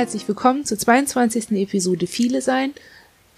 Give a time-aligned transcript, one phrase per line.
[0.00, 1.50] herzlich willkommen zur 22.
[1.50, 2.72] Episode Viele Sein,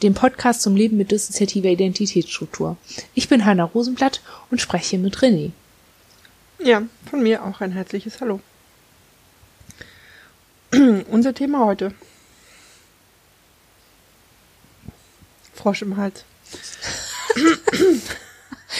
[0.00, 2.76] dem Podcast zum Leben mit dissoziativer Identitätsstruktur.
[3.14, 5.50] Ich bin Hanna Rosenblatt und spreche mit René.
[6.60, 8.40] Ja, von mir auch ein herzliches Hallo.
[11.10, 11.92] Unser Thema heute.
[15.54, 16.24] Frosch im Hals.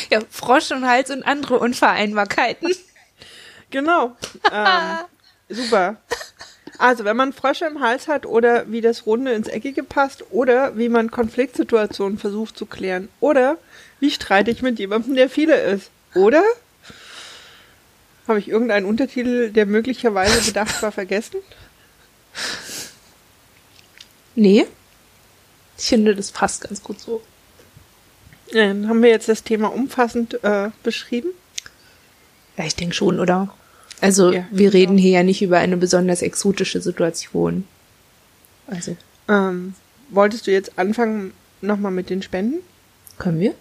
[0.09, 2.73] ja, Frosch im Hals und andere Unvereinbarkeiten.
[3.71, 4.17] Genau.
[4.53, 4.99] Ähm,
[5.49, 5.97] super.
[6.83, 10.77] Also, wenn man Frösche im Hals hat oder wie das Runde ins Eckige passt oder
[10.77, 13.57] wie man Konfliktsituationen versucht zu klären oder
[14.01, 15.93] wie streite ich mit jemandem, der viele ist.
[16.17, 16.43] Oder?
[18.27, 21.37] Habe ich irgendeinen Untertitel, der möglicherweise bedacht war, vergessen?
[24.35, 24.67] Nee.
[25.79, 27.23] Ich finde, das passt ganz gut so.
[28.51, 31.29] Ja, dann haben wir jetzt das Thema umfassend äh, beschrieben.
[32.57, 33.55] Ja, ich denke schon, oder?
[34.03, 37.65] Also ja, wir reden hier ja nicht über eine besonders exotische Situation.
[38.67, 38.97] Also.
[39.29, 39.75] Ähm,
[40.11, 42.59] wolltest du jetzt anfangen nochmal mit den Spenden?
[43.19, 43.55] Können wir.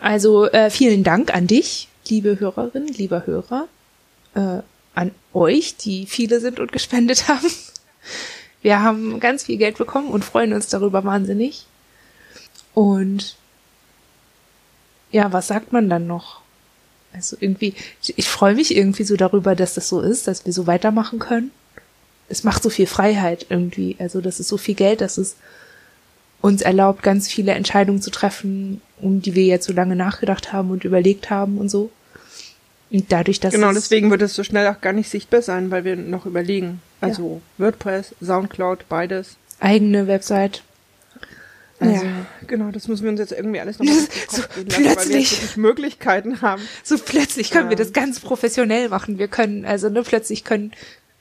[0.00, 3.66] Also äh, vielen Dank an dich, liebe Hörerin, lieber Hörer,
[4.34, 4.62] äh,
[4.94, 7.50] an euch, die viele sind und gespendet haben.
[8.62, 11.66] Wir haben ganz viel Geld bekommen und freuen uns darüber wahnsinnig.
[12.74, 13.36] Und
[15.10, 16.42] ja, was sagt man dann noch?
[17.12, 20.52] Also irgendwie, ich, ich freue mich irgendwie so darüber, dass das so ist, dass wir
[20.52, 21.50] so weitermachen können.
[22.28, 23.96] Es macht so viel Freiheit irgendwie.
[23.98, 25.36] Also das ist so viel Geld, dass es
[26.40, 30.70] uns erlaubt, ganz viele Entscheidungen zu treffen, um die wir jetzt so lange nachgedacht haben
[30.70, 31.90] und überlegt haben und so.
[32.90, 35.84] Und dadurch, dass genau, deswegen wird es so schnell auch gar nicht sichtbar sein, weil
[35.84, 36.80] wir noch überlegen.
[37.00, 37.66] Also ja.
[37.66, 39.36] WordPress, Soundcloud, beides.
[39.60, 40.62] Eigene Website.
[41.80, 43.94] Also, ja, genau, das müssen wir uns jetzt irgendwie alles nochmal
[44.28, 46.62] so plötzlich, lassen, jetzt Möglichkeiten haben.
[46.82, 47.70] So plötzlich können ja.
[47.70, 49.18] wir das ganz professionell machen.
[49.18, 50.72] Wir können, also ne, plötzlich können,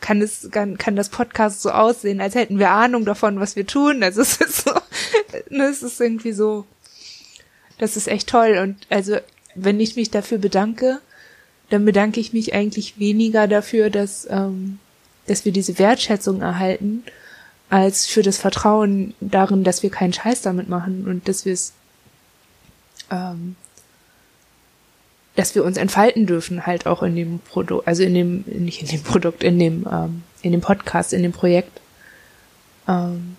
[0.02, 3.68] kann es, kann, kann das Podcast so aussehen, als hätten wir Ahnung davon, was wir
[3.68, 4.02] tun.
[4.02, 4.72] Also es ist so,
[5.50, 6.66] ne, es ist irgendwie so,
[7.78, 8.58] das ist echt toll.
[8.62, 9.18] Und also,
[9.54, 11.00] wenn ich mich dafür bedanke,
[11.70, 14.80] dann bedanke ich mich eigentlich weniger dafür, dass, ähm,
[15.28, 17.04] dass wir diese Wertschätzung erhalten,
[17.70, 21.74] als für das Vertrauen darin, dass wir keinen Scheiß damit machen und dass wir es,
[23.12, 23.56] ähm,
[25.36, 28.88] dass wir uns entfalten dürfen, halt auch in dem Produkt, also in dem, nicht in
[28.88, 31.82] dem Produkt, in dem, ähm, in dem Podcast, in dem Projekt.
[32.88, 33.36] Ähm,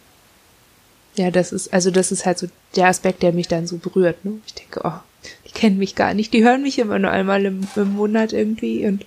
[1.15, 4.25] ja, das ist, also das ist halt so der Aspekt, der mich dann so berührt.
[4.25, 4.39] Ne?
[4.47, 5.00] Ich denke, oh,
[5.47, 8.87] die kennen mich gar nicht, die hören mich immer nur einmal im, im Monat irgendwie
[8.87, 9.05] und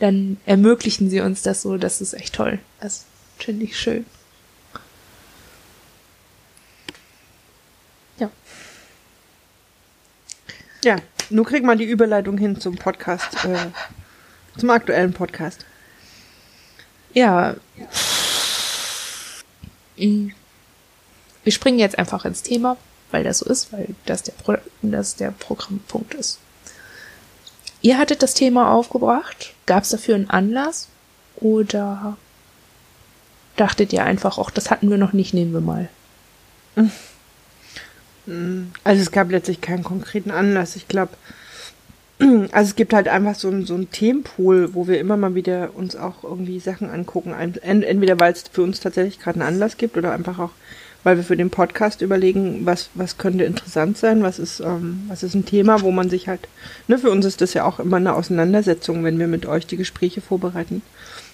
[0.00, 2.58] dann ermöglichen sie uns das so, das ist echt toll.
[2.80, 3.04] Das
[3.40, 4.06] Finde ich schön.
[8.18, 8.30] Ja.
[10.84, 10.96] Ja,
[11.30, 13.70] nun kriegt man die Überleitung hin zum Podcast, äh,
[14.58, 15.64] zum aktuellen Podcast.
[17.14, 17.56] Ja.
[19.96, 20.32] Wir
[21.52, 22.76] springen jetzt einfach ins Thema,
[23.10, 26.38] weil das so ist, weil das der, Pro das der Programmpunkt ist.
[27.82, 29.54] Ihr hattet das Thema aufgebracht.
[29.66, 30.88] Gab es dafür einen Anlass?
[31.36, 32.16] Oder
[33.60, 35.88] dachtet ihr einfach, auch das hatten wir noch nicht, nehmen wir mal?
[38.84, 40.76] Also es gab letztlich keinen konkreten Anlass.
[40.76, 41.12] Ich glaube,
[42.52, 45.70] also es gibt halt einfach so ein, so ein Themenpool, wo wir immer mal wieder
[45.74, 47.32] uns auch irgendwie Sachen angucken.
[47.32, 50.50] Entweder weil es für uns tatsächlich gerade einen Anlass gibt oder einfach auch,
[51.02, 55.22] weil wir für den Podcast überlegen, was, was könnte interessant sein, was ist, ähm, was
[55.22, 56.46] ist ein Thema, wo man sich halt,
[56.88, 59.78] ne, für uns ist das ja auch immer eine Auseinandersetzung, wenn wir mit euch die
[59.78, 60.82] Gespräche vorbereiten.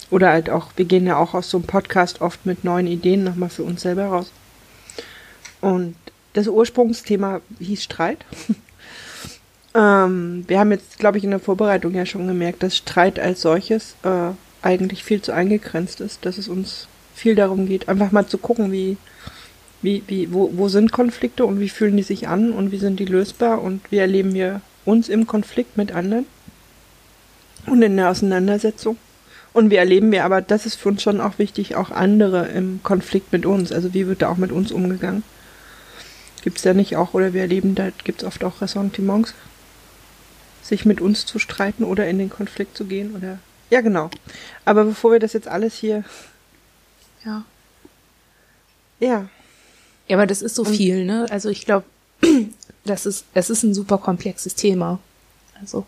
[0.09, 3.23] Oder halt auch, wir gehen ja auch aus so einem Podcast oft mit neuen Ideen
[3.23, 4.31] nochmal für uns selber raus.
[5.59, 5.95] Und
[6.33, 8.19] das Ursprungsthema hieß Streit.
[9.75, 13.41] ähm, wir haben jetzt, glaube ich, in der Vorbereitung ja schon gemerkt, dass Streit als
[13.41, 14.31] solches äh,
[14.61, 18.71] eigentlich viel zu eingegrenzt ist, dass es uns viel darum geht, einfach mal zu gucken,
[18.71, 18.97] wie,
[19.81, 22.99] wie, wie, wo, wo sind Konflikte und wie fühlen die sich an und wie sind
[22.99, 26.25] die lösbar und wie erleben wir uns im Konflikt mit anderen
[27.65, 28.97] und in der Auseinandersetzung.
[29.53, 32.81] Und wie erleben wir aber, das ist für uns schon auch wichtig, auch andere im
[32.83, 33.71] Konflikt mit uns.
[33.71, 35.23] Also wie wird da auch mit uns umgegangen?
[36.43, 39.33] Gibt es da nicht auch, oder wir erleben, da gibt es oft auch Ressentiments,
[40.61, 43.39] sich mit uns zu streiten oder in den Konflikt zu gehen oder.
[43.69, 44.09] Ja, genau.
[44.63, 46.03] Aber bevor wir das jetzt alles hier.
[47.25, 47.43] Ja.
[48.99, 49.29] Ja.
[50.07, 51.25] Ja, aber das ist so Und viel, ne?
[51.29, 51.85] Also ich glaube,
[52.85, 54.99] das ist, es ist ein super komplexes Thema.
[55.59, 55.85] Also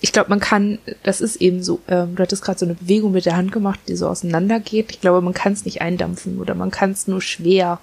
[0.00, 3.12] ich glaube, man kann, das ist eben so, ähm, du hattest gerade so eine Bewegung
[3.12, 4.90] mit der Hand gemacht, die so auseinandergeht.
[4.90, 7.78] Ich glaube, man kann es nicht eindampfen oder man kann es nur schwer.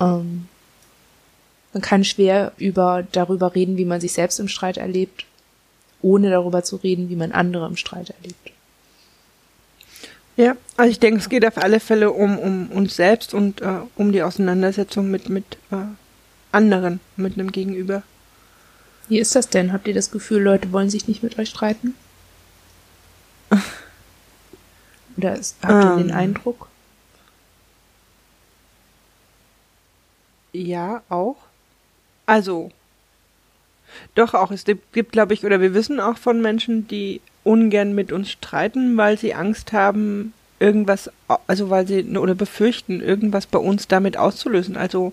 [0.00, 0.48] Ähm,
[1.74, 5.26] man kann schwer über darüber reden, wie man sich selbst im Streit erlebt,
[6.00, 8.52] ohne darüber zu reden, wie man andere im Streit erlebt.
[10.36, 13.80] Ja, also ich denke, es geht auf alle Fälle um, um uns selbst und äh,
[13.96, 15.76] um die Auseinandersetzung mit, mit äh,
[16.52, 18.02] anderen, mit einem Gegenüber.
[19.08, 19.72] Wie ist das denn?
[19.72, 21.94] Habt ihr das Gefühl, Leute wollen sich nicht mit euch streiten?
[25.16, 26.16] Oder ist, habt ihr den Ähm.
[26.16, 26.68] Eindruck?
[30.52, 31.36] Ja, auch.
[32.26, 32.70] Also,
[34.14, 34.50] doch auch.
[34.50, 38.96] Es gibt glaube ich, oder wir wissen auch von Menschen, die ungern mit uns streiten,
[38.96, 41.10] weil sie Angst haben, irgendwas,
[41.46, 44.76] also weil sie oder befürchten, irgendwas bei uns damit auszulösen.
[44.76, 45.12] Also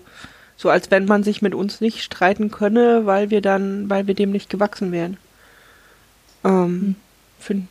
[0.60, 4.12] so als wenn man sich mit uns nicht streiten könne, weil wir dann, weil wir
[4.12, 5.16] dem nicht gewachsen wären.
[6.44, 6.96] Ähm,
[7.38, 7.66] find,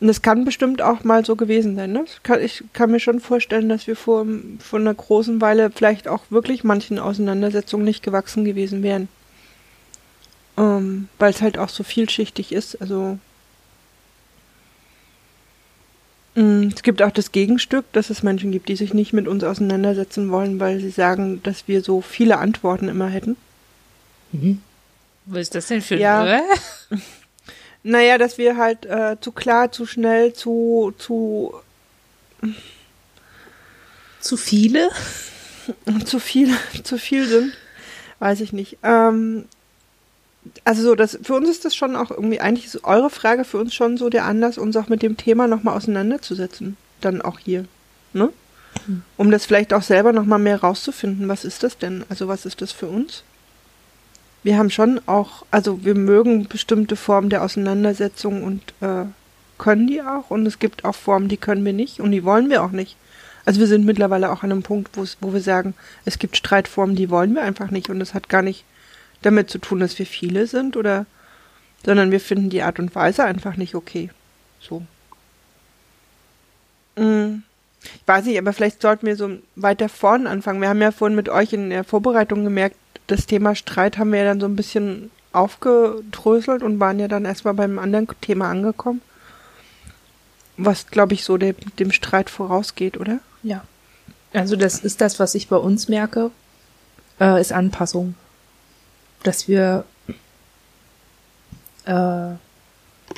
[0.00, 1.92] und es kann bestimmt auch mal so gewesen sein.
[1.92, 2.06] Ne?
[2.06, 4.26] Ich kann, ich kann mir schon vorstellen, dass wir vor,
[4.58, 9.06] vor einer großen Weile vielleicht auch wirklich manchen Auseinandersetzungen nicht gewachsen gewesen wären.
[10.56, 12.80] Ähm, Weil es halt auch so vielschichtig ist.
[12.80, 13.18] Also mh,
[16.36, 20.30] es gibt auch das Gegenstück, dass es Menschen gibt, die sich nicht mit uns auseinandersetzen
[20.30, 23.36] wollen, weil sie sagen, dass wir so viele Antworten immer hätten.
[25.24, 26.24] Was ist das denn für Ja.
[26.24, 26.42] ein
[27.82, 31.54] Naja, dass wir halt äh, zu klar, zu schnell, zu, zu
[34.20, 34.90] Zu viele?
[36.04, 36.50] zu viel,
[36.82, 37.52] zu viel sind,
[38.18, 38.78] weiß ich nicht.
[38.82, 39.46] Ähm,
[40.64, 43.58] also so, das, für uns ist das schon auch irgendwie, eigentlich ist eure Frage für
[43.58, 46.76] uns schon so der Anlass, uns auch mit dem Thema nochmal auseinanderzusetzen.
[47.00, 47.64] Dann auch hier,
[48.12, 48.30] ne?
[49.16, 51.28] Um das vielleicht auch selber nochmal mehr rauszufinden.
[51.28, 52.04] Was ist das denn?
[52.10, 53.22] Also was ist das für uns?
[54.42, 59.06] Wir haben schon auch, also wir mögen bestimmte Formen der Auseinandersetzung und äh,
[59.58, 60.30] können die auch.
[60.30, 62.96] Und es gibt auch Formen, die können wir nicht und die wollen wir auch nicht.
[63.46, 66.36] Also wir sind mittlerweile auch an einem Punkt, wo es- wo wir sagen, es gibt
[66.36, 68.64] Streitformen, die wollen wir einfach nicht und das hat gar nicht
[69.22, 71.06] damit zu tun, dass wir viele sind oder,
[71.84, 74.10] sondern wir finden die Art und Weise einfach nicht okay.
[74.60, 74.82] So.
[76.96, 77.42] Mm.
[77.82, 80.60] Ich weiß nicht, aber vielleicht sollten wir so weiter vorn anfangen.
[80.60, 82.76] Wir haben ja vorhin mit euch in der Vorbereitung gemerkt,
[83.06, 87.24] das Thema Streit haben wir ja dann so ein bisschen aufgedröselt und waren ja dann
[87.24, 89.02] erstmal beim anderen Thema angekommen.
[90.56, 93.20] Was, glaube ich, so dem, dem Streit vorausgeht, oder?
[93.42, 93.62] Ja.
[94.32, 96.30] Also das ist das, was ich bei uns merke,
[97.20, 98.14] äh, ist Anpassung.
[99.26, 99.84] Dass wir
[101.84, 102.34] äh,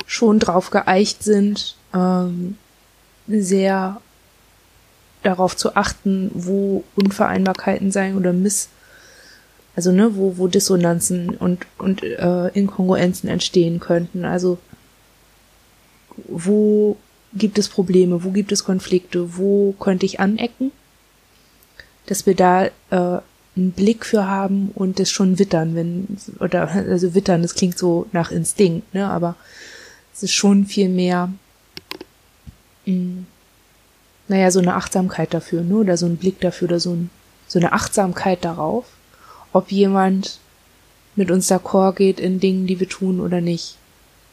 [0.07, 2.57] schon drauf geeicht sind, ähm,
[3.27, 4.01] sehr
[5.21, 8.69] darauf zu achten, wo Unvereinbarkeiten sein oder Miss,
[9.75, 14.25] also ne, wo, wo Dissonanzen und, und äh, Inkongruenzen entstehen könnten.
[14.25, 14.57] Also
[16.27, 16.97] wo
[17.33, 20.71] gibt es Probleme, wo gibt es Konflikte, wo könnte ich anecken,
[22.07, 23.21] dass wir da äh,
[23.55, 28.07] einen Blick für haben und das schon wittern, wenn, oder, also wittern, das klingt so
[28.11, 29.35] nach Instinkt, ne, aber
[30.13, 31.31] es ist schon viel mehr,
[32.85, 33.23] mh,
[34.27, 37.09] naja, so eine Achtsamkeit dafür, ne, oder so ein Blick dafür, oder so, ein,
[37.47, 38.85] so eine Achtsamkeit darauf,
[39.51, 40.39] ob jemand
[41.15, 43.77] mit uns d'accord geht in Dingen, die wir tun oder nicht.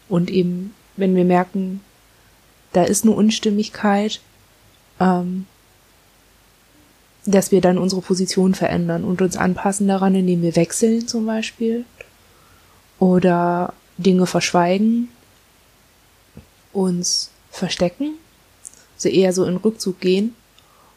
[0.09, 1.81] Und eben, wenn wir merken,
[2.73, 4.21] da ist eine Unstimmigkeit,
[5.01, 5.47] ähm,
[7.27, 11.85] dass wir dann unsere Position verändern und uns anpassen daran, indem wir wechseln zum Beispiel
[12.99, 15.09] oder Dinge verschweigen,
[16.73, 18.15] uns verstecken,
[18.97, 20.35] also eher so in Rückzug gehen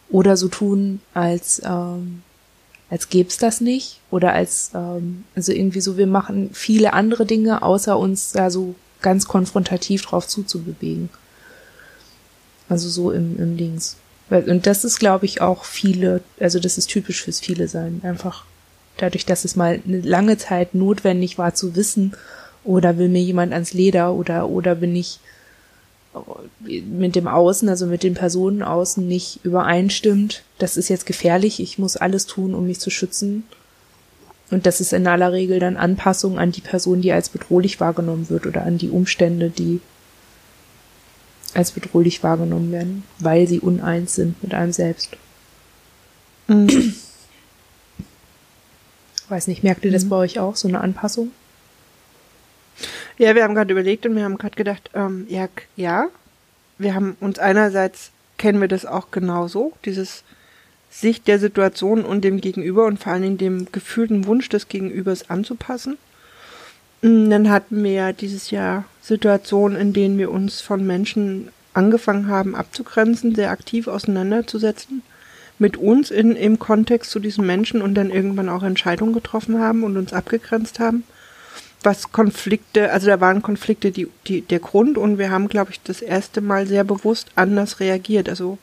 [0.09, 2.23] oder so tun, als ähm,
[2.89, 7.61] als gäb's das nicht oder als ähm, also irgendwie so wir machen viele andere Dinge
[7.61, 11.09] außer uns da so ganz konfrontativ drauf zuzubewegen.
[12.67, 13.97] Also so im, im Dings.
[14.29, 18.01] Und das ist, glaube ich, auch viele, also das ist typisch fürs viele sein.
[18.03, 18.45] Einfach
[18.97, 22.13] dadurch, dass es mal eine lange Zeit notwendig war zu wissen,
[22.63, 25.19] oder will mir jemand ans Leder oder, oder bin ich
[26.67, 30.43] mit dem Außen, also mit den Personen außen nicht übereinstimmt.
[30.57, 31.59] Das ist jetzt gefährlich.
[31.59, 33.43] Ich muss alles tun, um mich zu schützen.
[34.51, 38.29] Und das ist in aller Regel dann Anpassung an die Person, die als bedrohlich wahrgenommen
[38.29, 39.79] wird oder an die Umstände, die
[41.55, 45.17] als bedrohlich wahrgenommen werden, weil sie uneins sind mit einem selbst.
[49.27, 51.31] Weiß nicht, merkt ihr das bei euch auch, so eine Anpassung?
[53.17, 56.07] Ja, wir haben gerade überlegt und wir haben gerade gedacht, ähm, ja, ja,
[56.77, 60.23] wir haben uns einerseits kennen wir das auch genauso, dieses
[60.89, 65.29] Sicht der Situation und dem Gegenüber und vor allen Dingen dem gefühlten Wunsch des Gegenübers
[65.29, 65.99] anzupassen.
[67.01, 72.27] Mm, Dann hatten wir ja dieses Jahr Situationen, in denen wir uns von Menschen angefangen
[72.27, 75.03] haben abzugrenzen, sehr aktiv auseinanderzusetzen,
[75.59, 79.83] mit uns in, im Kontext zu diesen Menschen und dann irgendwann auch Entscheidungen getroffen haben
[79.83, 81.03] und uns abgegrenzt haben.
[81.83, 85.81] was Konflikte, also da waren Konflikte die, die, der Grund und wir haben, glaube ich,
[85.83, 88.57] das erste Mal sehr bewusst anders reagiert, also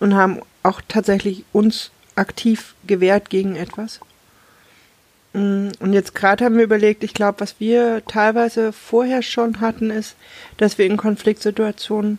[0.00, 4.00] und haben auch tatsächlich uns aktiv gewehrt gegen etwas.
[5.32, 9.90] Mm, und jetzt gerade haben wir überlegt, ich glaube, was wir teilweise vorher schon hatten,
[9.90, 10.16] ist,
[10.56, 12.18] dass wir in Konfliktsituationen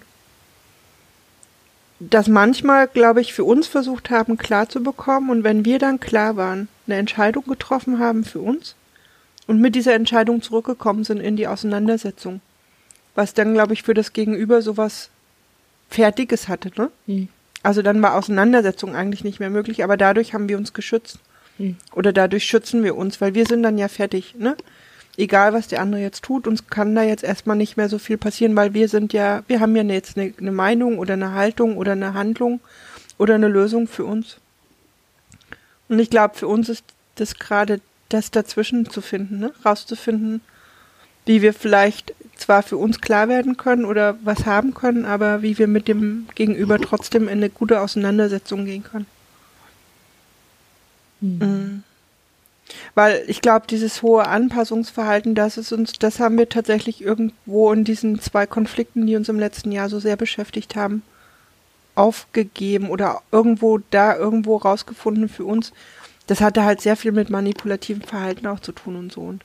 [1.99, 5.29] das manchmal, glaube ich, für uns versucht haben, klar zu bekommen.
[5.29, 8.75] Und wenn wir dann klar waren, eine Entscheidung getroffen haben für uns
[9.47, 12.41] und mit dieser Entscheidung zurückgekommen sind in die Auseinandersetzung,
[13.15, 15.09] was dann, glaube ich, für das Gegenüber sowas
[15.89, 16.89] Fertiges hatte, ne?
[17.07, 17.27] Mhm.
[17.61, 21.19] Also dann war Auseinandersetzung eigentlich nicht mehr möglich, aber dadurch haben wir uns geschützt.
[21.93, 24.55] Oder dadurch schützen wir uns, weil wir sind dann ja fertig, ne?
[25.19, 28.17] egal was der andere jetzt tut, uns kann da jetzt erstmal nicht mehr so viel
[28.17, 31.77] passieren, weil wir sind ja, wir haben ja jetzt eine, eine Meinung oder eine Haltung
[31.77, 32.61] oder eine Handlung
[33.17, 34.37] oder eine Lösung für uns.
[35.89, 36.85] Und ich glaube, für uns ist
[37.15, 39.51] das gerade das dazwischen zu finden, ne?
[39.65, 40.41] rauszufinden,
[41.25, 45.57] wie wir vielleicht zwar für uns klar werden können oder was haben können, aber wie
[45.57, 49.05] wir mit dem Gegenüber trotzdem in eine gute Auseinandersetzung gehen können.
[51.21, 51.39] Mhm.
[51.39, 51.83] Mhm.
[52.93, 57.83] Weil ich glaube, dieses hohe Anpassungsverhalten, das ist uns, das haben wir tatsächlich irgendwo in
[57.83, 61.01] diesen zwei Konflikten, die uns im letzten Jahr so sehr beschäftigt haben,
[61.95, 65.73] aufgegeben oder irgendwo da irgendwo rausgefunden für uns.
[66.27, 69.21] Das hatte halt sehr viel mit manipulativem Verhalten auch zu tun und so.
[69.21, 69.43] Und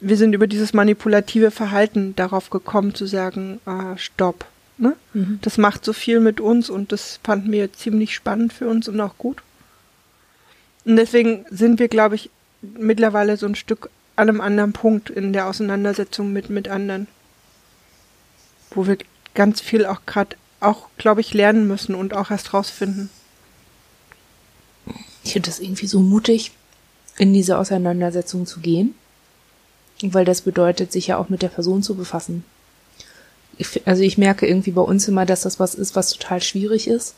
[0.00, 4.46] wir sind über dieses manipulative Verhalten darauf gekommen zu sagen, äh, stopp.
[4.76, 4.94] Ne?
[5.12, 5.38] Mhm.
[5.42, 9.00] Das macht so viel mit uns und das fanden wir ziemlich spannend für uns und
[9.00, 9.42] auch gut.
[10.88, 12.30] Und deswegen sind wir, glaube ich,
[12.62, 17.08] mittlerweile so ein Stück an einem anderen Punkt in der Auseinandersetzung mit, mit anderen.
[18.70, 18.96] Wo wir
[19.34, 23.10] ganz viel auch gerade, auch, glaube ich, lernen müssen und auch erst rausfinden.
[25.24, 26.52] Ich finde das irgendwie so mutig,
[27.18, 28.94] in diese Auseinandersetzung zu gehen.
[30.00, 32.44] Weil das bedeutet, sich ja auch mit der Person zu befassen.
[33.58, 36.88] Ich, also ich merke irgendwie bei uns immer, dass das was ist, was total schwierig
[36.88, 37.14] ist.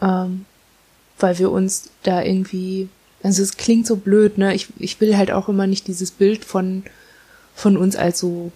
[0.00, 0.46] Ähm,
[1.18, 2.88] weil wir uns da irgendwie,
[3.22, 4.54] also es klingt so blöd, ne?
[4.54, 6.84] Ich, ich will halt auch immer nicht dieses Bild von,
[7.54, 8.52] von uns als so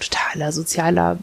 [0.00, 1.18] totaler sozialer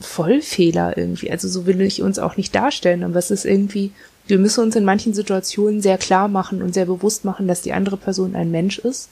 [0.00, 1.30] Vollfehler irgendwie.
[1.30, 3.92] Also so will ich uns auch nicht darstellen, aber es ist irgendwie,
[4.26, 7.72] wir müssen uns in manchen Situationen sehr klar machen und sehr bewusst machen, dass die
[7.72, 9.08] andere Person ein Mensch ist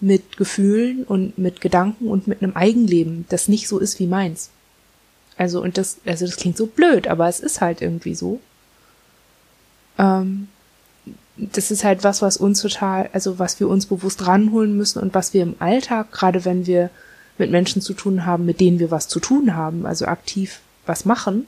[0.00, 4.50] mit Gefühlen und mit Gedanken und mit einem Eigenleben, das nicht so ist wie meins.
[5.36, 8.40] Also und das, also das klingt so blöd, aber es ist halt irgendwie so.
[10.00, 10.48] Ähm,
[11.36, 15.14] das ist halt was, was uns total, also was wir uns bewusst ranholen müssen und
[15.14, 16.90] was wir im Alltag, gerade wenn wir
[17.38, 21.04] mit Menschen zu tun haben, mit denen wir was zu tun haben, also aktiv was
[21.04, 21.46] machen,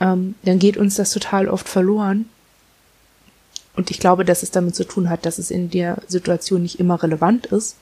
[0.00, 2.28] ähm, dann geht uns das total oft verloren.
[3.76, 6.80] Und ich glaube, dass es damit zu tun hat, dass es in der Situation nicht
[6.80, 7.76] immer relevant ist,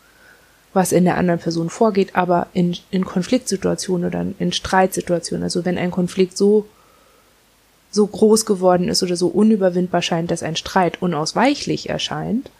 [0.72, 5.78] was in der anderen Person vorgeht, aber in, in Konfliktsituationen oder in Streitsituationen, also wenn
[5.78, 6.66] ein Konflikt so
[7.96, 12.50] so groß geworden ist oder so unüberwindbar scheint, dass ein Streit unausweichlich erscheint,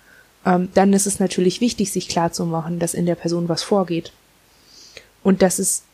[0.45, 4.13] ähm, dann ist es natürlich wichtig, sich klarzumachen, dass in der Person was vorgeht.
[5.23, 5.85] Und das ist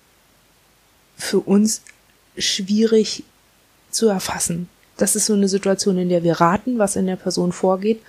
[1.17, 1.83] für uns
[2.39, 3.25] schwierig
[3.91, 4.69] zu erfassen.
[4.97, 8.01] Das ist so eine Situation, in der wir raten, was in der Person vorgeht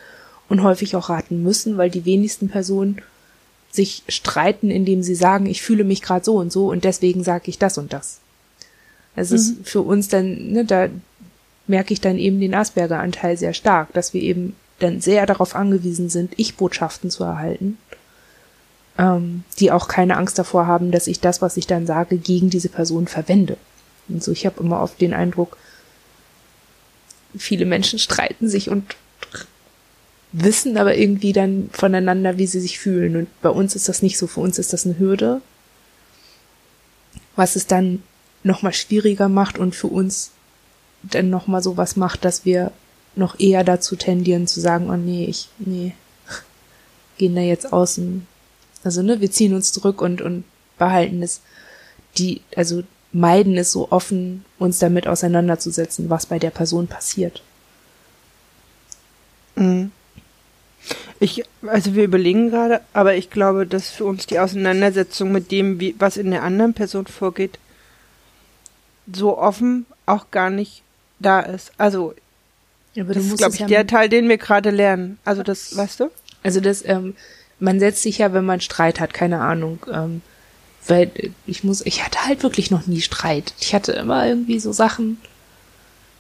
[0.50, 3.02] und häufig auch raten müssen, weil die wenigsten Personen
[3.72, 7.46] sich streiten, indem sie sagen, ich fühle mich gerade so und so und deswegen sage
[7.48, 8.20] ich das und das.
[9.16, 9.36] Es mhm.
[9.36, 10.90] ist für uns dann, ne, da
[11.68, 16.10] merke ich dann eben den Asperger-Anteil sehr stark, dass wir eben dann sehr darauf angewiesen
[16.10, 17.78] sind, Ich-Botschaften zu erhalten,
[18.98, 22.50] ähm, die auch keine Angst davor haben, dass ich das, was ich dann sage, gegen
[22.50, 23.58] diese Person verwende.
[24.10, 25.58] Und so, ich habe immer oft den Eindruck,
[27.38, 28.96] viele Menschen streiten sich und
[30.34, 33.16] wissen aber irgendwie dann voneinander, wie sie sich fühlen.
[33.16, 34.28] Und bei uns ist das nicht so.
[34.28, 35.42] Für uns ist das eine Hürde,
[37.36, 38.04] was es dann
[38.44, 40.32] nochmal schwieriger macht und für uns
[41.04, 42.72] dann nochmal so was macht, dass wir
[43.16, 45.94] noch eher dazu tendieren zu sagen, oh nee, ich, nee,
[47.18, 48.26] gehen da jetzt außen.
[48.84, 50.44] Also, ne, wir ziehen uns zurück und, und
[50.78, 51.42] behalten es,
[52.18, 57.44] die, also meiden es so offen, uns damit auseinanderzusetzen, was bei der Person passiert.
[59.56, 59.92] Mhm.
[61.20, 65.80] Ich, also wir überlegen gerade, aber ich glaube, dass für uns die Auseinandersetzung mit dem,
[65.80, 67.60] wie, was in der anderen Person vorgeht,
[69.12, 70.82] so offen auch gar nicht
[71.24, 71.72] da ist.
[71.78, 72.14] Also
[72.94, 75.18] ja, das ist, glaube ich, ja der Teil, den wir gerade lernen.
[75.26, 76.12] Also das, weißt du?
[76.44, 77.16] Also das, ähm,
[77.60, 80.22] man setzt sich ja, wenn man Streit hat, keine Ahnung, ähm,
[80.88, 81.12] weil
[81.48, 83.54] ich muss, ich hatte halt wirklich noch nie Streit.
[83.60, 85.18] Ich hatte immer irgendwie so Sachen,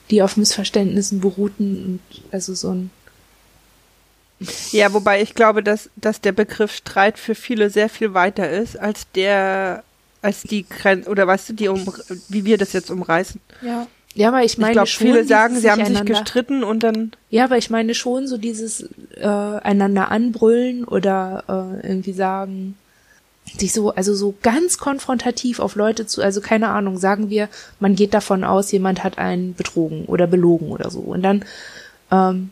[0.09, 2.89] die auf Missverständnissen beruhten und also so ein
[4.71, 8.79] Ja, wobei ich glaube, dass, dass der Begriff Streit für viele sehr viel weiter ist
[8.79, 9.83] als der,
[10.21, 11.93] als die Grenze, oder weißt du, die um,
[12.29, 13.39] wie wir das jetzt umreißen.
[13.61, 13.87] Ja.
[14.15, 17.11] Ja, aber ich meine ich glaube, schon, viele sagen, sie haben sich gestritten und dann,
[17.29, 22.77] Ja, aber ich meine schon so dieses äh, einander anbrüllen oder äh, irgendwie sagen,
[23.57, 27.95] sich so, also so ganz konfrontativ auf Leute zu, also keine Ahnung, sagen wir, man
[27.95, 30.99] geht davon aus, jemand hat einen betrogen oder belogen oder so.
[30.99, 31.43] Und dann,
[32.11, 32.51] ähm,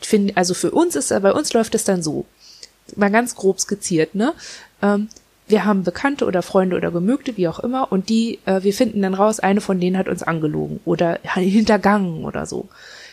[0.00, 2.26] finde, also für uns ist, bei uns läuft es dann so,
[2.96, 4.34] mal ganz grob skizziert, ne?
[4.82, 5.08] Ähm,
[5.50, 9.02] wir haben Bekannte oder Freunde oder Gemögte, wie auch immer, und die, äh, wir finden
[9.02, 12.68] dann raus, eine von denen hat uns angelogen oder hintergangen oder so.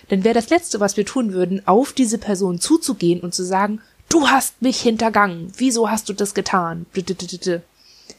[0.09, 3.81] Dann wäre das Letzte, was wir tun würden, auf diese Person zuzugehen und zu sagen,
[4.09, 6.85] du hast mich hintergangen, wieso hast du das getan?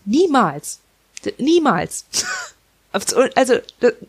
[0.05, 0.81] Niemals.
[1.39, 2.05] Niemals.
[2.91, 3.59] Also,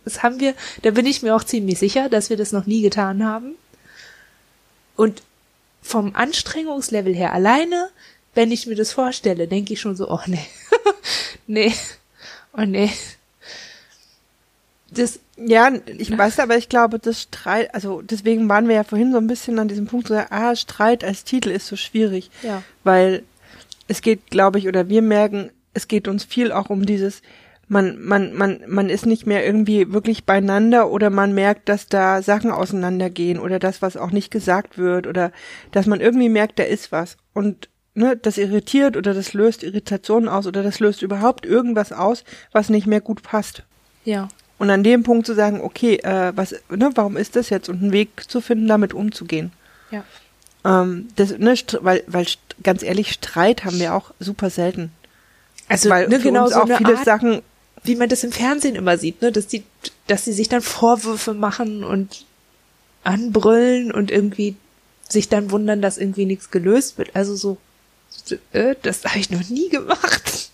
[0.05, 2.81] das haben wir, da bin ich mir auch ziemlich sicher, dass wir das noch nie
[2.81, 3.55] getan haben.
[4.95, 5.21] Und
[5.81, 7.89] vom Anstrengungslevel her alleine,
[8.39, 10.46] wenn ich mir das vorstelle, denke ich schon so, oh nee,
[11.48, 11.74] nee,
[12.58, 12.89] oh nee.
[14.91, 19.12] Das, ja, ich weiß aber, ich glaube, das Streit, also deswegen waren wir ja vorhin
[19.12, 22.31] so ein bisschen an diesem Punkt, so, ah, Streit als Titel ist so schwierig.
[22.41, 23.24] ja, weil
[23.89, 27.22] es geht, glaube ich, oder wir merken, es geht uns viel auch um dieses,
[27.67, 32.22] man, man, man, man ist nicht mehr irgendwie wirklich beieinander oder man merkt, dass da
[32.22, 35.34] Sachen auseinandergehen oder das, was auch nicht gesagt wird oder
[35.74, 37.17] dass man irgendwie merkt, da ist was.
[37.34, 37.67] Und
[38.00, 42.70] ne, das irritiert oder das löst Irritationen aus oder das löst überhaupt irgendwas aus, was
[42.70, 43.63] nicht mehr gut passt.
[44.06, 47.70] ja, Und an dem Punkt zu sagen, okay, äh, was, ne, warum ist das jetzt
[47.70, 49.51] und einen Weg zu finden, damit umzugehen.
[49.91, 50.03] ja.
[50.65, 52.25] Ähm, das, ne, weil, weil
[52.63, 54.91] ganz ehrlich, Streit haben wir auch super selten.
[55.70, 57.41] Also, weil ne, genau so auch viele Art, Sachen,
[57.84, 59.63] wie man das im Fernsehen immer sieht, ne, dass die,
[60.08, 62.25] dass sie sich dann Vorwürfe machen und
[63.06, 64.57] anbrüllen und irgendwie
[65.07, 67.16] sich dann wundern, dass irgendwie nichts gelöst wird.
[67.16, 67.57] Also so, so
[68.53, 70.50] äh, das habe ich noch nie gemacht.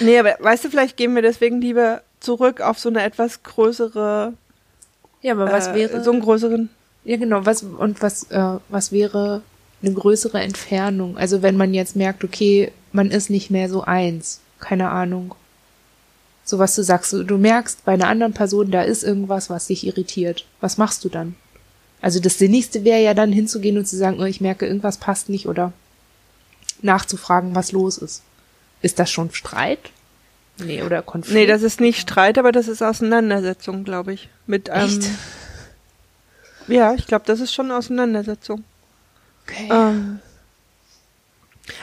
[0.00, 4.32] nee, aber weißt du, vielleicht gehen wir deswegen lieber zurück auf so eine etwas größere,
[5.22, 6.68] Ja, aber was äh, wäre so einen größeren,
[7.04, 7.46] Ja, genau.
[7.46, 9.42] Was und was äh, was wäre
[9.82, 11.16] eine größere Entfernung?
[11.16, 15.34] Also wenn man jetzt merkt, okay, man ist nicht mehr so eins, keine Ahnung.
[16.44, 19.66] So was du sagst, du, du merkst bei einer anderen Person, da ist irgendwas, was
[19.66, 20.46] dich irritiert.
[20.60, 21.34] Was machst du dann?
[22.00, 25.28] Also das Sinnigste wäre ja dann hinzugehen und zu sagen, oh, ich merke, irgendwas passt
[25.28, 25.72] nicht oder
[26.82, 28.22] nachzufragen, was los ist.
[28.82, 29.90] Ist das schon Streit?
[30.58, 31.34] Nee, oder Konflikt?
[31.34, 34.28] nee, das ist nicht Streit, aber das ist Auseinandersetzung, glaube ich.
[34.46, 35.10] Mit, ähm, Echt?
[36.68, 38.64] ja, ich glaube, das ist schon Auseinandersetzung.
[39.42, 39.68] Okay.
[39.70, 40.20] Ähm,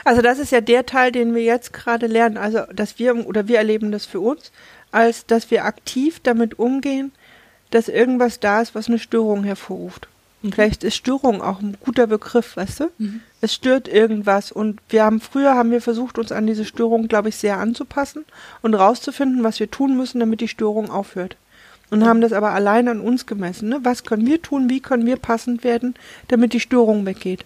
[0.04, 2.36] also das ist ja der Teil, den wir jetzt gerade lernen.
[2.36, 4.50] Also, dass wir oder wir erleben das für uns,
[4.90, 7.12] als dass wir aktiv damit umgehen,
[7.70, 10.08] dass irgendwas da ist, was eine Störung hervorruft.
[10.44, 12.84] Und vielleicht ist Störung auch ein guter Begriff, weißt du?
[12.98, 13.20] Mhm.
[13.40, 17.30] Es stört irgendwas und wir haben früher haben wir versucht, uns an diese Störung, glaube
[17.30, 18.24] ich, sehr anzupassen
[18.62, 21.36] und rauszufinden, was wir tun müssen, damit die Störung aufhört.
[21.90, 23.68] Und haben das aber allein an uns gemessen.
[23.70, 23.80] Ne?
[23.82, 24.68] Was können wir tun?
[24.68, 25.94] Wie können wir passend werden,
[26.28, 27.44] damit die Störung weggeht?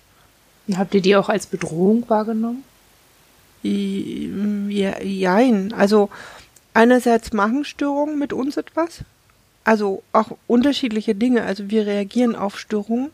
[0.77, 2.65] Habt ihr die auch als Bedrohung wahrgenommen?
[3.65, 4.31] I-
[4.71, 5.73] Ja, jein.
[5.73, 6.09] Also
[6.75, 9.01] einerseits machen Störungen mit uns etwas.
[9.68, 11.42] Also auch unterschiedliche Dinge.
[11.42, 13.11] Also wir reagieren auf Störungen.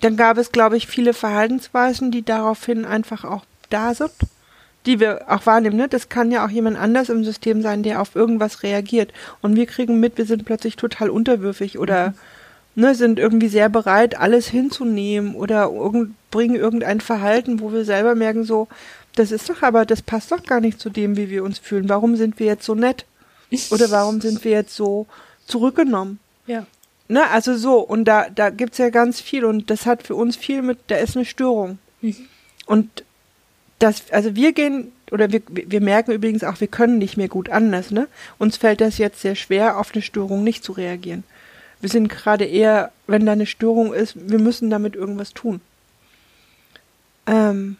[0.00, 4.12] Dann gab es, glaube ich, viele Verhaltensweisen, die daraufhin einfach auch da sind,
[4.86, 5.78] die wir auch wahrnehmen.
[5.78, 5.88] Ne?
[5.88, 9.12] Das kann ja auch jemand anders im System sein, der auf irgendwas reagiert.
[9.42, 12.14] Und wir kriegen mit, wir sind plötzlich total unterwürfig oder
[12.76, 18.14] ne, sind irgendwie sehr bereit, alles hinzunehmen oder irgend, bringen irgendein Verhalten, wo wir selber
[18.14, 18.68] merken, so,
[19.16, 21.88] das ist doch aber, das passt doch gar nicht zu dem, wie wir uns fühlen.
[21.88, 23.06] Warum sind wir jetzt so nett?
[23.70, 25.06] Oder warum sind wir jetzt so
[25.46, 26.18] zurückgenommen?
[26.46, 26.66] Ja.
[27.08, 30.36] Ne, also so, und da, da gibt's ja ganz viel und das hat für uns
[30.36, 31.78] viel mit, da ist eine Störung.
[32.66, 33.04] Und
[33.78, 37.48] das, also wir gehen, oder wir, wir merken übrigens auch, wir können nicht mehr gut
[37.48, 38.08] anders, ne?
[38.38, 41.22] Uns fällt das jetzt sehr schwer, auf eine Störung nicht zu reagieren.
[41.80, 45.60] Wir sind gerade eher, wenn da eine Störung ist, wir müssen damit irgendwas tun.
[47.26, 47.76] Ähm,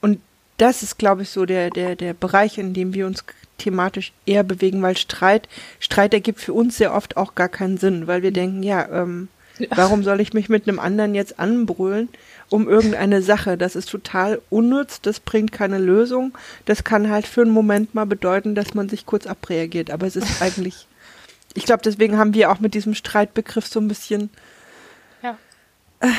[0.00, 0.20] und
[0.56, 3.24] das ist, glaube ich, so der, der, der Bereich, in dem wir uns
[3.58, 5.48] thematisch eher bewegen, weil Streit,
[5.80, 9.28] Streit ergibt für uns sehr oft auch gar keinen Sinn, weil wir denken, ja, ähm,
[9.70, 12.08] warum soll ich mich mit einem anderen jetzt anbrüllen
[12.50, 13.56] um irgendeine Sache?
[13.56, 16.36] Das ist total unnütz, das bringt keine Lösung.
[16.64, 20.16] Das kann halt für einen Moment mal bedeuten, dass man sich kurz abreagiert, aber es
[20.16, 20.86] ist eigentlich,
[21.54, 24.30] ich glaube, deswegen haben wir auch mit diesem Streitbegriff so ein bisschen.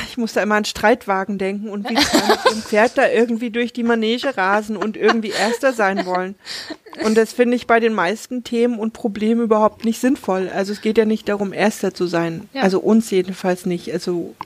[0.08, 3.82] Ich muss da immer an Streitwagen denken und wie ihrem Pferd da irgendwie durch die
[3.82, 6.34] Manege rasen und irgendwie Erster sein wollen.
[7.04, 10.50] Und das finde ich bei den meisten Themen und Problemen überhaupt nicht sinnvoll.
[10.54, 12.48] Also es geht ja nicht darum, Erster zu sein.
[12.52, 12.62] Ja.
[12.62, 13.92] Also uns jedenfalls nicht.
[13.92, 14.34] Also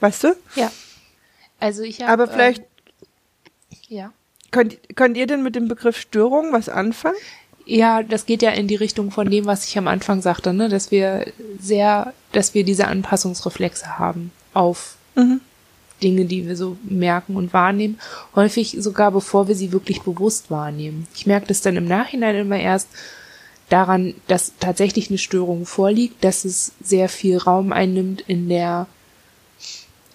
[0.00, 0.36] Weißt du?
[0.56, 0.72] Ja.
[1.58, 2.10] Also ich habe.
[2.10, 2.66] Aber vielleicht Ähm,
[3.88, 4.12] ja.
[4.50, 7.16] könnt, könnt ihr denn mit dem Begriff Störung was anfangen?
[7.66, 10.68] Ja, das geht ja in die Richtung von dem, was ich am Anfang sagte, ne,
[10.68, 11.26] dass wir
[11.60, 15.40] sehr, dass wir diese Anpassungsreflexe haben auf Mhm.
[16.02, 17.98] Dinge, die wir so merken und wahrnehmen,
[18.34, 21.06] häufig sogar bevor wir sie wirklich bewusst wahrnehmen.
[21.14, 22.88] Ich merke das dann im Nachhinein immer erst
[23.68, 28.86] daran, dass tatsächlich eine Störung vorliegt, dass es sehr viel Raum einnimmt in der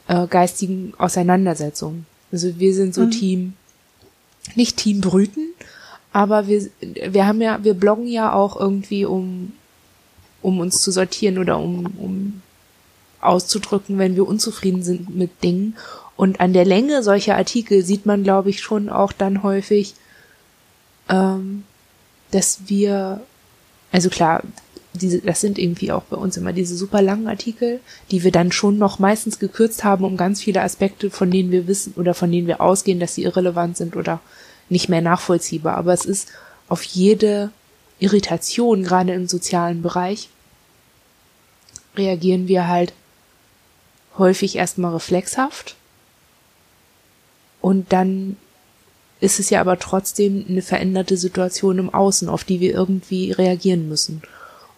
[0.07, 2.05] äh, geistigen Auseinandersetzung.
[2.31, 3.11] Also wir sind so Mhm.
[3.11, 3.53] Team,
[4.55, 5.53] nicht Team Brüten,
[6.11, 9.53] aber wir, wir haben ja, wir bloggen ja auch irgendwie, um,
[10.41, 12.41] um uns zu sortieren oder um, um
[13.27, 15.75] auszudrücken, wenn wir unzufrieden sind mit Dingen.
[16.15, 19.95] Und an der Länge solcher Artikel sieht man, glaube ich, schon auch dann häufig,
[21.09, 21.63] ähm,
[22.31, 23.21] dass wir,
[23.91, 24.41] also klar,
[24.93, 28.51] diese, das sind irgendwie auch bei uns immer diese super langen Artikel, die wir dann
[28.51, 32.31] schon noch meistens gekürzt haben, um ganz viele Aspekte, von denen wir wissen oder von
[32.31, 34.21] denen wir ausgehen, dass sie irrelevant sind oder
[34.69, 35.75] nicht mehr nachvollziehbar.
[35.75, 36.29] Aber es ist
[36.67, 37.51] auf jede
[37.99, 40.29] Irritation, gerade im sozialen Bereich,
[41.95, 42.93] reagieren wir halt
[44.17, 45.75] häufig erstmal reflexhaft.
[47.61, 48.37] Und dann
[49.19, 53.89] ist es ja aber trotzdem eine veränderte Situation im Außen, auf die wir irgendwie reagieren
[53.89, 54.21] müssen.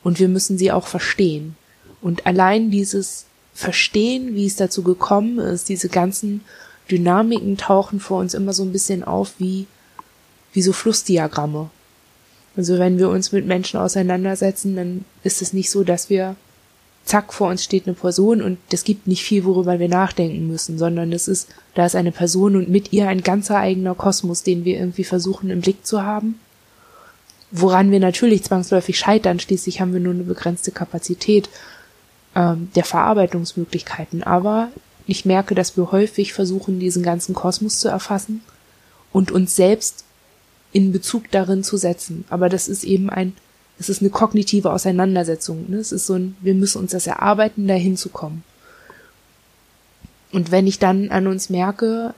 [0.03, 1.55] Und wir müssen sie auch verstehen.
[2.01, 6.41] Und allein dieses Verstehen, wie es dazu gekommen ist, diese ganzen
[6.89, 9.65] Dynamiken tauchen vor uns immer so ein bisschen auf wie,
[10.53, 11.69] wie so Flussdiagramme.
[12.55, 16.35] Also wenn wir uns mit Menschen auseinandersetzen, dann ist es nicht so, dass wir
[17.07, 20.77] zack, vor uns steht eine Person und es gibt nicht viel, worüber wir nachdenken müssen,
[20.77, 24.65] sondern es ist, da ist eine Person und mit ihr ein ganzer eigener Kosmos, den
[24.65, 26.39] wir irgendwie versuchen im Blick zu haben.
[27.49, 31.49] Woran wir natürlich zwangsläufig scheitern, schließlich haben wir nur eine begrenzte Kapazität
[32.35, 34.23] ähm, der Verarbeitungsmöglichkeiten.
[34.23, 34.69] Aber
[35.05, 38.41] ich merke, dass wir häufig versuchen, diesen ganzen Kosmos zu erfassen
[39.13, 40.03] und uns selbst
[40.73, 42.25] in Bezug darin zu setzen.
[42.29, 43.33] Aber das ist eben ein
[43.79, 45.69] es ist eine kognitive Auseinandersetzung.
[45.69, 45.77] Ne?
[45.77, 48.43] Es ist so ein, wir müssen uns das erarbeiten, dahin zu kommen.
[50.31, 52.13] Und wenn ich dann an uns merke,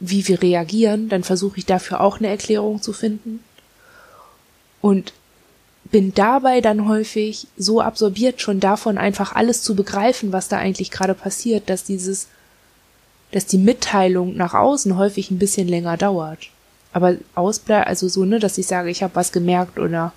[0.00, 3.40] wie wir reagieren, dann versuche ich dafür auch eine Erklärung zu finden.
[4.80, 5.12] Und
[5.84, 10.90] bin dabei dann häufig so absorbiert schon davon, einfach alles zu begreifen, was da eigentlich
[10.90, 12.26] gerade passiert, dass dieses,
[13.30, 16.50] dass die Mitteilung nach außen häufig ein bisschen länger dauert.
[16.92, 20.12] Aber ausbleibt, also so, ne, dass ich sage, ich habe was gemerkt oder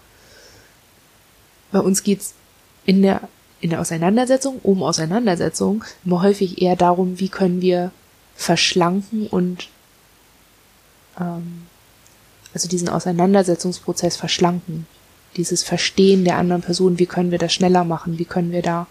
[1.72, 2.34] bei uns geht's
[2.86, 3.22] in der,
[3.62, 7.92] in der Auseinandersetzung, um Auseinandersetzung, immer häufig eher darum, wie können wir
[8.36, 9.68] verschlanken und
[11.20, 11.64] ähm,
[12.54, 14.88] also diesen Auseinandersetzungsprozess verschlanken.
[15.38, 18.88] Dieses Verstehen der anderen Person, wie können wir das schneller machen, wie können wir da,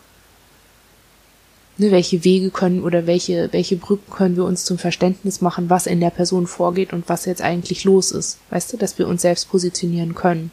[1.78, 5.86] ne, welche Wege können oder welche, welche Brücken können wir uns zum Verständnis machen, was
[5.86, 8.38] in der Person vorgeht und was jetzt eigentlich los ist.
[8.50, 10.52] Weißt du, dass wir uns selbst positionieren können.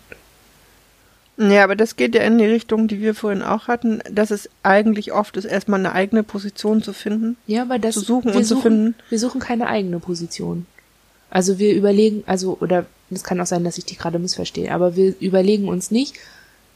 [1.38, 4.50] Ja, aber das geht ja in die Richtung, die wir vorhin auch hatten, dass es
[4.64, 7.36] eigentlich oft ist, erstmal eine eigene Position zu finden.
[7.46, 8.96] Ja, aber das Zu suchen wir und zu suchen, finden.
[9.10, 10.66] Wir suchen keine eigene Position.
[11.30, 14.96] Also wir überlegen, also oder es kann auch sein, dass ich dich gerade missverstehe, aber
[14.96, 16.16] wir überlegen uns nicht,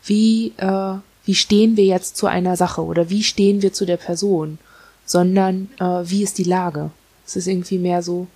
[0.04, 0.96] wie äh,
[1.26, 4.58] wie stehen wir jetzt zu einer Sache oder wie stehen wir zu der Person,
[5.06, 6.92] sondern äh, wie ist die Lage.
[7.26, 8.28] Es ist irgendwie mehr so.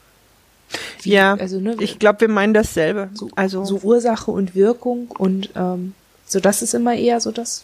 [1.01, 3.09] Wie, ja, also ne, ich glaube, wir meinen dasselbe.
[3.13, 5.93] so, also so Ursache und Wirkung und ähm,
[6.33, 7.63] so das ist immer eher so das.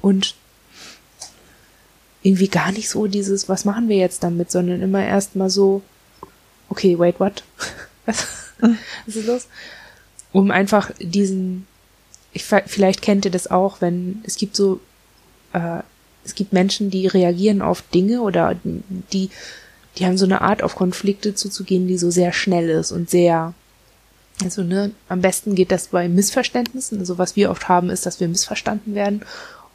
[0.00, 0.34] Und
[2.22, 5.82] irgendwie gar nicht so dieses was machen wir jetzt damit sondern immer erst mal so
[6.68, 7.42] okay wait what?
[8.06, 8.26] Was,
[9.06, 9.46] was ist los?
[10.32, 11.66] Um einfach diesen
[12.32, 14.80] ich vielleicht kennt ihr das auch wenn es gibt so
[15.52, 15.82] äh,
[16.24, 19.30] es gibt Menschen die reagieren auf Dinge oder die
[19.98, 23.54] die haben so eine Art auf Konflikte zuzugehen die so sehr schnell ist und sehr
[24.44, 26.98] also, ne, am besten geht das bei Missverständnissen.
[26.98, 29.22] Also, was wir oft haben, ist, dass wir missverstanden werden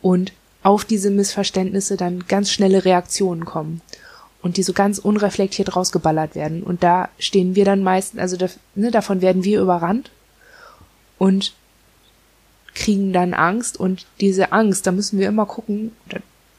[0.02, 3.82] und auf diese Missverständnisse dann ganz schnelle Reaktionen kommen
[4.42, 6.64] und die so ganz unreflektiert rausgeballert werden.
[6.64, 8.38] Und da stehen wir dann meistens, also
[8.76, 10.12] ne, davon werden wir überrannt
[11.18, 11.54] und
[12.74, 15.94] kriegen dann Angst und diese Angst, da müssen wir immer gucken,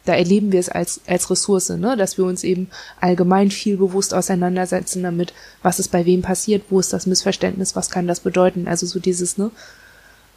[0.09, 2.69] da, erleben wir es als, als Ressource, ne, dass wir uns eben
[3.01, 7.91] allgemein viel bewusst auseinandersetzen damit, was ist bei wem passiert, wo ist das Missverständnis, was
[7.91, 9.51] kann das bedeuten, also so dieses, ne,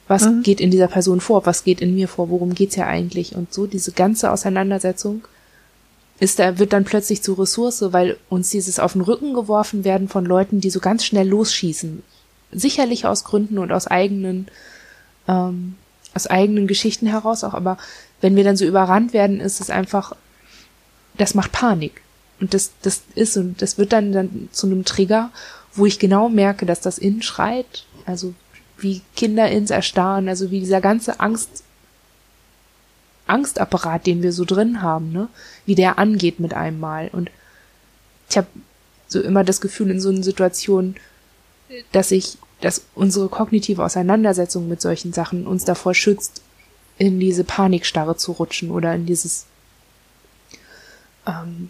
[0.07, 0.43] was Mhm.
[0.43, 3.35] geht in dieser Person vor, was geht in mir vor, worum geht's ja eigentlich?
[3.35, 5.21] Und so diese ganze Auseinandersetzung
[6.19, 10.07] ist da wird dann plötzlich zur Ressource, weil uns dieses auf den Rücken geworfen werden
[10.07, 12.03] von Leuten, die so ganz schnell losschießen,
[12.51, 14.47] sicherlich aus Gründen und aus eigenen
[15.27, 15.75] ähm,
[16.13, 17.77] aus eigenen Geschichten heraus auch, aber
[18.21, 20.15] wenn wir dann so überrannt werden, ist es einfach,
[21.17, 22.01] das macht Panik.
[22.39, 25.31] Und das, das ist, und das wird dann, dann zu einem Trigger,
[25.73, 28.33] wo ich genau merke, dass das innen schreit, also
[28.77, 31.63] wie Kinder ins Erstarren, also wie dieser ganze Angst,
[33.27, 35.29] Angstapparat, den wir so drin haben, ne,
[35.65, 37.09] wie der angeht mit einem Mal.
[37.13, 37.29] Und
[38.29, 38.47] ich habe
[39.07, 40.95] so immer das Gefühl in so einer Situation,
[41.91, 46.41] dass ich, dass unsere kognitive Auseinandersetzung mit solchen Sachen uns davor schützt,
[46.97, 49.45] in diese Panikstarre zu rutschen oder in dieses
[51.27, 51.69] ähm,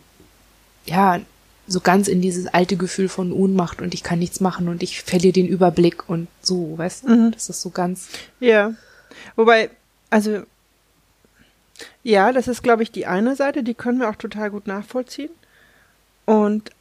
[0.86, 1.19] ja,
[1.67, 5.01] so ganz in dieses alte Gefühl von Ohnmacht und ich kann nichts machen und ich
[5.01, 7.10] verliere den Überblick und so, weißt du?
[7.10, 7.31] Mhm.
[7.31, 8.10] Das ist so ganz.
[8.39, 8.73] Ja.
[9.36, 9.69] Wobei,
[10.10, 10.43] also,
[12.03, 15.31] ja, das ist, glaube ich, die eine Seite, die können wir auch total gut nachvollziehen.
[16.25, 16.71] Und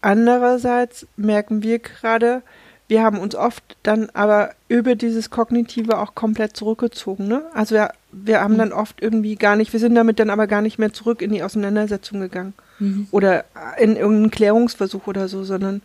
[0.00, 2.42] andererseits merken wir gerade,
[2.90, 7.28] wir haben uns oft dann aber über dieses Kognitive auch komplett zurückgezogen.
[7.28, 7.42] Ne?
[7.54, 8.58] Also wir, wir haben mhm.
[8.58, 11.32] dann oft irgendwie gar nicht, wir sind damit dann aber gar nicht mehr zurück in
[11.32, 12.52] die Auseinandersetzung gegangen.
[12.80, 13.06] Mhm.
[13.12, 13.44] Oder
[13.78, 15.82] in irgendeinen Klärungsversuch oder so, sondern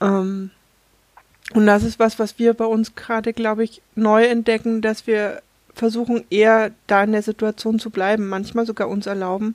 [0.00, 0.50] ähm,
[1.52, 5.42] und das ist was, was wir bei uns gerade, glaube ich, neu entdecken, dass wir
[5.74, 9.54] versuchen, eher da in der Situation zu bleiben, manchmal sogar uns erlauben,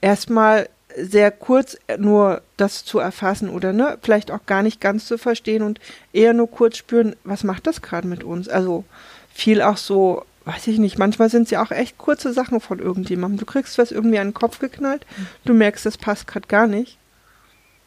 [0.00, 5.18] erstmal sehr kurz nur das zu erfassen oder ne, vielleicht auch gar nicht ganz zu
[5.18, 5.80] verstehen und
[6.12, 8.48] eher nur kurz spüren, was macht das gerade mit uns?
[8.48, 8.84] Also
[9.32, 12.78] viel auch so, weiß ich nicht, manchmal sind es ja auch echt kurze Sachen von
[12.78, 13.38] irgendjemandem.
[13.38, 15.04] Du kriegst was irgendwie an den Kopf geknallt,
[15.44, 16.98] du merkst, das passt gerade gar nicht.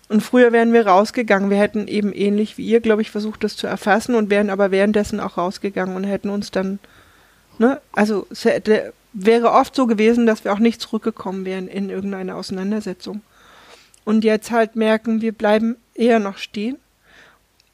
[0.10, 3.56] Und früher wären wir rausgegangen, wir hätten eben ähnlich wie ihr, glaube ich, versucht, das
[3.56, 6.80] zu erfassen und wären aber währenddessen auch rausgegangen und hätten uns dann,
[7.60, 11.90] ne, also es hätte, wäre oft so gewesen, dass wir auch nicht zurückgekommen wären in
[11.90, 13.22] irgendeine Auseinandersetzung.
[14.06, 16.78] Und jetzt halt merken, wir bleiben eher noch stehen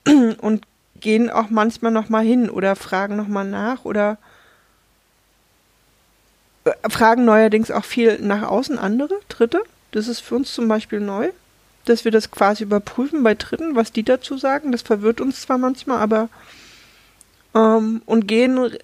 [0.39, 0.65] und
[0.99, 4.17] gehen auch manchmal noch mal hin oder fragen noch mal nach oder
[6.63, 9.61] äh, fragen neuerdings auch viel nach außen andere, Dritte.
[9.91, 11.29] Das ist für uns zum Beispiel neu,
[11.85, 14.71] dass wir das quasi überprüfen bei Dritten, was die dazu sagen.
[14.71, 16.29] Das verwirrt uns zwar manchmal, aber
[17.53, 18.77] ähm, und gehen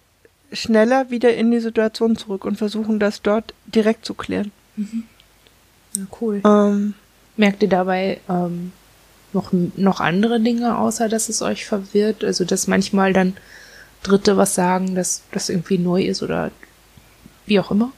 [0.52, 4.52] schneller wieder in die Situation zurück und versuchen das dort direkt zu klären.
[4.76, 5.04] Mhm.
[5.96, 6.42] Ja, cool.
[6.46, 6.94] Ähm,
[7.38, 8.72] Merkt ihr dabei ähm,
[9.34, 12.24] noch, noch andere Dinge, außer dass es euch verwirrt?
[12.24, 13.36] Also, dass manchmal dann
[14.04, 16.52] Dritte was sagen, dass das irgendwie neu ist oder
[17.46, 17.92] wie auch immer?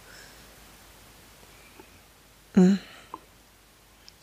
[2.56, 2.80] Mhm.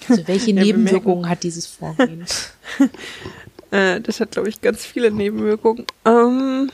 [0.08, 2.24] Also, welche Nebenwirkungen hat dieses Vorgehen?
[3.70, 5.86] äh, das hat, glaube ich, ganz viele Nebenwirkungen.
[6.04, 6.70] Ähm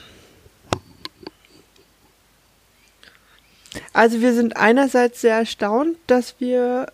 [3.97, 6.89] Also wir sind einerseits sehr erstaunt, dass wir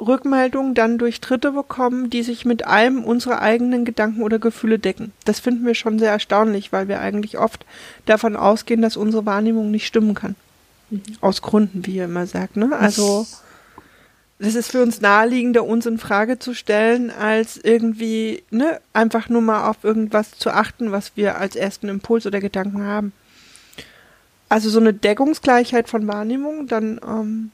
[0.00, 5.12] Rückmeldungen dann durch Dritte bekommen, die sich mit einem unserer eigenen Gedanken oder Gefühle decken.
[5.26, 7.66] Das finden wir schon sehr erstaunlich, weil wir eigentlich oft
[8.06, 10.36] davon ausgehen, dass unsere Wahrnehmung nicht stimmen kann.
[10.88, 11.02] Mhm.
[11.20, 12.56] Aus Gründen, wie ihr immer sagt.
[12.56, 12.70] Ne?
[12.74, 13.26] Also
[14.38, 19.42] das ist für uns naheliegender, uns in Frage zu stellen, als irgendwie ne, einfach nur
[19.42, 23.12] mal auf irgendwas zu achten, was wir als ersten Impuls oder Gedanken haben
[24.48, 27.50] also so eine Deckungsgleichheit von Wahrnehmung, dann ähm,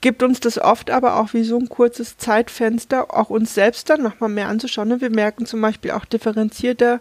[0.00, 4.02] gibt uns das oft aber auch wie so ein kurzes Zeitfenster, auch uns selbst dann
[4.02, 4.88] nochmal mehr anzuschauen.
[4.88, 5.00] Ne?
[5.00, 7.00] Wir merken zum Beispiel auch differenzierter,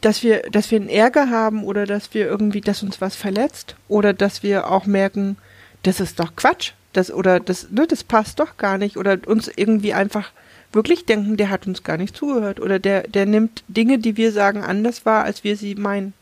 [0.00, 3.76] dass wir, dass wir einen Ärger haben oder dass wir irgendwie, dass uns was verletzt
[3.88, 5.36] oder dass wir auch merken,
[5.82, 9.48] das ist doch Quatsch, das oder das, ne, das passt doch gar nicht oder uns
[9.54, 10.32] irgendwie einfach
[10.72, 14.32] wirklich denken, der hat uns gar nicht zugehört oder der, der nimmt Dinge, die wir
[14.32, 16.14] sagen, anders wahr, als wir sie meinen.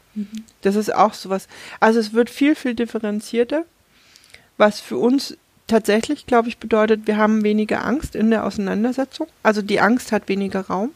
[0.62, 1.48] Das ist auch sowas.
[1.80, 3.64] Also es wird viel, viel differenzierter,
[4.56, 9.26] was für uns tatsächlich, glaube ich, bedeutet, wir haben weniger Angst in der Auseinandersetzung.
[9.42, 10.90] Also die Angst hat weniger Raum.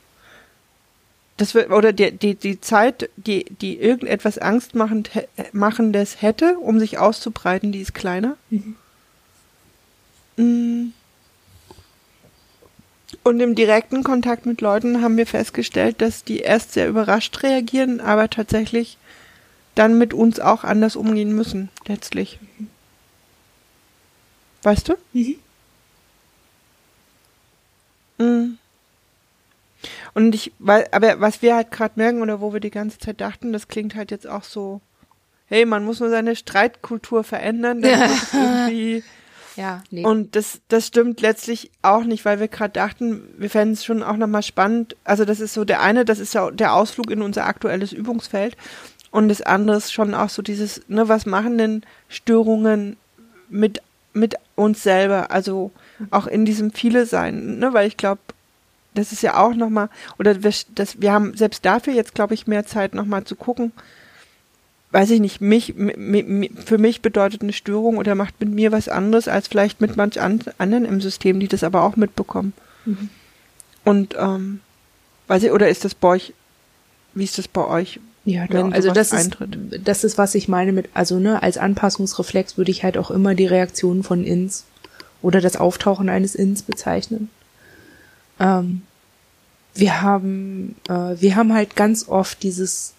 [1.37, 6.98] Das wird, oder die, die, die Zeit, die, die irgendetwas Angstmachendes machendes hätte, um sich
[6.98, 8.37] auszubreiten, die ist kleiner.
[8.50, 8.76] Mhm.
[10.37, 10.92] Mm.
[13.24, 18.00] Und im direkten Kontakt mit Leuten haben wir festgestellt, dass die erst sehr überrascht reagieren,
[18.00, 18.98] aber tatsächlich
[19.78, 22.38] dann mit uns auch anders umgehen müssen, letztlich.
[24.62, 24.94] Weißt du?
[25.12, 25.36] Mhm.
[28.18, 28.58] Mhm.
[30.14, 33.20] Und ich, weil, aber was wir halt gerade merken oder wo wir die ganze Zeit
[33.20, 34.80] dachten, das klingt halt jetzt auch so,
[35.46, 38.10] hey, man muss nur seine Streitkultur verändern, dann ja.
[38.32, 39.04] irgendwie
[39.56, 40.04] ja, nee.
[40.04, 44.02] Und das, das stimmt letztlich auch nicht, weil wir gerade dachten, wir fänden es schon
[44.02, 44.96] auch nochmal spannend.
[45.04, 48.56] Also das ist so der eine, das ist ja der Ausflug in unser aktuelles Übungsfeld.
[49.11, 52.97] Und das andere ist schon auch so dieses, ne, was machen denn Störungen
[53.49, 55.31] mit, mit uns selber?
[55.31, 55.71] Also
[56.11, 58.21] auch in diesem Viele sein, ne, weil ich glaube,
[58.94, 62.47] das ist ja auch nochmal, oder wir, das, wir haben selbst dafür jetzt, glaube ich,
[62.47, 63.73] mehr Zeit nochmal zu gucken,
[64.90, 65.75] weiß ich nicht, mich,
[66.64, 70.21] für mich bedeutet eine Störung oder macht mit mir was anderes als vielleicht mit manch
[70.21, 72.55] anderen im System, die das aber auch mitbekommen.
[72.85, 73.11] Mhm.
[73.85, 74.61] Und ähm,
[75.27, 76.33] weiß ich, oder ist das bei euch,
[77.14, 78.01] wie ist das bei euch?
[78.28, 78.70] Ja, doch.
[78.72, 79.56] also das eintritt?
[79.70, 83.10] ist, das ist, was ich meine mit, also ne, als Anpassungsreflex würde ich halt auch
[83.10, 84.64] immer die Reaktion von Ins
[85.22, 87.30] oder das Auftauchen eines Ins bezeichnen.
[88.38, 88.82] Ähm,
[89.74, 92.94] wir haben, äh, wir haben halt ganz oft dieses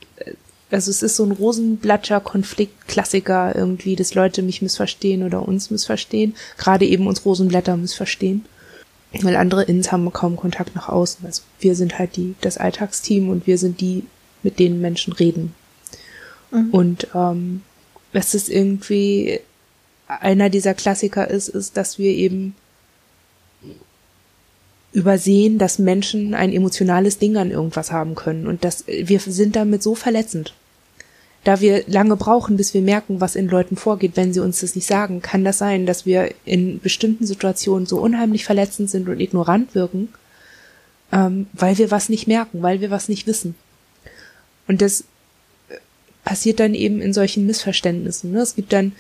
[0.72, 6.36] also es ist so ein Rosenblatscher Konflikt-Klassiker irgendwie, dass Leute mich missverstehen oder uns missverstehen.
[6.58, 8.46] Gerade eben uns Rosenblätter missverstehen.
[9.22, 11.26] Weil andere Ins haben kaum Kontakt nach außen.
[11.26, 14.06] Also wir sind halt die, das Alltagsteam und wir sind die,
[14.44, 15.54] mit denen Menschen reden.
[16.52, 16.70] Mhm.
[16.72, 17.62] Und ähm,
[18.14, 19.40] was ist irgendwie
[20.08, 22.56] einer dieser Klassiker ist, ist, dass wir eben
[24.92, 29.84] übersehen, dass Menschen ein emotionales Ding an irgendwas haben können und dass wir sind damit
[29.84, 30.56] so verletzend.
[31.44, 34.76] Da wir lange brauchen, bis wir merken, was in Leuten vorgeht, wenn sie uns das
[34.76, 39.20] nicht sagen, kann das sein, dass wir in bestimmten Situationen so unheimlich verletzend sind und
[39.20, 40.10] ignorant wirken,
[41.14, 43.56] ähm, weil wir was nicht merken, weil wir was nicht wissen.
[44.70, 45.04] Und das
[46.24, 48.32] passiert dann eben in solchen Missverständnissen.
[48.32, 48.42] Ne?
[48.42, 48.92] Es gibt dann,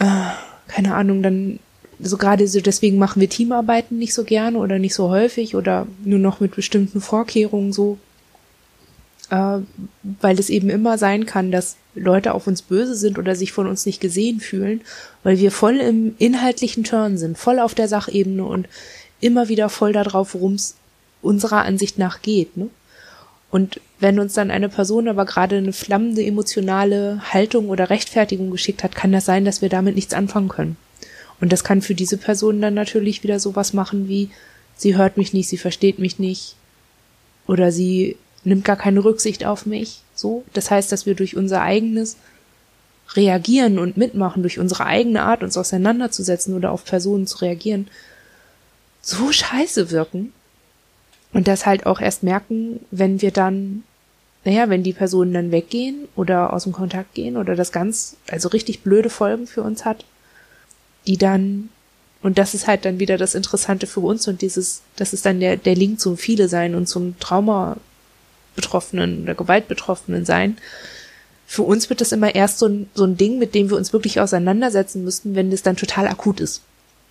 [0.00, 0.32] äh,
[0.66, 1.60] keine Ahnung, dann
[2.00, 5.86] so gerade so deswegen machen wir Teamarbeiten nicht so gerne oder nicht so häufig oder
[6.04, 7.96] nur noch mit bestimmten Vorkehrungen so,
[9.30, 9.58] äh,
[10.02, 13.68] weil es eben immer sein kann, dass Leute auf uns böse sind oder sich von
[13.68, 14.80] uns nicht gesehen fühlen,
[15.22, 18.68] weil wir voll im inhaltlichen Turn sind, voll auf der Sachebene und
[19.20, 20.74] immer wieder voll darauf, worum es
[21.22, 22.56] unserer Ansicht nach geht.
[22.56, 22.68] Ne?
[23.56, 28.84] Und wenn uns dann eine Person aber gerade eine flammende emotionale Haltung oder Rechtfertigung geschickt
[28.84, 30.76] hat, kann das sein, dass wir damit nichts anfangen können.
[31.40, 34.28] Und das kann für diese Person dann natürlich wieder sowas machen wie,
[34.76, 36.54] sie hört mich nicht, sie versteht mich nicht
[37.46, 40.02] oder sie nimmt gar keine Rücksicht auf mich.
[40.14, 42.18] So, das heißt, dass wir durch unser eigenes
[43.14, 47.88] Reagieren und Mitmachen, durch unsere eigene Art, uns auseinanderzusetzen oder auf Personen zu reagieren,
[49.00, 50.34] so scheiße wirken.
[51.36, 53.82] Und das halt auch erst merken, wenn wir dann,
[54.44, 58.48] naja, wenn die Personen dann weggehen oder aus dem Kontakt gehen oder das ganz, also
[58.48, 60.04] richtig blöde Folgen für uns hat
[61.06, 61.68] die dann,
[62.22, 65.40] und das ist halt dann wieder das Interessante für uns und dieses, das ist dann
[65.40, 67.76] der, der Link zum Viele sein und zum Trauma
[68.54, 70.56] Betroffenen oder Gewaltbetroffenen sein.
[71.46, 73.92] Für uns wird das immer erst so ein, so ein Ding, mit dem wir uns
[73.92, 76.62] wirklich auseinandersetzen müssten, wenn das dann total akut ist.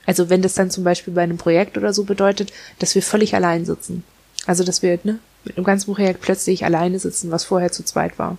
[0.05, 3.35] Also wenn das dann zum Beispiel bei einem Projekt oder so bedeutet, dass wir völlig
[3.35, 4.03] allein sitzen.
[4.45, 8.19] Also dass wir ne, mit einem ganzen Projekt plötzlich alleine sitzen, was vorher zu zweit
[8.19, 8.37] war.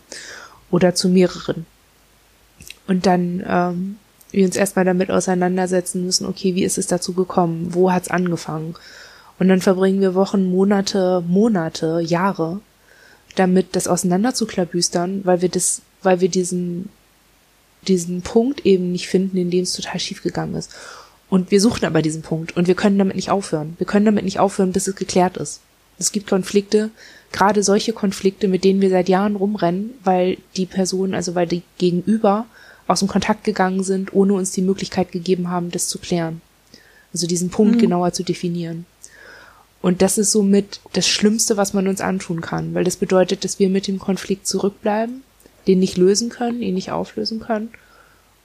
[0.71, 1.67] Oder zu mehreren.
[2.87, 3.97] Und dann ähm,
[4.31, 7.69] wir uns erstmal damit auseinandersetzen müssen, okay, wie ist es dazu gekommen?
[7.71, 8.75] Wo hat's angefangen?
[9.39, 12.61] Und dann verbringen wir Wochen, Monate, Monate, Jahre
[13.35, 16.89] damit, das auseinanderzuklabüstern, weil wir das, weil wir diesen,
[17.87, 20.71] diesen Punkt eben nicht finden, in dem es total schief gegangen ist.
[21.29, 23.75] Und wir suchen aber diesen Punkt und wir können damit nicht aufhören.
[23.79, 25.61] Wir können damit nicht aufhören, bis es geklärt ist.
[25.99, 26.91] Es gibt Konflikte,
[27.33, 31.63] gerade solche Konflikte, mit denen wir seit Jahren rumrennen, weil die Person, also weil die
[31.79, 32.47] Gegenüber
[32.87, 36.41] aus dem Kontakt gegangen sind, ohne uns die Möglichkeit gegeben haben, das zu klären.
[37.13, 37.81] Also diesen Punkt mhm.
[37.81, 38.87] genauer zu definieren.
[39.83, 43.59] Und das ist somit das Schlimmste, was man uns antun kann, weil das bedeutet, dass
[43.59, 45.23] wir mit dem Konflikt zurückbleiben,
[45.67, 47.71] den nicht lösen können, ihn nicht auflösen können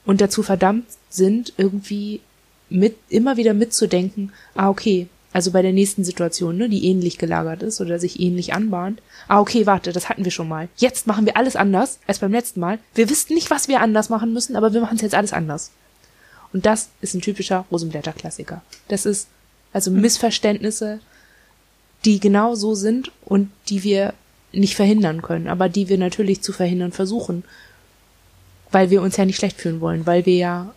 [0.04, 2.20] und dazu verdammt sind, irgendwie
[2.68, 7.62] mit, immer wieder mitzudenken, ah, okay, also bei der nächsten Situation, ne, die ähnlich gelagert
[7.62, 9.00] ist oder sich ähnlich anbahnt.
[9.28, 10.68] Ah, okay, warte, das hatten wir schon mal.
[10.76, 12.78] Jetzt machen wir alles anders als beim letzten Mal.
[12.94, 15.70] Wir wissen nicht, was wir anders machen müssen, aber wir machen es jetzt alles anders.
[16.52, 18.62] Und das ist ein typischer Rosenblätter-Klassiker.
[18.88, 19.28] Das ist
[19.72, 20.02] also hm.
[20.02, 21.00] Missverständnisse,
[22.04, 24.12] die genau so sind und die wir
[24.52, 27.44] nicht verhindern können, aber die wir natürlich zu verhindern versuchen,
[28.70, 30.74] weil wir uns ja nicht schlecht fühlen wollen, weil wir ja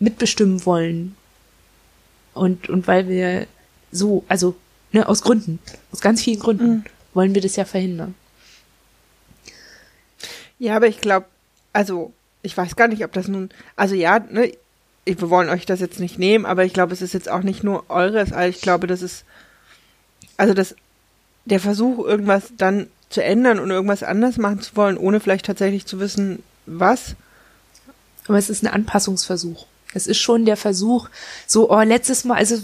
[0.00, 1.16] mitbestimmen wollen
[2.34, 3.46] und, und weil wir
[3.94, 4.54] so, also
[4.92, 5.58] ne, aus Gründen,
[5.92, 6.84] aus ganz vielen Gründen mhm.
[7.14, 8.14] wollen wir das ja verhindern.
[10.58, 11.26] Ja, aber ich glaube,
[11.72, 14.52] also ich weiß gar nicht, ob das nun, also ja, ne,
[15.06, 17.62] wir wollen euch das jetzt nicht nehmen, aber ich glaube, es ist jetzt auch nicht
[17.62, 19.24] nur eures, also ich glaube, das ist,
[20.36, 20.74] also das,
[21.44, 25.86] der Versuch, irgendwas dann zu ändern und irgendwas anders machen zu wollen, ohne vielleicht tatsächlich
[25.86, 27.14] zu wissen, was.
[28.26, 29.66] Aber es ist ein Anpassungsversuch.
[29.92, 31.08] Es ist schon der Versuch,
[31.46, 32.56] so, oh, letztes Mal, also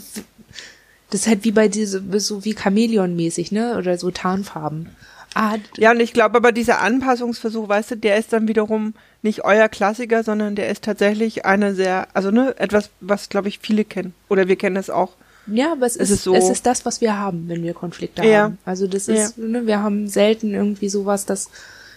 [1.10, 3.76] das ist halt wie bei diese, so wie Chamäleon-mäßig, ne?
[3.76, 4.90] Oder so Tarnfarben.
[5.34, 9.44] Ah, ja, und ich glaube aber dieser Anpassungsversuch, weißt du, der ist dann wiederum nicht
[9.44, 13.84] euer Klassiker, sondern der ist tatsächlich eine sehr, also ne, etwas, was glaube ich viele
[13.84, 14.12] kennen.
[14.28, 15.12] Oder wir kennen das auch.
[15.46, 17.74] Ja, aber es, es ist, ist so es ist das, was wir haben, wenn wir
[17.74, 18.44] Konflikte ja.
[18.44, 18.58] haben.
[18.64, 19.44] Also das ist, ja.
[19.44, 21.50] ne, wir haben selten irgendwie sowas, dass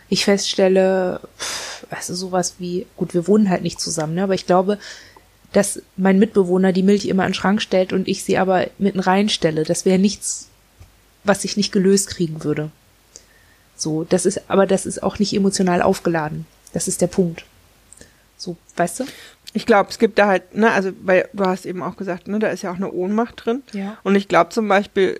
[0.09, 4.45] ich feststelle, pff, also sowas wie, gut, wir wohnen halt nicht zusammen, ne, aber ich
[4.45, 4.78] glaube,
[5.54, 8.99] dass mein Mitbewohner die Milch immer in den Schrank stellt und ich sie aber mitten
[8.99, 9.64] reinstelle.
[9.64, 10.49] Das wäre nichts,
[11.24, 12.72] was ich nicht gelöst kriegen würde.
[13.76, 16.45] So, das ist, aber das ist auch nicht emotional aufgeladen.
[16.74, 17.45] Das ist der Punkt.
[18.36, 19.06] So, weißt du?
[19.54, 22.39] Ich glaube, es gibt da halt, ne, also weil du hast eben auch gesagt, ne,
[22.39, 23.62] da ist ja auch eine Ohnmacht drin.
[23.74, 23.97] Ja.
[24.04, 25.20] Und ich glaube zum Beispiel,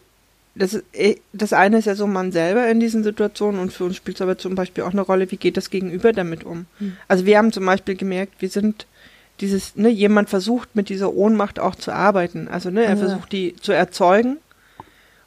[0.56, 3.86] das, ist, eh, das eine ist ja so man selber in diesen Situationen und für
[3.86, 6.66] uns spielt es aber zum Beispiel auch eine Rolle, wie geht das Gegenüber damit um.
[6.80, 6.98] Hm.
[7.08, 8.88] Also wir haben zum Beispiel gemerkt, wir sind
[9.40, 12.48] dieses, ne, jemand versucht mit dieser Ohnmacht auch zu arbeiten.
[12.48, 12.96] Also, ne, er Ja.
[12.98, 14.38] versucht die zu erzeugen.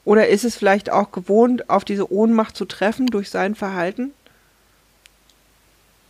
[0.04, 4.12] Oder ist es vielleicht auch gewohnt, auf diese Ohnmacht zu treffen durch sein Verhalten?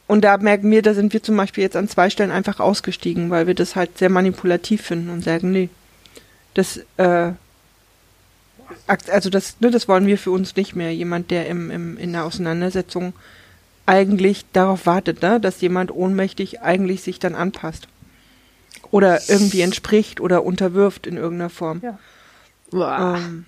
[0.07, 3.31] Und da merken wir, da sind wir zum Beispiel jetzt an zwei Stellen einfach ausgestiegen,
[3.31, 5.69] weil wir das halt sehr manipulativ finden und sagen, nee,
[6.55, 7.33] das, äh,
[8.87, 10.95] also das, ne, das wollen wir für uns nicht mehr.
[10.95, 13.15] Jemand, der im, im, in der Auseinandersetzung
[13.87, 17.89] eigentlich darauf wartet, ne, dass jemand ohnmächtig eigentlich sich dann anpasst.
[18.91, 21.81] Oder irgendwie entspricht oder unterwirft in irgendeiner Form.
[21.83, 21.99] Ja.
[22.71, 23.19] Boah.
[23.19, 23.47] Ähm,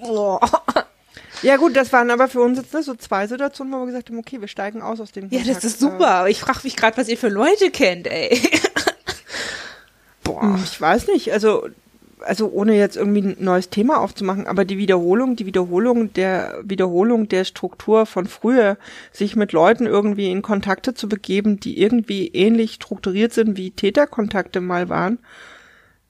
[0.00, 0.40] Boah.
[1.42, 4.10] ja gut, das waren aber für uns jetzt ne, so zwei Situationen, wo wir gesagt
[4.10, 5.56] haben, okay, wir steigen aus aus dem Ja, Kontakt.
[5.56, 8.40] das ist super, aber ich frage mich gerade, was ihr für Leute kennt, ey.
[10.26, 11.68] Hm, Ich weiß nicht, also
[12.20, 17.28] also ohne jetzt irgendwie ein neues Thema aufzumachen, aber die Wiederholung, die Wiederholung der Wiederholung
[17.28, 18.78] der Struktur von früher,
[19.12, 24.60] sich mit Leuten irgendwie in Kontakte zu begeben, die irgendwie ähnlich strukturiert sind wie Täterkontakte
[24.60, 25.18] mal waren.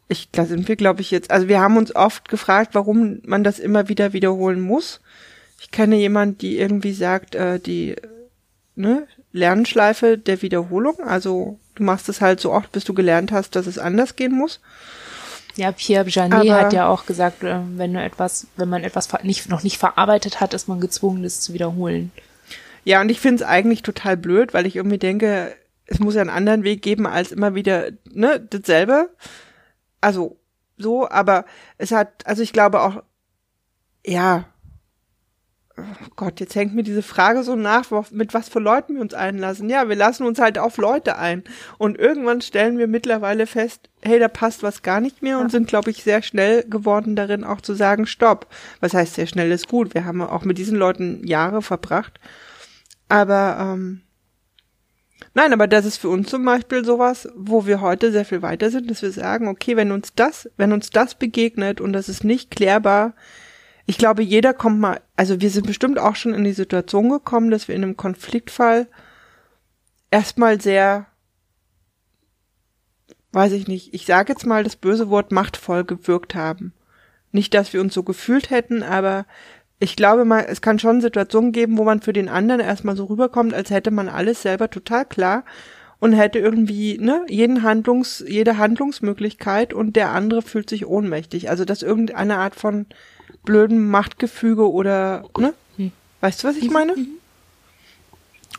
[0.09, 3.43] Ich, da sind wir, glaube ich, jetzt, also wir haben uns oft gefragt, warum man
[3.43, 5.01] das immer wieder wiederholen muss.
[5.61, 7.97] Ich kenne jemand, die irgendwie sagt, äh, die
[8.77, 13.57] ne, Lernschleife der Wiederholung, also du machst es halt so oft, bis du gelernt hast,
[13.57, 14.61] dass es anders gehen muss.
[15.57, 19.49] Ja, Pierre Janet hat ja auch gesagt, äh, wenn du etwas, wenn man etwas nicht,
[19.49, 22.13] noch nicht verarbeitet hat, ist man gezwungen, das zu wiederholen.
[22.85, 26.21] Ja, und ich finde es eigentlich total blöd, weil ich irgendwie denke, es muss ja
[26.21, 29.11] einen anderen Weg geben, als immer wieder, ne, dasselbe.
[30.01, 30.37] Also,
[30.77, 31.47] so, aber
[31.79, 33.03] es hat, also ich glaube auch,
[34.05, 34.45] ja,
[35.79, 39.15] oh Gott, jetzt hängt mir diese Frage so nach, mit was für Leuten wir uns
[39.15, 39.69] einlassen.
[39.69, 41.45] Ja, wir lassen uns halt auf Leute ein.
[41.79, 45.69] Und irgendwann stellen wir mittlerweile fest, hey, da passt was gar nicht mehr und sind,
[45.69, 48.47] glaube ich, sehr schnell geworden darin, auch zu sagen, stopp.
[48.81, 49.95] Was heißt sehr schnell ist gut.
[49.95, 52.19] Wir haben auch mit diesen Leuten Jahre verbracht.
[53.09, 54.03] Aber ähm,
[55.35, 58.71] nein, aber das ist für uns zum Beispiel sowas, wo wir heute sehr viel weiter
[58.71, 62.25] sind, dass wir sagen, okay, wenn uns das, wenn uns das begegnet und das ist
[62.25, 63.15] nicht klärbar,
[63.87, 67.51] ich glaube, jeder kommt mal, also wir sind bestimmt auch schon in die Situation gekommen,
[67.51, 68.89] dass wir in einem Konfliktfall
[70.11, 71.07] erstmal sehr,
[73.31, 76.73] weiß ich nicht, ich sage jetzt mal das böse Wort machtvoll gewirkt haben.
[77.31, 79.25] Nicht, dass wir uns so gefühlt hätten, aber
[79.79, 83.05] ich glaube mal, es kann schon Situationen geben, wo man für den anderen erstmal so
[83.05, 85.45] rüberkommt, als hätte man alles selber total klar
[85.99, 91.49] und hätte irgendwie, ne, jeden Handlungs, jede Handlungsmöglichkeit und der andere fühlt sich ohnmächtig.
[91.51, 92.87] Also, dass irgendeine Art von
[93.45, 95.55] blöden Machtgefüge oder, ne?
[95.77, 95.93] Hm.
[96.21, 96.95] Weißt du, was ich meine?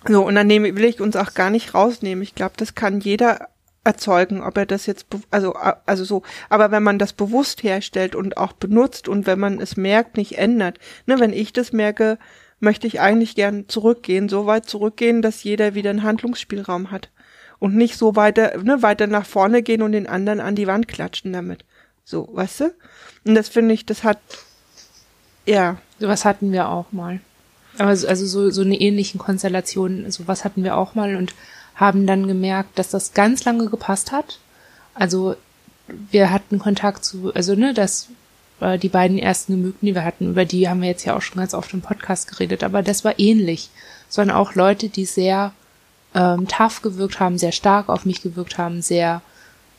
[0.07, 2.23] So, und dann nehme, will ich uns auch gar nicht rausnehmen.
[2.23, 3.49] Ich glaube, das kann jeder
[3.83, 8.37] erzeugen, ob er das jetzt, also, also so, aber wenn man das bewusst herstellt und
[8.37, 12.17] auch benutzt und wenn man es merkt, nicht ändert, ne, wenn ich das merke,
[12.59, 17.09] möchte ich eigentlich gern zurückgehen, so weit zurückgehen, dass jeder wieder einen Handlungsspielraum hat
[17.59, 20.87] und nicht so weiter, ne, weiter nach vorne gehen und den anderen an die Wand
[20.87, 21.63] klatschen damit.
[22.05, 22.73] So, weißt du?
[23.25, 24.19] Und das finde ich, das hat,
[25.45, 27.19] ja, Sowas hatten wir auch mal.
[27.79, 31.33] Aber so- also so, so eine ähnlichen Konstellation, sowas hatten wir auch mal und
[31.75, 34.39] haben dann gemerkt, dass das ganz lange gepasst hat.
[34.93, 35.35] Also
[35.87, 38.09] wir hatten Kontakt zu, also ne, das
[38.59, 41.21] äh, die beiden ersten Gemüten, die wir hatten, über die haben wir jetzt ja auch
[41.21, 43.69] schon ganz oft im Podcast geredet, aber das war ähnlich.
[44.15, 45.51] Waren auch Leute, die sehr
[46.17, 49.21] ähm, tough gewirkt haben, sehr stark auf mich gewirkt haben, sehr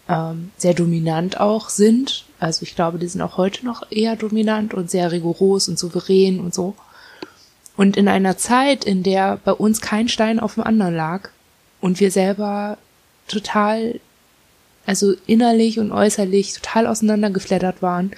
[0.08, 2.24] ähm, sehr dominant auch sind.
[2.40, 6.40] Also ich glaube, die sind auch heute noch eher dominant und sehr rigoros und souverän
[6.40, 6.74] und so.
[7.76, 11.28] Und in einer Zeit, in der bei uns kein Stein auf dem anderen lag
[11.80, 12.78] und wir selber
[13.28, 14.00] total,
[14.86, 18.12] also innerlich und äußerlich total auseinandergeflattert waren,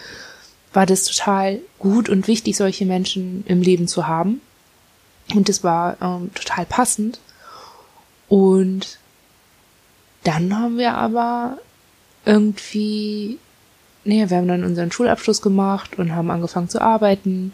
[0.72, 4.40] war das total gut und wichtig, solche Menschen im Leben zu haben.
[5.34, 7.18] Und es war ähm, total passend.
[8.30, 8.98] Und
[10.24, 11.58] dann haben wir aber
[12.24, 13.38] irgendwie,
[14.04, 17.52] nee, wir haben dann unseren Schulabschluss gemacht und haben angefangen zu arbeiten,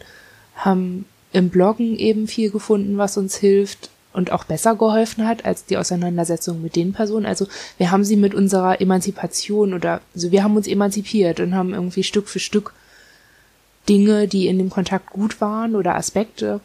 [0.55, 5.65] haben im Bloggen eben viel gefunden, was uns hilft und auch besser geholfen hat als
[5.65, 7.25] die Auseinandersetzung mit den Personen.
[7.25, 7.47] Also
[7.77, 12.03] wir haben sie mit unserer Emanzipation oder also wir haben uns emanzipiert und haben irgendwie
[12.03, 12.73] Stück für Stück
[13.89, 16.61] Dinge, die in dem Kontakt gut waren oder Aspekte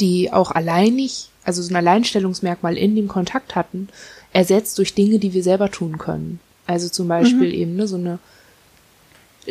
[0.00, 3.88] die auch alleinig, also so ein Alleinstellungsmerkmal in dem Kontakt hatten,
[4.32, 6.40] ersetzt durch Dinge, die wir selber tun können.
[6.66, 7.54] Also zum Beispiel mhm.
[7.54, 8.18] eben ne, so eine,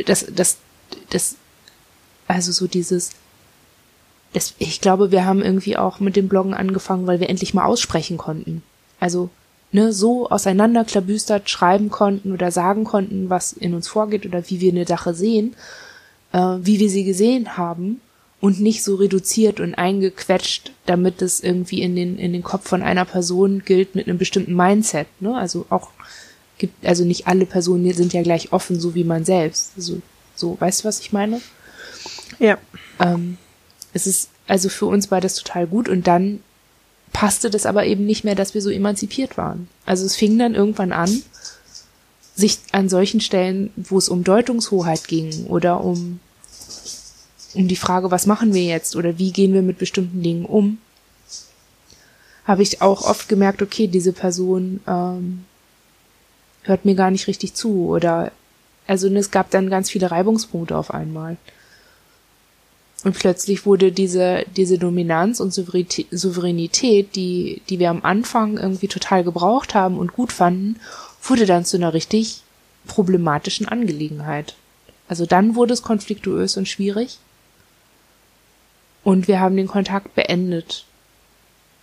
[0.06, 0.58] das, das,
[1.10, 1.36] das,
[2.28, 3.12] also so dieses,
[4.34, 7.66] das, ich glaube, wir haben irgendwie auch mit dem Bloggen angefangen, weil wir endlich mal
[7.66, 8.64] aussprechen konnten.
[9.00, 9.30] Also
[9.72, 14.72] ne, so auseinanderklabüstert schreiben konnten oder sagen konnten, was in uns vorgeht oder wie wir
[14.72, 15.56] eine Sache sehen,
[16.32, 18.00] äh, wie wir sie gesehen haben
[18.42, 22.82] und nicht so reduziert und eingequetscht, damit es irgendwie in den, in den Kopf von
[22.82, 25.08] einer Person gilt mit einem bestimmten Mindset.
[25.22, 25.36] Ne?
[25.38, 25.89] Also auch
[26.58, 29.74] gibt, also nicht alle Personen sind ja gleich offen, so wie man selbst.
[29.78, 30.02] Also,
[30.36, 31.39] so, weißt du, was ich meine?
[32.39, 32.58] Ja.
[33.00, 33.38] Ähm,
[33.94, 36.42] es ist, also für uns war das total gut und dann
[37.14, 39.68] passte das aber eben nicht mehr, dass wir so emanzipiert waren.
[39.86, 41.22] Also es fing dann irgendwann an,
[42.36, 46.20] sich an solchen Stellen, wo es um Deutungshoheit ging oder um,
[47.54, 50.78] um die Frage, was machen wir jetzt oder wie gehen wir mit bestimmten Dingen um,
[52.45, 55.45] habe ich auch oft gemerkt, okay, diese Person ähm,
[56.64, 58.32] hört mir gar nicht richtig zu oder
[58.88, 61.38] also es gab dann ganz viele Reibungspunkte auf einmal.
[63.04, 69.24] Und plötzlich wurde diese, diese Dominanz und Souveränität, die, die wir am Anfang irgendwie total
[69.24, 70.80] gebraucht haben und gut fanden,
[71.24, 72.41] wurde dann zu einer richtig
[72.86, 74.56] problematischen Angelegenheit.
[75.08, 77.18] Also dann wurde es konfliktuös und schwierig.
[79.04, 80.86] Und wir haben den Kontakt beendet.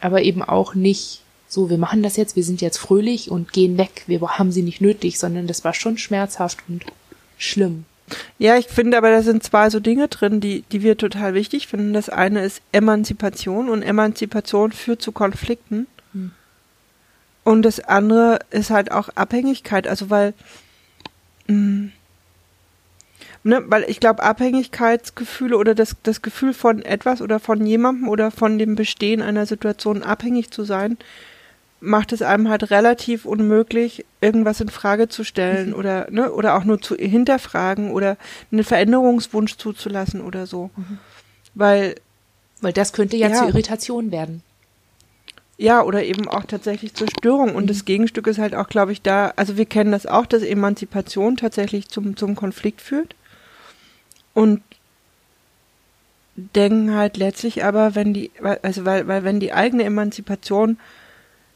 [0.00, 3.78] Aber eben auch nicht so, wir machen das jetzt, wir sind jetzt fröhlich und gehen
[3.78, 6.84] weg, wir haben sie nicht nötig, sondern das war schon schmerzhaft und
[7.38, 7.86] schlimm.
[8.38, 11.66] Ja, ich finde aber, da sind zwei so Dinge drin, die, die wir total wichtig
[11.66, 11.92] finden.
[11.92, 15.86] Das eine ist Emanzipation und Emanzipation führt zu Konflikten.
[16.12, 16.32] Hm.
[17.44, 20.34] Und das andere ist halt auch Abhängigkeit, also weil,
[21.46, 21.92] mh, hm,
[23.44, 28.30] ne, weil ich glaube, Abhängigkeitsgefühle oder das, das Gefühl von etwas oder von jemandem oder
[28.30, 30.98] von dem Bestehen einer Situation abhängig zu sein,
[31.80, 35.74] macht es einem halt relativ unmöglich, irgendwas in Frage zu stellen mhm.
[35.74, 38.16] oder, ne, oder auch nur zu hinterfragen oder
[38.50, 40.70] einen Veränderungswunsch zuzulassen oder so.
[40.76, 40.98] Mhm.
[41.54, 41.94] Weil,
[42.60, 44.42] weil das könnte ja, ja, zur Irritation werden.
[45.56, 47.54] Ja, oder eben auch tatsächlich zur Störung.
[47.54, 47.68] Und mhm.
[47.68, 51.36] das Gegenstück ist halt auch, glaube ich, da, also wir kennen das auch, dass Emanzipation
[51.36, 53.14] tatsächlich zum, zum Konflikt führt.
[54.38, 54.62] Und
[56.36, 58.30] denken halt letztlich aber, wenn die,
[58.62, 60.78] also weil, weil wenn die eigene Emanzipation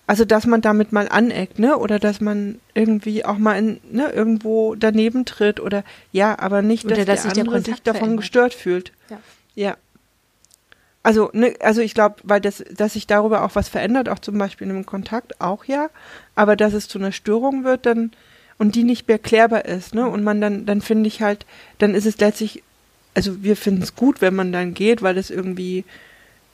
[0.06, 1.78] also dass man damit mal aneckt, ne?
[1.78, 6.84] Oder dass man irgendwie auch mal in, ne, irgendwo daneben tritt oder ja, aber nicht,
[6.84, 8.20] dass, oder dass der andere sich davon verändert.
[8.20, 8.92] gestört fühlt.
[9.08, 9.18] Ja.
[9.54, 9.76] ja.
[11.04, 14.36] Also, ne, also ich glaube, weil das, dass sich darüber auch was verändert, auch zum
[14.38, 15.88] Beispiel in einem Kontakt, auch ja,
[16.34, 18.10] aber dass es zu einer Störung wird, dann
[18.58, 20.06] und die nicht mehr klärbar ist, ne?
[20.06, 21.46] Und man dann, dann finde ich halt,
[21.78, 22.62] dann ist es letztlich,
[23.14, 25.84] also wir finden es gut, wenn man dann geht, weil es irgendwie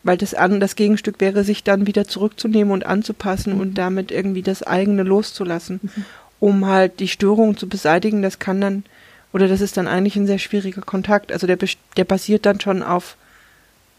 [0.02, 3.60] weil das an das Gegenstück wäre, sich dann wieder zurückzunehmen und anzupassen mhm.
[3.60, 6.04] und damit irgendwie das eigene loszulassen, mhm.
[6.40, 8.22] um halt die Störung zu beseitigen.
[8.22, 8.84] Das kann dann
[9.32, 11.32] oder das ist dann eigentlich ein sehr schwieriger Kontakt.
[11.32, 11.58] Also der
[11.96, 13.16] der basiert dann schon auf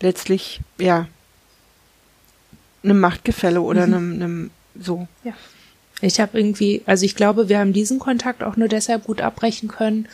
[0.02, 1.08] letztlich ja
[2.84, 3.94] einem Machtgefälle oder mhm.
[3.94, 5.08] einem, einem so.
[5.24, 5.34] Ja.
[6.02, 9.68] Ich habe irgendwie, also ich glaube, wir haben diesen Kontakt auch nur deshalb gut abbrechen
[9.68, 10.08] können,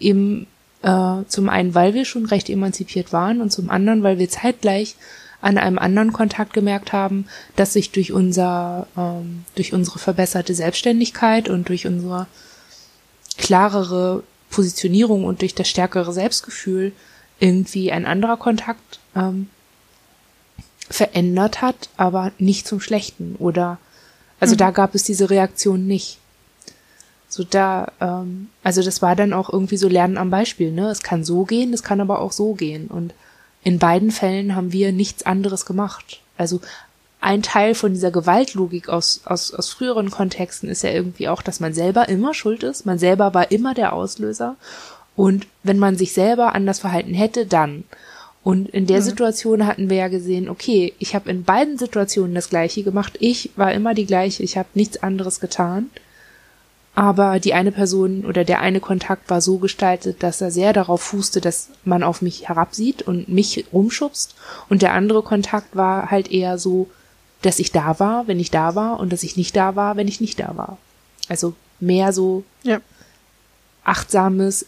[0.00, 0.46] eben
[0.82, 4.96] äh, zum einen, weil wir schon recht emanzipiert waren und zum anderen, weil wir zeitgleich
[5.40, 7.26] an einem anderen Kontakt gemerkt haben,
[7.56, 12.26] dass sich durch unser, ähm, durch unsere verbesserte Selbstständigkeit und durch unsere
[13.38, 16.92] klarere Positionierung und durch das stärkere Selbstgefühl
[17.40, 19.48] irgendwie ein anderer Kontakt ähm,
[20.88, 23.78] verändert hat, aber nicht zum Schlechten oder
[24.38, 24.58] also mhm.
[24.58, 26.18] da gab es diese Reaktion nicht.
[27.32, 30.90] So da, ähm, also das war dann auch irgendwie so Lernen am Beispiel, ne?
[30.90, 32.88] Es kann so gehen, es kann aber auch so gehen.
[32.88, 33.14] Und
[33.64, 36.20] in beiden Fällen haben wir nichts anderes gemacht.
[36.36, 36.60] Also
[37.22, 41.58] ein Teil von dieser Gewaltlogik aus, aus, aus früheren Kontexten ist ja irgendwie auch, dass
[41.58, 42.84] man selber immer schuld ist.
[42.84, 44.56] Man selber war immer der Auslöser.
[45.16, 47.84] Und wenn man sich selber anders verhalten hätte, dann.
[48.44, 49.04] Und in der mhm.
[49.04, 53.16] Situation hatten wir ja gesehen, okay, ich habe in beiden Situationen das gleiche gemacht.
[53.20, 55.88] Ich war immer die gleiche, ich habe nichts anderes getan
[56.94, 61.00] aber die eine Person oder der eine Kontakt war so gestaltet, dass er sehr darauf
[61.02, 64.34] fußte, dass man auf mich herabsieht und mich rumschubst
[64.68, 66.90] und der andere Kontakt war halt eher so,
[67.40, 70.08] dass ich da war, wenn ich da war und dass ich nicht da war, wenn
[70.08, 70.76] ich nicht da war.
[71.28, 72.80] Also mehr so ja.
[73.84, 74.66] achtsames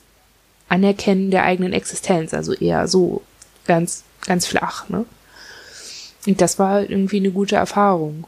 [0.68, 3.22] Anerkennen der eigenen Existenz, also eher so
[3.66, 5.04] ganz ganz flach, ne?
[6.26, 8.26] Und das war irgendwie eine gute Erfahrung.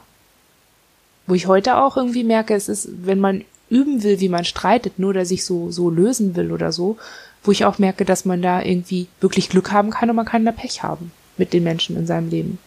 [1.27, 4.99] Wo ich heute auch irgendwie merke, es ist, wenn man üben will, wie man streitet,
[4.99, 6.97] nur dass ich so, so lösen will oder so,
[7.43, 10.45] wo ich auch merke, dass man da irgendwie wirklich Glück haben kann und man kann
[10.45, 11.13] da Pech haben.
[11.39, 12.59] mit den Menschen in seinem Leben.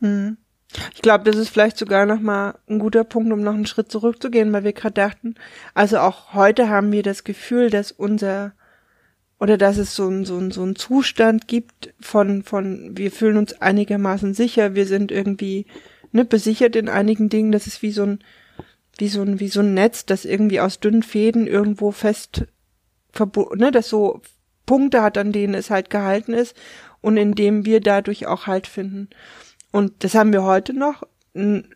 [0.00, 0.36] Hm.
[0.94, 3.90] Ich glaube, das ist vielleicht sogar noch mal ein guter Punkt, um noch einen Schritt
[3.90, 5.36] zurückzugehen, weil wir gerade dachten,
[5.74, 8.52] also auch heute haben wir das Gefühl, dass unser
[9.38, 13.36] oder dass es so ein, so ein, so ein Zustand gibt von, von, wir fühlen
[13.36, 15.66] uns einigermaßen sicher, wir sind irgendwie,
[16.12, 18.18] ne, besichert in einigen Dingen, das ist wie so ein,
[18.98, 22.46] wie so ein, wie so ein Netz, das irgendwie aus dünnen Fäden irgendwo fest,
[23.12, 24.20] verbunden, ne, das so
[24.64, 26.56] Punkte hat, an denen es halt gehalten ist
[27.00, 29.08] und in dem wir dadurch auch Halt finden.
[29.70, 31.04] Und das haben wir heute noch,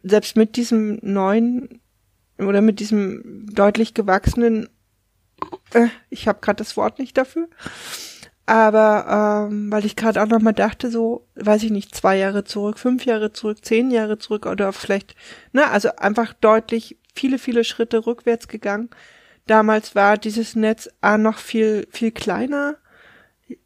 [0.02, 1.80] selbst mit diesem neuen
[2.38, 4.68] oder mit diesem deutlich gewachsenen,
[5.74, 7.48] äh, ich habe gerade das Wort nicht dafür,
[8.46, 12.44] aber ähm, weil ich gerade auch noch mal dachte, so, weiß ich nicht, zwei Jahre
[12.44, 15.14] zurück, fünf Jahre zurück, zehn Jahre zurück oder vielleicht,
[15.52, 18.90] ne, also einfach deutlich viele, viele Schritte rückwärts gegangen.
[19.46, 22.76] Damals war dieses Netz A noch viel, viel kleiner,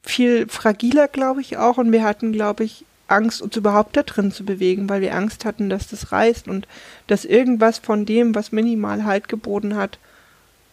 [0.02, 4.32] viel fragiler, glaube ich auch, und wir hatten, glaube ich, Angst, uns überhaupt da drin
[4.32, 6.66] zu bewegen, weil wir Angst hatten, dass das reißt und
[7.06, 9.98] dass irgendwas von dem, was minimal Halt geboten hat,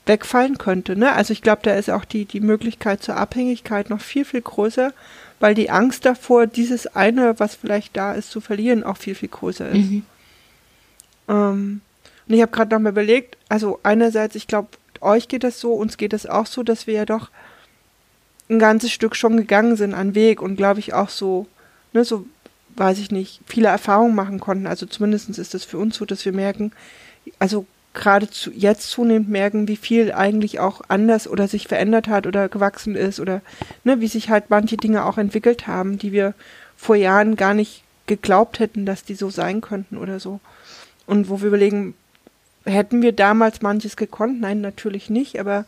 [0.05, 0.95] wegfallen könnte.
[0.95, 1.11] Ne?
[1.11, 4.93] Also ich glaube, da ist auch die, die Möglichkeit zur Abhängigkeit noch viel, viel größer,
[5.39, 9.29] weil die Angst davor, dieses eine, was vielleicht da ist, zu verlieren, auch viel, viel
[9.29, 9.91] größer ist.
[9.91, 10.03] Mhm.
[11.27, 11.81] Ähm,
[12.27, 14.69] und ich habe gerade noch mal überlegt, also einerseits, ich glaube,
[15.01, 17.29] euch geht das so, uns geht es auch so, dass wir ja doch
[18.49, 21.47] ein ganzes Stück schon gegangen sind an Weg und glaube ich auch so
[21.93, 22.25] ne, so,
[22.75, 24.67] weiß ich nicht, viele Erfahrungen machen konnten.
[24.67, 26.71] Also zumindest ist das für uns so, dass wir merken,
[27.39, 32.25] also gerade zu, jetzt zunehmend merken, wie viel eigentlich auch anders oder sich verändert hat
[32.25, 33.41] oder gewachsen ist oder
[33.83, 36.33] ne, wie sich halt manche Dinge auch entwickelt haben, die wir
[36.77, 40.39] vor Jahren gar nicht geglaubt hätten, dass die so sein könnten oder so.
[41.05, 41.93] Und wo wir überlegen,
[42.65, 44.41] hätten wir damals manches gekonnt?
[44.41, 45.65] Nein, natürlich nicht, aber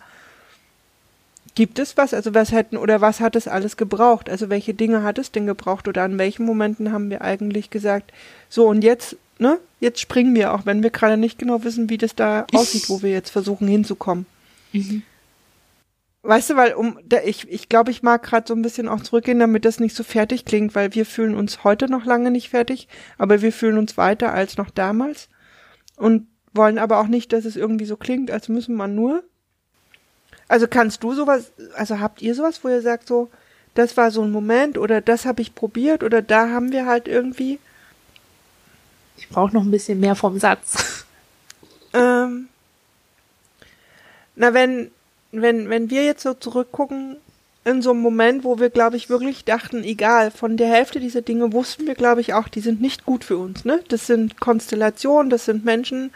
[1.56, 2.14] Gibt es was?
[2.14, 4.30] Also was hätten oder was hat es alles gebraucht?
[4.30, 8.12] Also welche Dinge hat es denn gebraucht oder an welchen Momenten haben wir eigentlich gesagt,
[8.50, 9.60] so und jetzt, ne?
[9.80, 13.04] Jetzt springen wir, auch wenn wir gerade nicht genau wissen, wie das da aussieht, wo
[13.04, 14.26] wir jetzt versuchen hinzukommen.
[14.72, 15.04] Mhm.
[16.24, 19.02] Weißt du, weil um da, ich ich glaube, ich mag gerade so ein bisschen auch
[19.02, 22.50] zurückgehen, damit das nicht so fertig klingt, weil wir fühlen uns heute noch lange nicht
[22.50, 22.88] fertig,
[23.20, 25.28] aber wir fühlen uns weiter als noch damals
[25.98, 29.24] und wollen aber auch nicht, dass es irgendwie so klingt, als müssen man nur,
[30.48, 33.30] also kannst du sowas, also habt ihr sowas, wo ihr sagt so,
[33.74, 37.08] das war so ein Moment oder das habe ich probiert oder da haben wir halt
[37.08, 37.60] irgendwie.
[39.18, 41.06] Ich brauche noch ein bisschen mehr vom Satz.
[41.94, 42.50] Ähm,
[44.36, 44.92] na, wenn,
[45.32, 47.18] wenn, wenn wir jetzt so zurückgucken,
[47.66, 51.22] in so einem Moment, wo wir, glaube ich, wirklich dachten, egal, von der Hälfte dieser
[51.22, 53.80] Dinge wussten wir, glaube ich, auch, die sind nicht gut für uns, ne?
[53.88, 56.12] Das sind Konstellationen, das sind Menschen,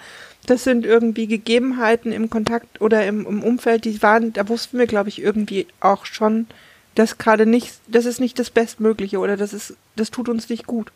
[0.45, 4.87] das sind irgendwie Gegebenheiten im Kontakt oder im, im Umfeld, die waren, da wussten wir,
[4.87, 6.47] glaube ich, irgendwie auch schon,
[6.95, 10.67] dass gerade nicht, das ist nicht das Bestmögliche oder das ist, das tut uns nicht
[10.67, 10.91] gut.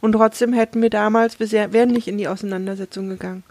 [0.00, 3.44] Und trotzdem hätten wir damals, wir wären nicht in die Auseinandersetzung gegangen.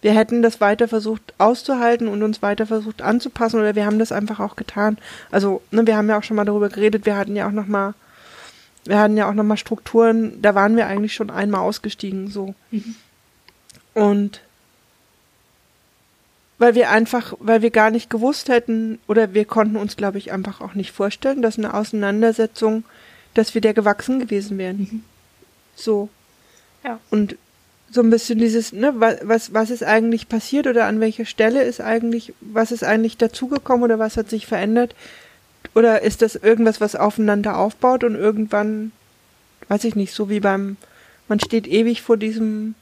[0.00, 4.12] Wir hätten das weiter versucht auszuhalten und uns weiter versucht anzupassen oder wir haben das
[4.12, 4.96] einfach auch getan.
[5.30, 7.66] Also, ne, wir haben ja auch schon mal darüber geredet, wir hatten ja auch noch
[7.66, 7.94] mal,
[8.84, 12.54] wir hatten ja auch noch mal Strukturen, da waren wir eigentlich schon einmal ausgestiegen, so.
[12.70, 12.94] Mhm.
[13.94, 14.40] Und
[16.58, 20.32] weil wir einfach, weil wir gar nicht gewusst hätten oder wir konnten uns, glaube ich,
[20.32, 22.84] einfach auch nicht vorstellen, dass eine Auseinandersetzung,
[23.34, 24.78] dass wir der gewachsen gewesen wären.
[24.78, 25.04] Mhm.
[25.74, 26.08] So.
[26.84, 26.98] Ja.
[27.10, 27.36] Und
[27.90, 31.80] so ein bisschen dieses, ne, was, was ist eigentlich passiert oder an welcher Stelle ist
[31.80, 34.94] eigentlich, was ist eigentlich dazugekommen oder was hat sich verändert?
[35.74, 38.92] Oder ist das irgendwas, was aufeinander aufbaut und irgendwann,
[39.68, 40.76] weiß ich nicht, so wie beim,
[41.28, 42.74] man steht ewig vor diesem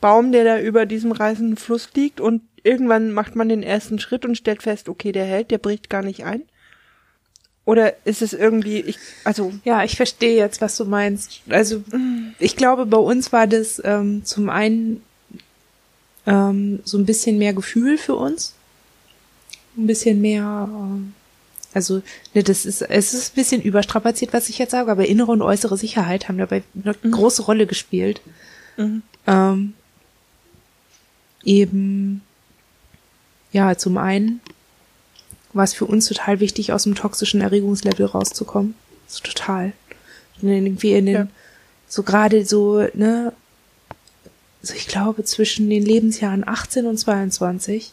[0.00, 4.24] Baum, der da über diesem reißenden Fluss liegt und irgendwann macht man den ersten Schritt
[4.24, 6.42] und stellt fest, okay, der hält, der bricht gar nicht ein?
[7.64, 9.52] Oder ist es irgendwie, ich, also.
[9.64, 11.42] Ja, ich verstehe jetzt, was du meinst.
[11.48, 11.82] Also,
[12.38, 15.02] ich glaube, bei uns war das ähm, zum einen
[16.26, 18.54] ähm, so ein bisschen mehr Gefühl für uns.
[19.76, 22.02] Ein bisschen mehr, äh, also,
[22.34, 25.42] ne, das ist, es ist ein bisschen überstrapaziert, was ich jetzt sage, aber innere und
[25.42, 27.10] äußere Sicherheit haben dabei eine mhm.
[27.12, 28.20] große Rolle gespielt.
[28.76, 29.02] Mhm.
[29.26, 29.74] Ähm,
[31.44, 32.22] eben
[33.52, 34.40] ja, zum einen
[35.52, 38.74] war es für uns total wichtig, aus dem toxischen Erregungslevel rauszukommen.
[39.06, 39.72] So total.
[40.40, 41.26] Irgendwie in den, ja.
[41.88, 43.32] so gerade so, ne,
[44.62, 47.92] so ich glaube, zwischen den Lebensjahren 18 und 22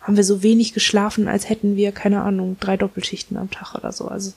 [0.00, 3.92] haben wir so wenig geschlafen, als hätten wir, keine Ahnung, drei Doppelschichten am Tag oder
[3.92, 4.08] so.
[4.08, 4.32] Also,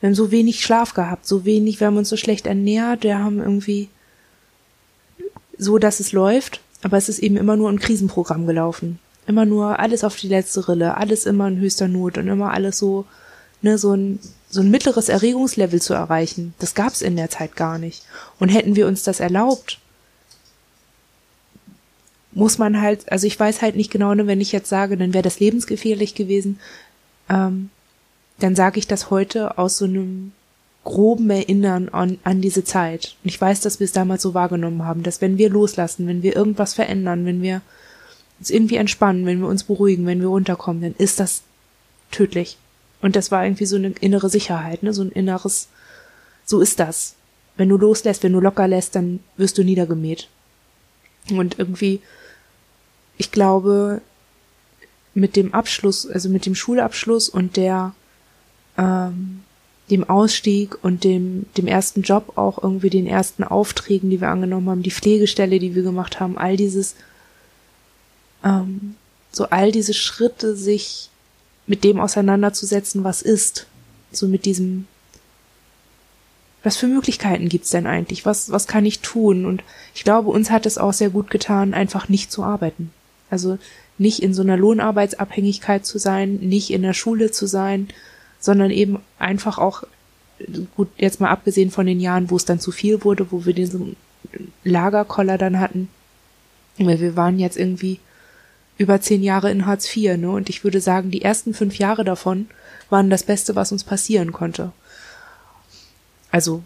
[0.00, 3.18] wir haben so wenig Schlaf gehabt, so wenig, wir haben uns so schlecht ernährt, wir
[3.18, 3.88] haben irgendwie
[5.58, 9.78] so, dass es läuft, aber es ist eben immer nur ein Krisenprogramm gelaufen immer nur
[9.78, 13.06] alles auf die letzte Rille, alles immer in höchster Not und immer alles so,
[13.60, 14.18] ne, so ein
[14.52, 16.52] so ein mittleres Erregungslevel zu erreichen.
[16.58, 18.04] Das gab's in der Zeit gar nicht.
[18.38, 19.78] Und hätten wir uns das erlaubt,
[22.32, 25.14] muss man halt, also ich weiß halt nicht genau, ne, wenn ich jetzt sage, dann
[25.14, 26.60] wäre das lebensgefährlich gewesen,
[27.30, 27.70] ähm,
[28.40, 30.32] dann sage ich das heute aus so einem
[30.84, 33.16] groben Erinnern an, an diese Zeit.
[33.24, 36.22] Und ich weiß, dass wir es damals so wahrgenommen haben, dass wenn wir loslassen, wenn
[36.22, 37.62] wir irgendwas verändern, wenn wir
[38.42, 41.42] uns irgendwie entspannen, wenn wir uns beruhigen, wenn wir runterkommen, dann ist das
[42.10, 42.58] tödlich.
[43.00, 45.68] Und das war irgendwie so eine innere Sicherheit, ne, so ein inneres,
[46.44, 47.14] so ist das.
[47.56, 50.28] Wenn du loslässt, wenn du locker lässt, dann wirst du niedergemäht.
[51.30, 52.00] Und irgendwie
[53.22, 54.00] ich glaube,
[55.14, 57.94] mit dem Abschluss, also mit dem Schulabschluss und der
[58.76, 59.42] ähm,
[59.90, 64.68] dem Ausstieg und dem dem ersten Job auch irgendwie den ersten Aufträgen, die wir angenommen
[64.70, 66.96] haben, die Pflegestelle, die wir gemacht haben, all dieses
[68.44, 68.96] ähm,
[69.30, 71.10] so all diese Schritte, sich
[71.66, 73.66] mit dem auseinanderzusetzen, was ist,
[74.10, 74.86] so mit diesem
[76.64, 78.24] was für Möglichkeiten gibt's denn eigentlich?
[78.24, 79.46] Was was kann ich tun?
[79.46, 79.64] Und
[79.94, 82.92] ich glaube, uns hat es auch sehr gut getan, einfach nicht zu arbeiten.
[83.30, 83.58] Also
[83.98, 87.88] nicht in so einer Lohnarbeitsabhängigkeit zu sein, nicht in der Schule zu sein,
[88.38, 89.84] sondern eben einfach auch,
[90.76, 93.54] gut, jetzt mal abgesehen von den Jahren, wo es dann zu viel wurde, wo wir
[93.54, 93.96] diesen
[94.64, 95.88] Lagerkoller dann hatten.
[96.76, 98.00] Wir waren jetzt irgendwie
[98.78, 100.30] über zehn Jahre in Hartz IV, ne?
[100.30, 102.48] Und ich würde sagen, die ersten fünf Jahre davon
[102.90, 104.72] waren das Beste, was uns passieren konnte.
[106.30, 106.62] Also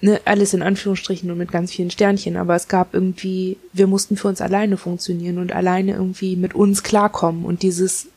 [0.00, 4.16] ne, alles in Anführungsstrichen und mit ganz vielen Sternchen, aber es gab irgendwie, wir mussten
[4.16, 8.08] für uns alleine funktionieren und alleine irgendwie mit uns klarkommen und dieses,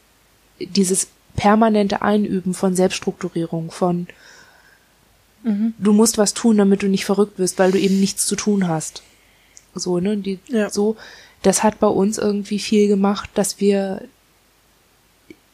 [0.60, 4.08] dieses permanente Einüben von Selbststrukturierung, von
[5.44, 5.74] mhm.
[5.78, 8.68] du musst was tun, damit du nicht verrückt wirst, weil du eben nichts zu tun
[8.68, 9.04] hast.
[9.76, 10.70] So, ne, die, ja.
[10.70, 10.98] so,
[11.42, 14.02] das hat bei uns irgendwie viel gemacht, dass wir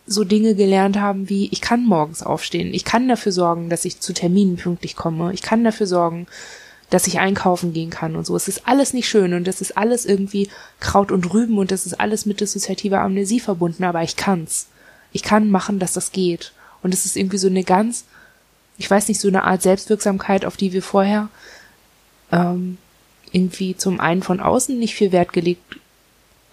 [0.08, 4.00] so Dinge gelernt haben wie, ich kann morgens aufstehen, ich kann dafür sorgen, dass ich
[4.00, 6.28] zu Terminen pünktlich komme, ich kann dafür sorgen,
[6.90, 8.36] dass ich einkaufen gehen kann und so.
[8.36, 11.86] Es ist alles nicht schön und es ist alles irgendwie Kraut und Rüben und es
[11.86, 14.68] ist alles mit dissoziativer Amnesie verbunden, aber ich kann's.
[15.12, 16.54] Ich kann machen, dass das geht.
[16.84, 18.06] Und es ist irgendwie so eine ganz,
[18.78, 21.30] ich weiß nicht, so eine Art Selbstwirksamkeit, auf die wir vorher
[22.32, 22.78] ähm,
[23.32, 25.78] irgendwie zum einen von außen nicht viel Wert gelegt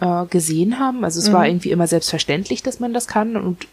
[0.01, 1.05] äh, gesehen haben.
[1.05, 1.33] Also es mhm.
[1.33, 3.69] war irgendwie immer selbstverständlich, dass man das kann und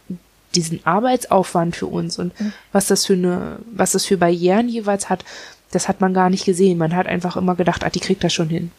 [0.55, 2.53] diesen Arbeitsaufwand für uns und mhm.
[2.71, 5.23] was das für eine, was das für Barrieren jeweils hat,
[5.71, 6.77] das hat man gar nicht gesehen.
[6.77, 8.71] Man hat einfach immer gedacht, ah, die kriegt das schon hin.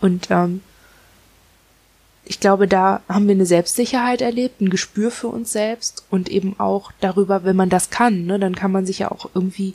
[0.00, 0.60] Und ähm,
[2.24, 6.58] ich glaube, da haben wir eine Selbstsicherheit erlebt, ein Gespür für uns selbst und eben
[6.58, 9.74] auch darüber, wenn man das kann, ne, dann kann man sich ja auch irgendwie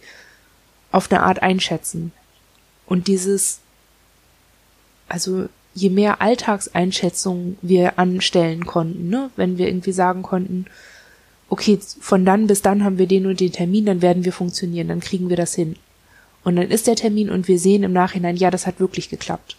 [0.91, 2.12] auf eine Art einschätzen.
[2.92, 3.62] Und dieses,
[5.08, 9.30] also je mehr Alltagseinschätzungen wir anstellen konnten, ne?
[9.38, 10.66] wenn wir irgendwie sagen konnten,
[11.48, 14.89] okay, von dann bis dann haben wir den und den Termin, dann werden wir funktionieren,
[14.89, 15.78] dann kriegen wir das hin.
[16.44, 19.56] Und dann ist der Termin und wir sehen im Nachhinein, ja, das hat wirklich geklappt.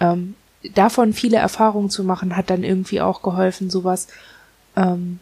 [0.00, 0.36] Ähm,
[0.72, 4.08] davon viele Erfahrungen zu machen, hat dann irgendwie auch geholfen, sowas,
[4.74, 5.18] ähm,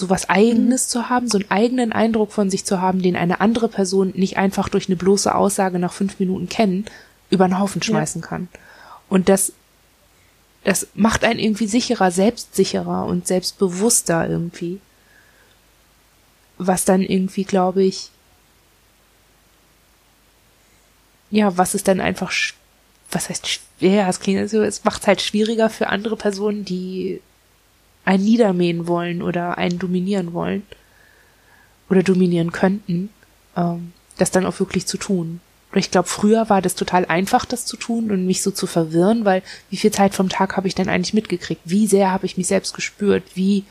[0.00, 0.90] sowas Eigenes mhm.
[0.90, 4.36] zu haben, so einen eigenen Eindruck von sich zu haben, den eine andere Person nicht
[4.36, 6.86] einfach durch eine bloße Aussage nach fünf Minuten kennen,
[7.30, 8.26] über den Haufen schmeißen ja.
[8.26, 8.48] kann.
[9.08, 9.52] Und das,
[10.64, 14.80] das macht einen irgendwie sicherer, selbstsicherer und selbstbewusster irgendwie.
[16.58, 18.10] Was dann irgendwie, glaube ich,
[21.30, 22.32] ja, was ist dann einfach,
[23.10, 27.20] was heißt schwer, es klingt so, es macht halt schwieriger für andere Personen, die
[28.04, 30.62] einen niedermähen wollen oder einen dominieren wollen
[31.88, 33.10] oder dominieren könnten,
[33.56, 35.40] ähm, das dann auch wirklich zu tun.
[35.74, 39.24] Ich glaube, früher war das total einfach, das zu tun und mich so zu verwirren,
[39.24, 41.62] weil wie viel Zeit vom Tag habe ich denn eigentlich mitgekriegt?
[41.64, 43.22] Wie sehr habe ich mich selbst gespürt?
[43.34, 43.64] Wie,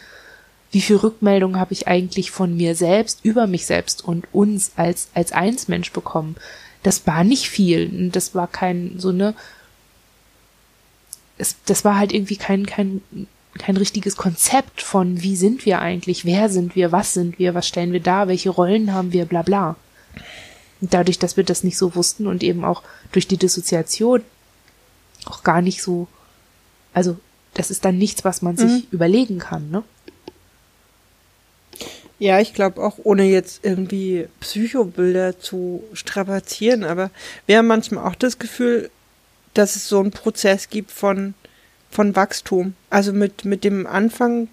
[0.72, 5.10] wie viel Rückmeldung habe ich eigentlich von mir selbst, über mich selbst und uns als,
[5.14, 6.38] als Einsmensch bekommen?
[6.84, 8.10] Das war nicht viel.
[8.12, 9.36] Das war kein, so ne,
[11.38, 13.02] es, das war halt irgendwie kein, kein,
[13.60, 16.26] kein richtiges Konzept von, wie sind wir eigentlich?
[16.26, 16.92] Wer sind wir?
[16.92, 17.54] Was sind wir?
[17.54, 18.28] Was stellen wir da?
[18.28, 19.26] Welche Rollen haben wir?
[19.26, 19.76] Bla, bla
[20.82, 24.24] dadurch, dass wir das nicht so wussten und eben auch durch die Dissoziation
[25.26, 26.08] auch gar nicht so,
[26.94, 27.18] also
[27.54, 28.88] das ist dann nichts, was man sich mhm.
[28.92, 29.84] überlegen kann, ne?
[32.22, 37.12] Ja, ich glaube auch, ohne jetzt irgendwie Psychobilder zu strapazieren, aber
[37.46, 38.92] wir haben manchmal auch das Gefühl,
[39.54, 41.34] dass es so einen Prozess gibt von,
[41.90, 42.74] von Wachstum.
[42.90, 44.50] Also mit, mit dem Anfang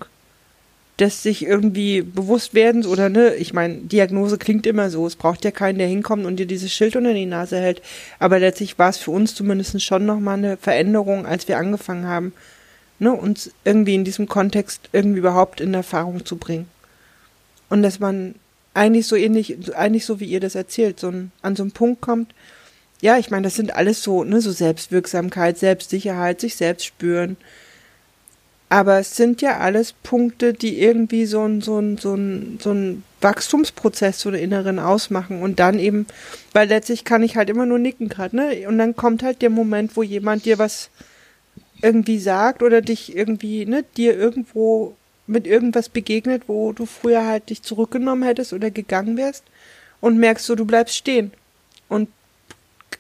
[0.99, 5.45] des sich irgendwie bewusst werdens oder ne, ich meine, Diagnose klingt immer so, es braucht
[5.45, 7.82] ja keinen, der hinkommt und dir dieses Schild unter die Nase hält,
[8.18, 12.32] aber letztlich war es für uns zumindest schon nochmal eine Veränderung, als wir angefangen haben,
[12.99, 16.66] ne, uns irgendwie in diesem Kontext irgendwie überhaupt in Erfahrung zu bringen.
[17.68, 18.34] Und dass man
[18.72, 22.01] eigentlich so ähnlich, eigentlich so wie ihr das erzählt, so ein, an so einen Punkt
[22.01, 22.32] kommt,
[23.01, 27.36] ja, ich meine, das sind alles so, ne, so Selbstwirksamkeit, Selbstsicherheit, sich selbst spüren.
[28.68, 32.72] Aber es sind ja alles Punkte, die irgendwie so ein, so ein, so ein, so
[32.72, 35.40] ein Wachstumsprozess so der Inneren ausmachen.
[35.42, 36.07] Und dann eben,
[36.53, 38.66] weil letztlich kann ich halt immer nur nicken gerade, ne?
[38.66, 40.90] Und dann kommt halt der Moment, wo jemand dir was
[41.82, 47.51] irgendwie sagt oder dich irgendwie, ne, dir irgendwo mit irgendwas begegnet, wo du früher halt
[47.51, 49.44] dich zurückgenommen hättest oder gegangen wärst
[50.01, 51.32] und merkst so, du bleibst stehen.
[51.88, 52.09] Und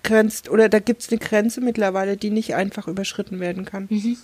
[0.06, 3.88] grenzt, oder da gibt's eine Grenze mittlerweile, die nicht einfach überschritten werden kann.
[3.90, 4.16] Mhm.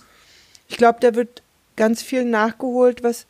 [0.67, 1.43] Ich glaube, da wird
[1.75, 3.25] ganz viel nachgeholt, was,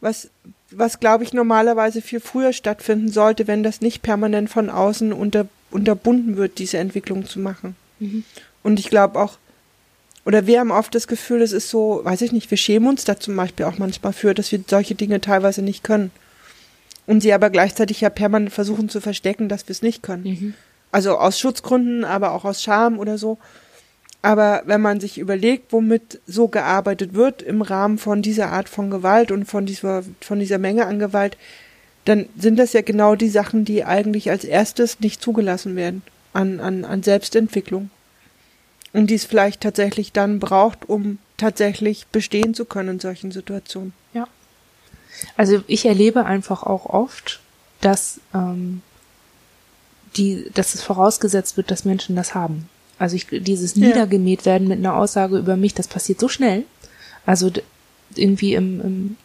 [0.00, 0.30] was,
[0.70, 5.48] was glaube ich normalerweise viel früher stattfinden sollte, wenn das nicht permanent von außen unter,
[5.70, 7.74] unterbunden wird, diese Entwicklung zu machen.
[7.98, 8.24] Mhm.
[8.62, 9.38] Und ich glaube auch,
[10.24, 13.04] oder wir haben oft das Gefühl, es ist so, weiß ich nicht, wir schämen uns
[13.04, 16.10] da zum Beispiel auch manchmal für, dass wir solche Dinge teilweise nicht können.
[17.06, 20.24] Und sie aber gleichzeitig ja permanent versuchen zu verstecken, dass wir es nicht können.
[20.24, 20.54] Mhm.
[20.90, 23.38] Also aus Schutzgründen, aber auch aus Scham oder so.
[24.22, 28.90] Aber wenn man sich überlegt, womit so gearbeitet wird im Rahmen von dieser Art von
[28.90, 31.36] Gewalt und von dieser, von dieser Menge an Gewalt,
[32.04, 36.58] dann sind das ja genau die Sachen, die eigentlich als erstes nicht zugelassen werden an,
[36.58, 37.90] an, an Selbstentwicklung.
[38.92, 43.92] Und die es vielleicht tatsächlich dann braucht, um tatsächlich bestehen zu können in solchen Situationen.
[44.14, 44.26] Ja.
[45.36, 47.40] Also ich erlebe einfach auch oft,
[47.80, 48.82] dass ähm,
[50.18, 52.68] die, dass es vorausgesetzt wird, dass Menschen das haben.
[52.98, 53.76] Also ich, dieses.
[53.76, 56.64] Niedergemäht werden mit einer Aussage über mich, das passiert so schnell.
[57.24, 57.50] Also
[58.16, 59.16] irgendwie im, im,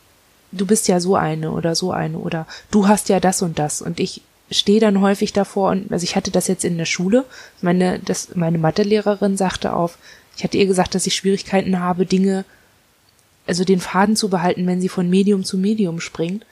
[0.51, 3.81] du bist ja so eine oder so eine oder du hast ja das und das
[3.81, 4.21] und ich
[4.51, 7.25] stehe dann häufig davor und also ich hatte das jetzt in der Schule.
[7.61, 9.97] Meine, das, meine Mathelehrerin sagte auf,
[10.37, 12.45] ich hatte ihr gesagt, dass ich Schwierigkeiten habe, Dinge,
[13.47, 16.45] also den Faden zu behalten, wenn sie von Medium zu Medium springt.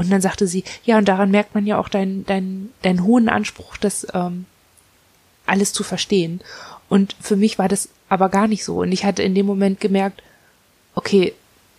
[0.00, 3.28] Und dann sagte sie, ja, und daran merkt man ja auch deinen dein, dein hohen
[3.28, 4.46] Anspruch, das ähm,
[5.44, 6.40] alles zu verstehen.
[6.88, 8.78] Und für mich war das aber gar nicht so.
[8.78, 10.22] Und ich hatte in dem Moment gemerkt,
[10.94, 11.34] okay,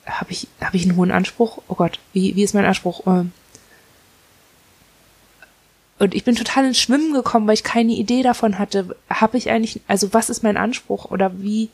[0.06, 1.64] habe ich, hab ich einen hohen Anspruch?
[1.68, 3.08] Oh Gott, wie, wie ist mein Anspruch?
[3.08, 3.32] Ähm,
[5.98, 8.96] und ich bin total ins Schwimmen gekommen, weil ich keine Idee davon hatte.
[9.10, 11.70] Habe ich eigentlich, also was ist mein Anspruch oder wie,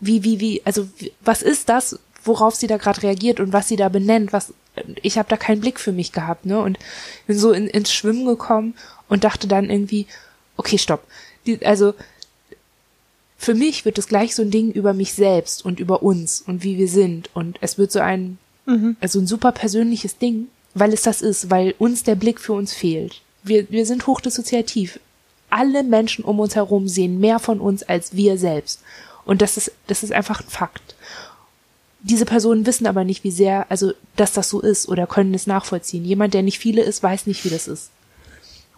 [0.00, 0.88] wie, wie, wie, also
[1.20, 4.54] was ist das, worauf sie da gerade reagiert und was sie da benennt, was
[5.02, 6.60] ich habe da keinen Blick für mich gehabt, ne?
[6.60, 6.78] Und
[7.26, 8.74] bin so in, ins Schwimmen gekommen
[9.08, 10.06] und dachte dann irgendwie,
[10.56, 11.04] okay, stopp.
[11.46, 11.94] Die, also
[13.38, 16.62] für mich wird es gleich so ein Ding über mich selbst und über uns und
[16.62, 17.30] wie wir sind.
[17.34, 18.96] Und es wird so ein, mhm.
[19.00, 22.74] also ein super persönliches Ding, weil es das ist, weil uns der Blick für uns
[22.74, 23.22] fehlt.
[23.42, 25.00] Wir, wir sind hochdissoziativ.
[25.48, 28.82] Alle Menschen um uns herum sehen mehr von uns als wir selbst.
[29.24, 30.94] Und das ist, das ist einfach ein Fakt
[32.02, 35.46] diese Personen wissen aber nicht, wie sehr, also, dass das so ist oder können es
[35.46, 36.04] nachvollziehen.
[36.04, 37.90] Jemand, der nicht viele ist, weiß nicht, wie das ist.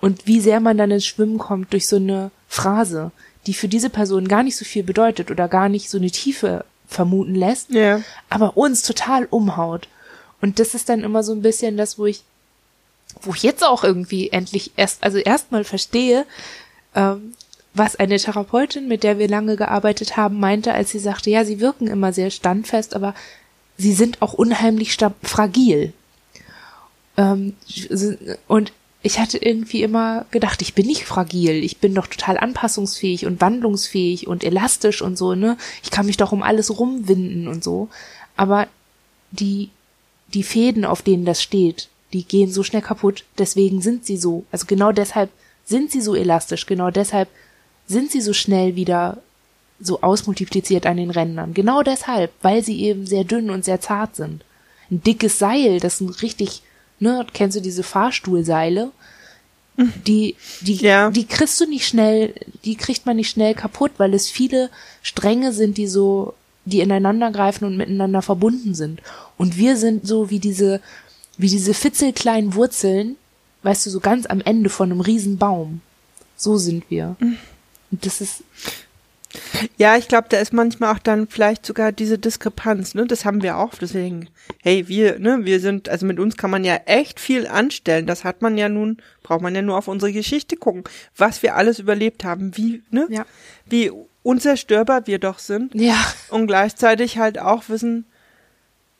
[0.00, 3.12] Und wie sehr man dann ins Schwimmen kommt durch so eine Phrase,
[3.46, 6.64] die für diese Person gar nicht so viel bedeutet oder gar nicht so eine Tiefe
[6.88, 8.00] vermuten lässt, ja.
[8.28, 9.88] aber uns total umhaut.
[10.40, 12.24] Und das ist dann immer so ein bisschen das, wo ich,
[13.20, 16.26] wo ich jetzt auch irgendwie endlich erst, also erstmal verstehe,
[16.94, 17.34] ähm,
[17.74, 21.60] was eine Therapeutin, mit der wir lange gearbeitet haben, meinte, als sie sagte, ja, sie
[21.60, 23.14] wirken immer sehr standfest, aber
[23.78, 25.92] sie sind auch unheimlich fragil.
[27.16, 27.54] Ähm,
[28.46, 33.26] und ich hatte irgendwie immer gedacht, ich bin nicht fragil, ich bin doch total anpassungsfähig
[33.26, 35.56] und wandlungsfähig und elastisch und so, ne?
[35.82, 37.88] Ich kann mich doch um alles rumwinden und so.
[38.36, 38.68] Aber
[39.32, 39.70] die,
[40.34, 44.44] die Fäden, auf denen das steht, die gehen so schnell kaputt, deswegen sind sie so.
[44.52, 45.30] Also genau deshalb
[45.64, 47.28] sind sie so elastisch, genau deshalb
[47.86, 49.18] sind sie so schnell wieder
[49.80, 51.54] so ausmultipliziert an den Rändern.
[51.54, 54.44] Genau deshalb, weil sie eben sehr dünn und sehr zart sind.
[54.90, 56.62] Ein dickes Seil, das sind richtig,
[57.00, 58.92] ne, kennst du diese Fahrstuhlseile?
[60.06, 61.10] Die, die, ja.
[61.10, 64.70] die kriegst du nicht schnell, die kriegt man nicht schnell kaputt, weil es viele
[65.02, 66.34] Stränge sind, die so,
[66.66, 69.00] die ineinander greifen und miteinander verbunden sind.
[69.38, 70.80] Und wir sind so wie diese,
[71.38, 73.16] wie diese fitzelkleinen Wurzeln,
[73.62, 75.80] weißt du, so ganz am Ende von einem riesen Baum.
[76.36, 77.16] So sind wir.
[77.18, 77.38] Mhm.
[77.92, 78.42] Das ist.
[79.78, 83.06] Ja, ich glaube, da ist manchmal auch dann vielleicht sogar diese Diskrepanz, ne?
[83.06, 84.28] Das haben wir auch, deswegen,
[84.60, 88.06] hey, wir, ne, wir sind, also mit uns kann man ja echt viel anstellen.
[88.06, 90.84] Das hat man ja nun, braucht man ja nur auf unsere Geschichte gucken,
[91.16, 93.06] was wir alles überlebt haben, wie, ne?
[93.08, 93.24] Ja.
[93.64, 93.90] Wie
[94.22, 95.74] unzerstörbar wir doch sind.
[95.74, 95.98] Ja.
[96.28, 98.04] Und gleichzeitig halt auch wissen,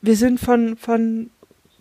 [0.01, 1.29] wir sind von, von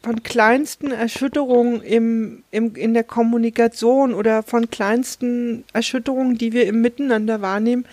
[0.02, 6.80] von kleinsten Erschütterungen im, im, in der Kommunikation oder von kleinsten Erschütterungen, die wir im
[6.80, 7.86] Miteinander wahrnehmen,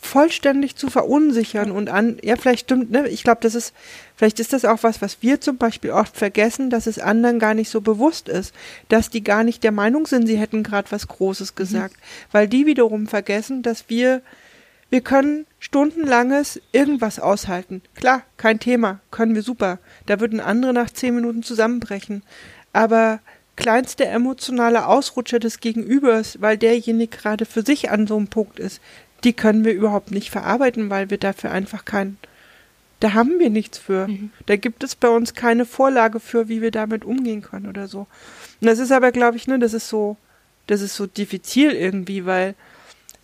[0.00, 3.74] vollständig zu verunsichern und an, ja, vielleicht stimmt, ne, ich glaube, das ist,
[4.14, 7.54] vielleicht ist das auch was, was wir zum Beispiel oft vergessen, dass es anderen gar
[7.54, 8.54] nicht so bewusst ist,
[8.88, 12.32] dass die gar nicht der Meinung sind, sie hätten gerade was Großes gesagt, mhm.
[12.32, 14.22] weil die wiederum vergessen, dass wir,
[14.90, 17.82] wir können stundenlanges irgendwas aushalten.
[17.94, 19.78] Klar, kein Thema, können wir super.
[20.06, 22.22] Da würden andere nach zehn Minuten zusammenbrechen.
[22.72, 23.20] Aber
[23.56, 28.80] kleinste emotionale Ausrutscher des Gegenübers, weil derjenige gerade für sich an so einem Punkt ist,
[29.24, 32.18] die können wir überhaupt nicht verarbeiten, weil wir dafür einfach kein,
[33.00, 34.06] da haben wir nichts für.
[34.06, 34.30] Mhm.
[34.46, 38.06] Da gibt es bei uns keine Vorlage für, wie wir damit umgehen können oder so.
[38.60, 40.16] Und das ist aber, glaube ich, ne, das ist so,
[40.68, 42.54] das ist so diffizil irgendwie, weil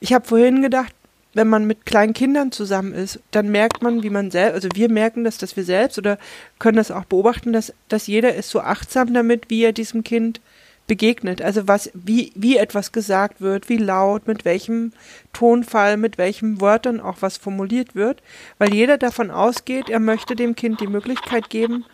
[0.01, 0.93] ich habe vorhin gedacht,
[1.35, 4.89] wenn man mit kleinen Kindern zusammen ist, dann merkt man, wie man selbst, also wir
[4.89, 6.19] merken das, dass wir selbst oder
[6.59, 10.41] können das auch beobachten, dass, dass jeder ist so achtsam damit, wie er diesem Kind
[10.87, 11.43] begegnet.
[11.43, 14.93] Also was, wie, wie etwas gesagt wird, wie laut, mit welchem
[15.33, 18.23] Tonfall, mit welchen Wörtern auch was formuliert wird,
[18.59, 21.85] weil jeder davon ausgeht, er möchte dem Kind die Möglichkeit geben,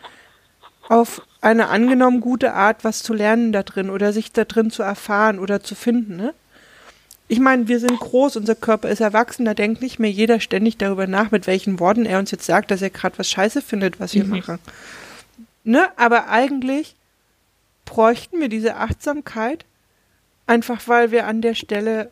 [0.88, 4.82] auf eine angenommen gute Art was zu lernen da drin oder sich da drin zu
[4.82, 6.34] erfahren oder zu finden, ne?
[7.30, 10.78] Ich meine, wir sind groß, unser Körper ist erwachsen, da denkt nicht mehr jeder ständig
[10.78, 14.00] darüber nach, mit welchen Worten er uns jetzt sagt, dass er gerade was scheiße findet,
[14.00, 14.30] was wir mhm.
[14.30, 14.58] machen.
[15.62, 15.86] Ne?
[15.96, 16.96] Aber eigentlich
[17.84, 19.64] bräuchten wir diese Achtsamkeit,
[20.48, 22.10] einfach weil wir an der Stelle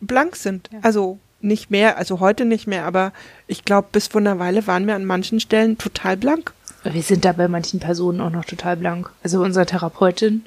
[0.00, 0.70] blank sind.
[0.72, 0.78] Ja.
[0.82, 3.12] Also nicht mehr, also heute nicht mehr, aber
[3.48, 6.52] ich glaube, bis vor einer Weile waren wir an manchen Stellen total blank.
[6.84, 9.10] Wir sind da bei manchen Personen auch noch total blank.
[9.24, 10.44] Also unsere Therapeutin,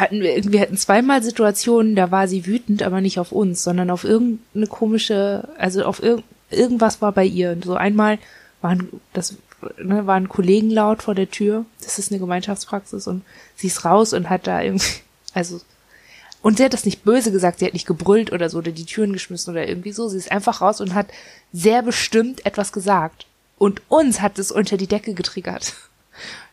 [0.00, 3.90] hatten wir, wir hatten zweimal Situationen, da war sie wütend, aber nicht auf uns, sondern
[3.90, 7.52] auf irgendeine komische, also auf irg irgendwas war bei ihr.
[7.52, 8.18] Und so einmal
[8.60, 9.36] waren, das
[9.78, 11.64] ne, waren Kollegen laut vor der Tür.
[11.82, 13.22] Das ist eine Gemeinschaftspraxis und
[13.56, 15.00] sie ist raus und hat da irgendwie,
[15.34, 15.60] also,
[16.42, 18.84] und sie hat das nicht böse gesagt, sie hat nicht gebrüllt oder so oder die
[18.84, 20.08] Türen geschmissen oder irgendwie so.
[20.08, 21.06] Sie ist einfach raus und hat
[21.52, 23.26] sehr bestimmt etwas gesagt.
[23.58, 25.74] Und uns hat es unter die Decke getriggert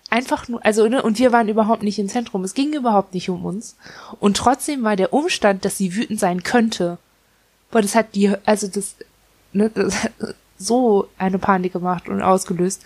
[0.10, 2.44] einfach nur, also, ne, und wir waren überhaupt nicht im Zentrum.
[2.44, 3.76] Es ging überhaupt nicht um uns.
[4.20, 6.98] Und trotzdem war der Umstand, dass sie wütend sein könnte,
[7.72, 8.96] boah, das hat die, also das,
[9.54, 10.12] ne, das hat
[10.58, 12.82] so eine Panik gemacht und ausgelöst,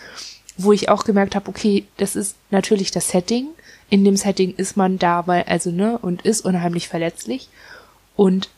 [0.57, 3.47] wo ich auch gemerkt habe, okay, das ist natürlich das Setting.
[3.89, 7.49] In dem Setting ist man da, weil, also, ne, und ist unheimlich verletzlich.
[8.15, 8.49] Und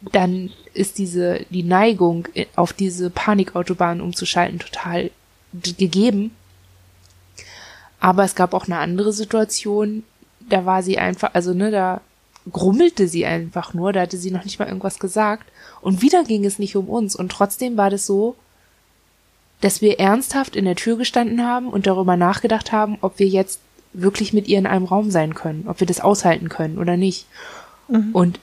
[0.00, 5.10] dann ist diese, die Neigung, auf diese Panikautobahn umzuschalten, total
[5.52, 6.32] gegeben.
[8.00, 10.04] Aber es gab auch eine andere Situation,
[10.48, 12.00] da war sie einfach, also ne, da
[12.52, 15.50] grummelte sie einfach nur, da hatte sie noch nicht mal irgendwas gesagt.
[15.80, 17.16] Und wieder ging es nicht um uns.
[17.16, 18.36] Und trotzdem war das so,
[19.60, 23.60] dass wir ernsthaft in der Tür gestanden haben und darüber nachgedacht haben, ob wir jetzt
[23.94, 27.26] wirklich mit ihr in einem Raum sein können, ob wir das aushalten können oder nicht.
[27.88, 28.10] Mhm.
[28.12, 28.40] Und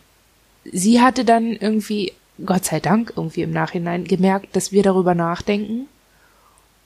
[0.64, 5.88] sie hatte dann irgendwie, Gott sei Dank, irgendwie im Nachhinein gemerkt, dass wir darüber nachdenken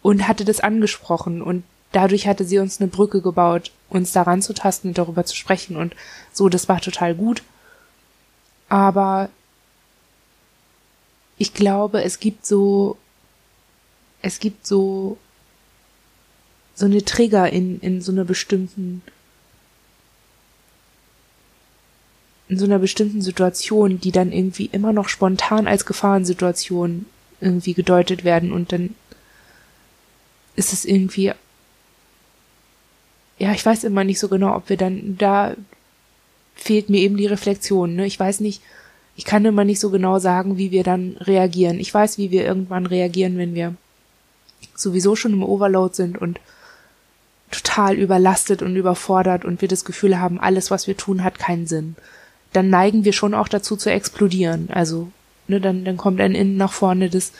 [0.02, 1.64] und hatte das angesprochen und
[1.96, 5.78] dadurch hatte sie uns eine Brücke gebaut, uns daran zu tasten und darüber zu sprechen
[5.78, 5.96] und
[6.34, 7.42] so, das war total gut.
[8.68, 9.30] Aber
[11.38, 12.98] ich glaube, es gibt so,
[14.22, 15.18] es gibt so,
[16.74, 19.02] so eine Trigger in, in so einer bestimmten,
[22.50, 27.06] in so einer bestimmten Situation, die dann irgendwie immer noch spontan als Gefahrensituation
[27.40, 28.96] irgendwie gedeutet werden und dann
[30.58, 31.34] ist es irgendwie
[33.38, 35.56] ja, ich weiß immer nicht so genau, ob wir dann, da
[36.56, 38.06] fehlt mir eben die Reflexion, ne?
[38.06, 38.62] Ich weiß nicht,
[39.18, 41.80] ich kann immer nicht so genau sagen, wie wir dann reagieren.
[41.80, 43.76] Ich weiß, wie wir irgendwann reagieren, wenn wir
[44.76, 46.40] sowieso schon im Overload sind und
[47.52, 51.68] total überlastet und überfordert und wir das Gefühl haben, alles, was wir tun, hat keinen
[51.68, 51.96] Sinn.
[52.52, 54.70] Dann neigen wir schon auch dazu zu explodieren.
[54.72, 55.10] Also,
[55.48, 57.32] ne, dann, dann kommt ein Innen nach vorne, das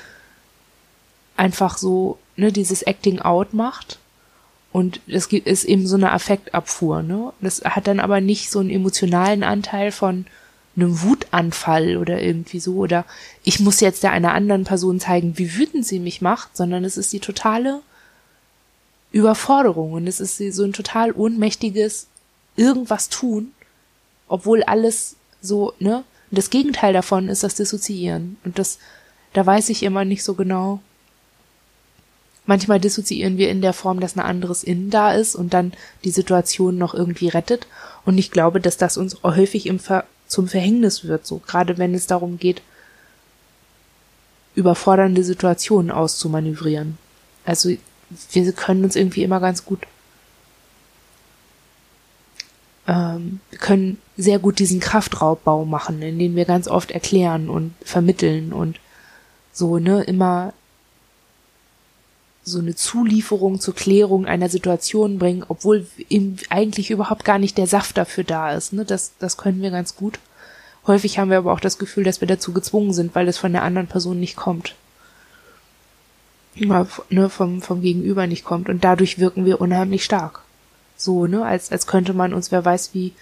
[1.36, 4.00] einfach so, ne, dieses Acting out macht
[4.76, 7.32] und es gibt, ist eben so eine Affektabfuhr, ne?
[7.40, 10.26] Das hat dann aber nicht so einen emotionalen Anteil von
[10.76, 13.06] einem Wutanfall oder irgendwie so, oder
[13.46, 16.98] ich muss jetzt der einer anderen Person zeigen, wie wütend sie mich macht, sondern es
[16.98, 17.84] ist die totale
[19.14, 22.08] Überforderung und es ist so ein total ohnmächtiges
[22.58, 23.54] irgendwas tun,
[24.28, 26.04] obwohl alles so, ne?
[26.32, 28.36] Und das Gegenteil davon ist das Dissoziieren.
[28.44, 28.80] Und das,
[29.32, 30.82] da weiß ich immer nicht so genau,
[32.46, 35.74] Manchmal dissoziieren wir in der Form, dass ein anderes Innen da ist und dann
[36.04, 37.68] die Situation noch irgendwie rettet.
[38.06, 41.94] Und ich glaube, dass das uns häufig im Ver zum Verhängnis wird, so gerade wenn
[41.94, 42.64] es darum geht,
[44.56, 46.98] überfordernde Situationen auszumanövrieren.
[47.46, 47.70] Also
[48.32, 49.82] wir können uns irgendwie immer ganz gut,
[52.88, 57.74] ähm, wir können sehr gut diesen Kraftraubbau machen, in dem wir ganz oft erklären und
[57.84, 58.80] vermitteln und
[59.52, 60.54] so, ne, immer
[62.48, 67.66] so eine Zulieferung zur Klärung einer Situation bringen, obwohl ihm eigentlich überhaupt gar nicht der
[67.66, 68.72] Saft dafür da ist.
[68.72, 68.86] Ne?
[68.86, 70.20] Das, das können wir ganz gut.
[70.86, 73.52] Häufig haben wir aber auch das Gefühl, dass wir dazu gezwungen sind, weil es von
[73.52, 74.76] der anderen Person nicht kommt.
[76.54, 78.70] Ja, ne, vom, vom Gegenüber nicht kommt.
[78.70, 80.44] Und dadurch wirken wir unheimlich stark.
[80.96, 83.14] So, ne, als, als könnte man uns, wer weiß wie,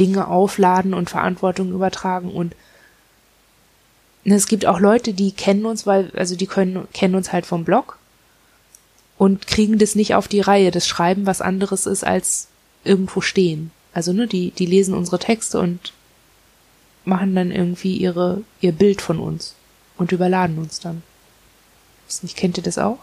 [0.00, 2.56] Dinge aufladen und Verantwortung übertragen und
[4.24, 7.44] ne, es gibt auch Leute, die kennen uns, weil, also die können, kennen uns halt
[7.44, 7.98] vom Blog
[9.22, 12.48] und kriegen das nicht auf die Reihe, das Schreiben was anderes ist als
[12.82, 13.70] irgendwo stehen.
[13.94, 15.92] Also, ne, die, die lesen unsere Texte und
[17.04, 19.54] machen dann irgendwie ihre, ihr Bild von uns
[19.96, 21.04] und überladen uns dann.
[22.08, 22.98] Ist nicht, kennt ihr das auch?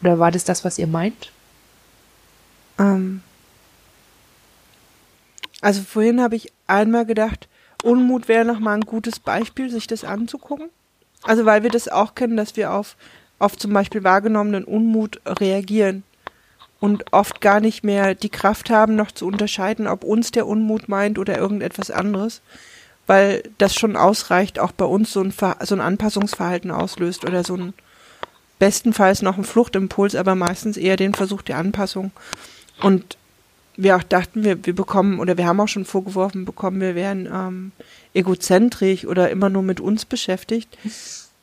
[0.00, 1.30] Oder war das das, was ihr meint?
[2.80, 3.22] Ähm.
[5.60, 7.46] Also vorhin habe ich einmal gedacht,
[7.84, 10.70] Unmut wäre noch mal ein gutes Beispiel, sich das anzugucken.
[11.22, 12.96] Also weil wir das auch kennen, dass wir auf,
[13.38, 16.02] auf zum Beispiel wahrgenommenen Unmut reagieren
[16.80, 20.88] und oft gar nicht mehr die Kraft haben, noch zu unterscheiden, ob uns der Unmut
[20.88, 22.42] meint oder irgendetwas anderes
[23.06, 27.44] weil das schon ausreicht, auch bei uns so ein, Ver so ein Anpassungsverhalten auslöst oder
[27.44, 27.72] so ein
[28.58, 32.10] bestenfalls noch ein Fluchtimpuls, aber meistens eher den Versuch der Anpassung.
[32.80, 33.16] Und
[33.76, 37.26] wir auch dachten, wir, wir bekommen, oder wir haben auch schon vorgeworfen bekommen, wir wären
[37.26, 37.72] ähm,
[38.14, 40.76] egozentrisch oder immer nur mit uns beschäftigt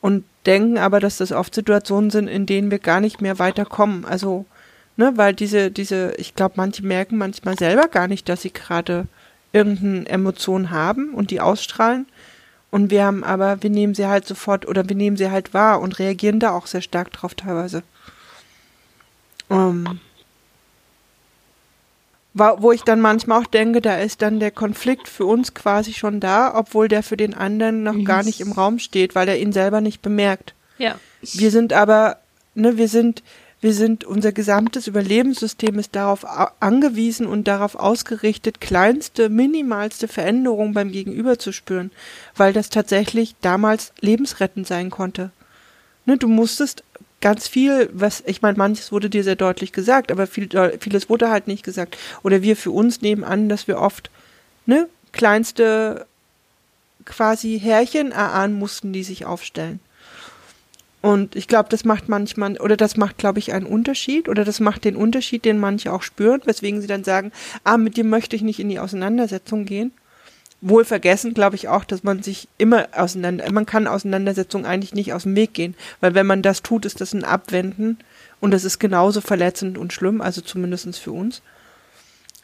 [0.04, 4.04] und denken aber, dass das oft Situationen sind, in denen wir gar nicht mehr weiterkommen.
[4.04, 4.46] Also,
[4.98, 9.08] ne, weil diese, diese, ich glaube, manche merken manchmal selber gar nicht, dass sie gerade
[9.54, 12.06] irgendeine Emotion haben und die ausstrahlen.
[12.70, 15.80] Und wir haben aber, wir nehmen sie halt sofort oder wir nehmen sie halt wahr
[15.80, 17.82] und reagieren da auch sehr stark drauf teilweise.
[19.50, 20.02] Ähm,
[22.34, 26.20] wo ich dann manchmal auch denke, da ist dann der Konflikt für uns quasi schon
[26.20, 29.54] da, obwohl der für den anderen noch gar nicht im Raum steht, weil er ihn
[29.54, 30.56] selber nicht bemerkt.
[30.78, 30.96] Ja.
[31.22, 32.18] Wir sind aber,
[32.56, 33.24] ne, wir sind,
[33.62, 36.26] wir sind, unser gesamtes Überlebenssystem ist darauf
[36.60, 41.92] angewiesen und darauf ausgerichtet, kleinste, minimalste Veränderungen beim Gegenüber zu spüren,
[42.36, 45.32] weil das tatsächlich damals lebensrettend sein konnte.
[46.06, 46.84] Ne, du musstest
[47.24, 50.50] ganz viel, was, ich meine, manches wurde dir sehr deutlich gesagt, aber viel,
[50.82, 51.98] vieles wurde halt nicht gesagt.
[52.22, 54.12] Oder wir für uns nehmen an, dass wir oft,
[54.66, 56.06] ne, kleinste
[57.06, 59.80] quasi Härchen erahnen mussten, die sich aufstellen.
[61.02, 64.60] Und ich glaube, das macht manchmal, oder das macht, glaube ich, einen Unterschied, oder das
[64.60, 67.32] macht den Unterschied, den manche auch spüren, weswegen sie dann sagen,
[67.64, 69.94] ah, mit dir möchte ich nicht in die Auseinandersetzung gehen.
[70.66, 75.14] Wohl vergessen, glaube ich auch, dass man sich immer auseinander, man kann Auseinandersetzungen eigentlich nicht
[75.14, 77.98] aus dem Weg gehen, weil wenn man das tut, ist das ein Abwenden
[78.40, 81.42] und das ist genauso verletzend und schlimm, also zumindestens für uns.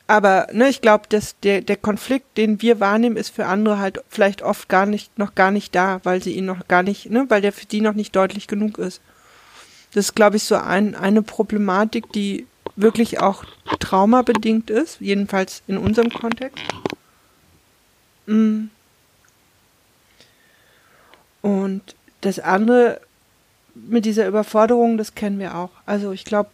[0.08, 4.04] Aber ne, ich glaube, dass der, der Konflikt, den wir wahrnehmen, ist für andere halt
[4.10, 7.26] vielleicht oft gar nicht, noch gar nicht da, weil sie ihn noch gar nicht, ne,
[7.30, 9.02] weil der für die noch nicht deutlich genug ist.
[9.94, 13.44] Das ist, glaube ich, so ein, eine Problematik, die wirklich auch
[13.80, 16.64] traumabedingt ist, jedenfalls in unserem Kontext.
[18.30, 18.70] Mm.
[21.42, 23.00] Und das andere
[23.74, 25.72] mit dieser Überforderung, das kennen wir auch.
[25.86, 26.50] Also ich glaube,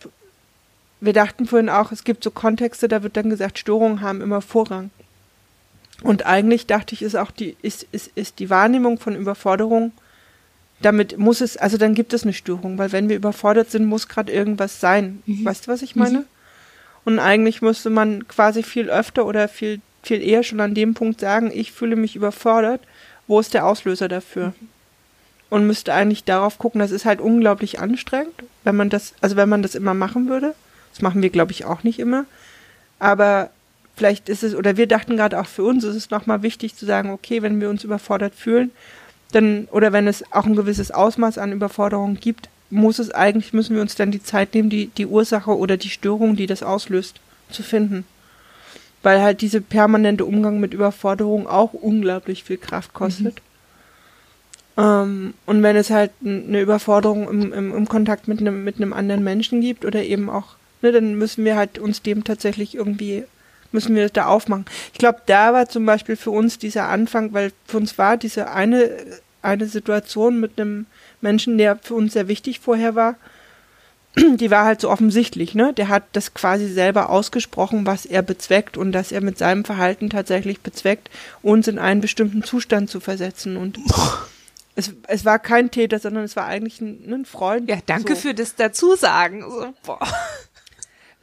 [1.01, 4.41] wir dachten vorhin auch, es gibt so Kontexte, da wird dann gesagt, Störungen haben immer
[4.41, 4.91] Vorrang.
[6.01, 9.91] Und eigentlich dachte ich, ist auch die, ist, ist, ist die Wahrnehmung von Überforderung,
[10.81, 14.07] damit muss es, also dann gibt es eine Störung, weil wenn wir überfordert sind, muss
[14.07, 15.23] gerade irgendwas sein.
[15.25, 15.45] Mhm.
[15.45, 16.19] Weißt du, was ich meine?
[16.19, 16.25] Mhm.
[17.05, 21.19] Und eigentlich müsste man quasi viel öfter oder viel, viel eher schon an dem Punkt
[21.19, 22.81] sagen, ich fühle mich überfordert,
[23.27, 24.47] wo ist der Auslöser dafür?
[24.47, 24.69] Mhm.
[25.49, 28.33] Und müsste eigentlich darauf gucken, das ist halt unglaublich anstrengend,
[28.63, 30.55] wenn man das, also wenn man das immer machen würde.
[30.91, 32.25] Das machen wir, glaube ich, auch nicht immer.
[32.99, 33.49] Aber
[33.95, 36.85] vielleicht ist es, oder wir dachten gerade auch für uns, ist es nochmal wichtig zu
[36.85, 38.71] sagen, okay, wenn wir uns überfordert fühlen,
[39.31, 43.75] dann, oder wenn es auch ein gewisses Ausmaß an Überforderung gibt, muss es eigentlich, müssen
[43.75, 47.19] wir uns dann die Zeit nehmen, die, die Ursache oder die Störung, die das auslöst,
[47.49, 48.05] zu finden.
[49.05, 53.35] Weil halt diese permanente Umgang mit Überforderung auch unglaublich viel Kraft kostet.
[53.35, 54.83] Mhm.
[54.83, 58.93] Ähm, und wenn es halt eine Überforderung im, im, im Kontakt mit einem, mit einem
[58.93, 60.55] anderen Menschen gibt oder eben auch
[60.85, 63.23] ne, dann müssen wir halt uns dem tatsächlich irgendwie,
[63.71, 64.65] müssen wir da aufmachen.
[64.93, 68.51] Ich glaube, da war zum Beispiel für uns dieser Anfang, weil für uns war diese
[68.51, 68.91] eine,
[69.41, 70.85] eine Situation mit einem
[71.21, 73.15] Menschen, der für uns sehr wichtig vorher war,
[74.37, 75.73] die war halt so offensichtlich, ne?
[75.73, 80.09] Der hat das quasi selber ausgesprochen, was er bezweckt und dass er mit seinem Verhalten
[80.09, 81.09] tatsächlich bezweckt,
[81.41, 83.57] uns in einen bestimmten Zustand zu versetzen.
[83.57, 83.79] Und
[84.75, 87.69] es, es war kein Täter, sondern es war eigentlich ein, ein Freund.
[87.69, 88.21] Ja, danke so.
[88.21, 89.41] für das Dazusagen.
[89.41, 90.07] So, boah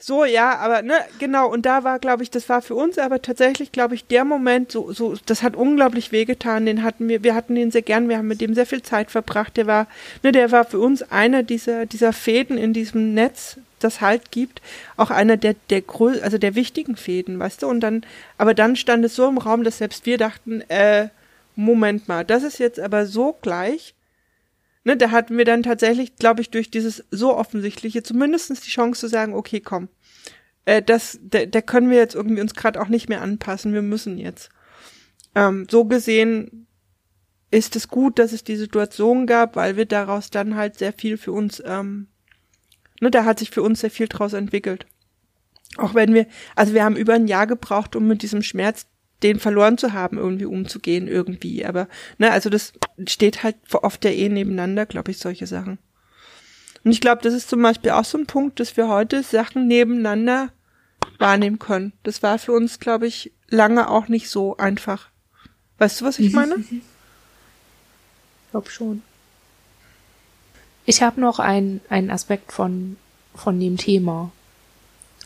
[0.04, 3.22] So, ja, aber ne, genau, und da war, glaube ich, das war für uns aber
[3.22, 7.36] tatsächlich, glaube ich, der Moment, so, so, das hat unglaublich wehgetan, den hatten wir, wir
[7.36, 9.86] hatten den sehr gern, wir haben mit dem sehr viel Zeit verbracht, der war,
[10.24, 14.60] ne, der war für uns einer dieser, dieser Fäden in diesem Netz, das halt gibt,
[14.96, 15.84] auch einer der, der
[16.20, 18.04] also der wichtigen Fäden, weißt du, und dann,
[18.38, 21.10] aber dann stand es so im Raum, dass selbst wir dachten, äh,
[21.54, 23.94] Moment mal, das ist jetzt aber so gleich,
[24.84, 29.00] ne, da hatten wir dann tatsächlich, glaube ich, durch dieses so offensichtliche zumindestens die Chance
[29.00, 29.88] zu sagen, okay, komm,
[30.64, 33.82] äh, das, da, da können wir jetzt irgendwie uns gerade auch nicht mehr anpassen, wir
[33.82, 34.50] müssen jetzt.
[35.34, 36.66] Ähm, so gesehen
[37.50, 41.18] ist es gut, dass es die Situation gab, weil wir daraus dann halt sehr viel
[41.18, 42.08] für uns, ähm,
[43.00, 44.86] ne, da hat sich für uns sehr viel draus entwickelt.
[45.76, 48.86] Auch wenn wir, also wir haben über ein Jahr gebraucht, um mit diesem Schmerz
[49.22, 51.64] den verloren zu haben, irgendwie umzugehen, irgendwie.
[51.64, 51.88] Aber,
[52.18, 52.72] ne, also das
[53.06, 55.78] steht halt oft ja eh nebeneinander, glaube ich, solche Sachen.
[56.84, 59.68] Und ich glaube, das ist zum Beispiel auch so ein Punkt, dass wir heute Sachen
[59.68, 60.50] nebeneinander
[61.18, 61.92] wahrnehmen können.
[62.02, 65.08] Das war für uns, glaube ich, lange auch nicht so einfach.
[65.78, 66.56] Weißt du, was ich meine?
[66.56, 66.80] Ich
[68.50, 69.02] glaube schon.
[70.84, 72.96] Ich habe noch einen, einen Aspekt von,
[73.34, 74.32] von dem Thema.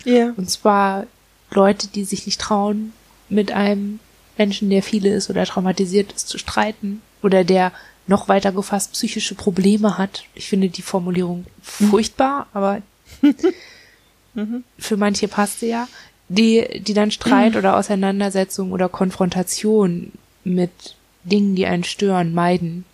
[0.04, 0.12] Ja.
[0.12, 0.34] Yeah.
[0.36, 1.06] Und zwar
[1.50, 2.92] Leute, die sich nicht trauen,
[3.28, 4.00] mit einem
[4.38, 7.72] Menschen, der viele ist oder traumatisiert ist, zu streiten oder der
[8.06, 10.24] noch weiter gefasst psychische Probleme hat.
[10.34, 12.82] Ich finde die Formulierung furchtbar, aber
[14.34, 14.64] mhm.
[14.78, 15.88] für manche passt sie ja.
[16.28, 17.58] Die, die dann Streit mhm.
[17.58, 20.12] oder Auseinandersetzung oder Konfrontation
[20.44, 22.84] mit Dingen, die einen stören, meiden.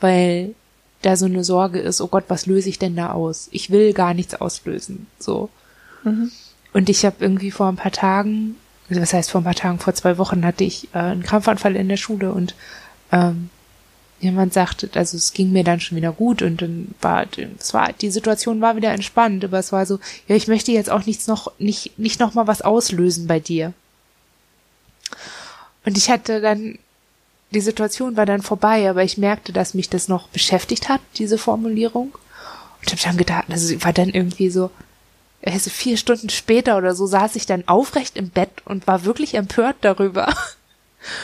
[0.00, 0.54] Weil
[1.02, 3.48] da so eine Sorge ist, oh Gott, was löse ich denn da aus?
[3.52, 5.06] Ich will gar nichts auslösen.
[5.18, 5.48] So.
[6.04, 6.30] Mhm.
[6.72, 8.56] Und ich habe irgendwie vor ein paar Tagen
[8.90, 11.76] also was heißt vor ein paar Tagen, vor zwei Wochen hatte ich äh, einen Krampfanfall
[11.76, 12.54] in der Schule und
[13.12, 13.48] ähm,
[14.20, 17.26] jemand sagte, also es ging mir dann schon wieder gut und dann war,
[17.58, 19.98] es war, die Situation war wieder entspannt, aber es war so,
[20.28, 23.72] ja, ich möchte jetzt auch nichts noch, nicht, nicht noch mal was auslösen bei dir.
[25.84, 26.78] Und ich hatte dann,
[27.52, 31.38] die Situation war dann vorbei, aber ich merkte, dass mich das noch beschäftigt hat, diese
[31.38, 32.12] Formulierung.
[32.80, 34.70] Und habe dann gedacht, also war dann irgendwie so,
[35.44, 39.34] also vier Stunden später oder so saß ich dann aufrecht im Bett und war wirklich
[39.34, 40.34] empört darüber,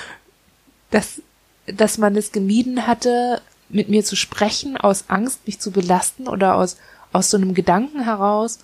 [0.91, 1.21] dass,
[1.67, 6.55] dass man es gemieden hatte, mit mir zu sprechen, aus Angst, mich zu belasten oder
[6.55, 6.77] aus,
[7.13, 8.61] aus so einem Gedanken heraus,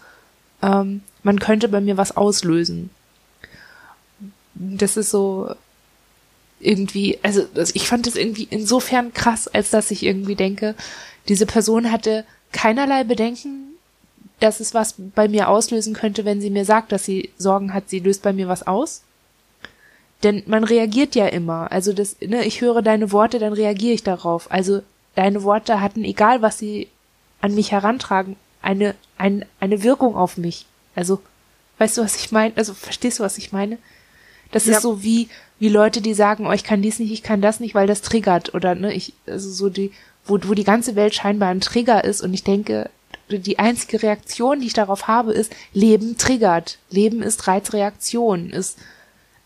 [0.62, 2.91] ähm, man könnte bei mir was auslösen.
[4.55, 5.55] Das ist so
[6.61, 10.77] irgendwie, also ich fand es irgendwie insofern krass, als dass ich irgendwie denke,
[11.29, 13.72] diese Person hatte keinerlei Bedenken
[14.43, 17.89] dass es was bei mir auslösen könnte, wenn sie mir sagt, dass sie Sorgen hat,
[17.89, 19.02] sie löst bei mir was aus.
[20.23, 21.70] Denn man reagiert ja immer.
[21.70, 24.51] Also das, ne, ich höre deine Worte, dann reagiere ich darauf.
[24.51, 24.82] Also
[25.14, 26.89] deine Worte hatten, egal was sie
[27.40, 30.66] an mich herantragen, eine, ein, eine Wirkung auf mich.
[30.94, 31.20] Also,
[31.78, 32.56] weißt du, was ich meine?
[32.56, 33.78] Also, verstehst du, was ich meine?
[34.52, 34.77] Das ja.
[34.77, 35.28] ist so wie,
[35.59, 38.02] wie Leute, die sagen, oh, ich kann dies nicht, ich kann das nicht, weil das
[38.02, 38.55] triggert.
[38.55, 39.90] Oder, ne, ich, also so die,
[40.24, 42.90] wo, wo die ganze Welt scheinbar ein Trigger ist und ich denke,
[43.39, 46.79] die einzige Reaktion, die ich darauf habe, ist, Leben triggert.
[46.91, 48.79] Leben ist Reizreaktion, ist,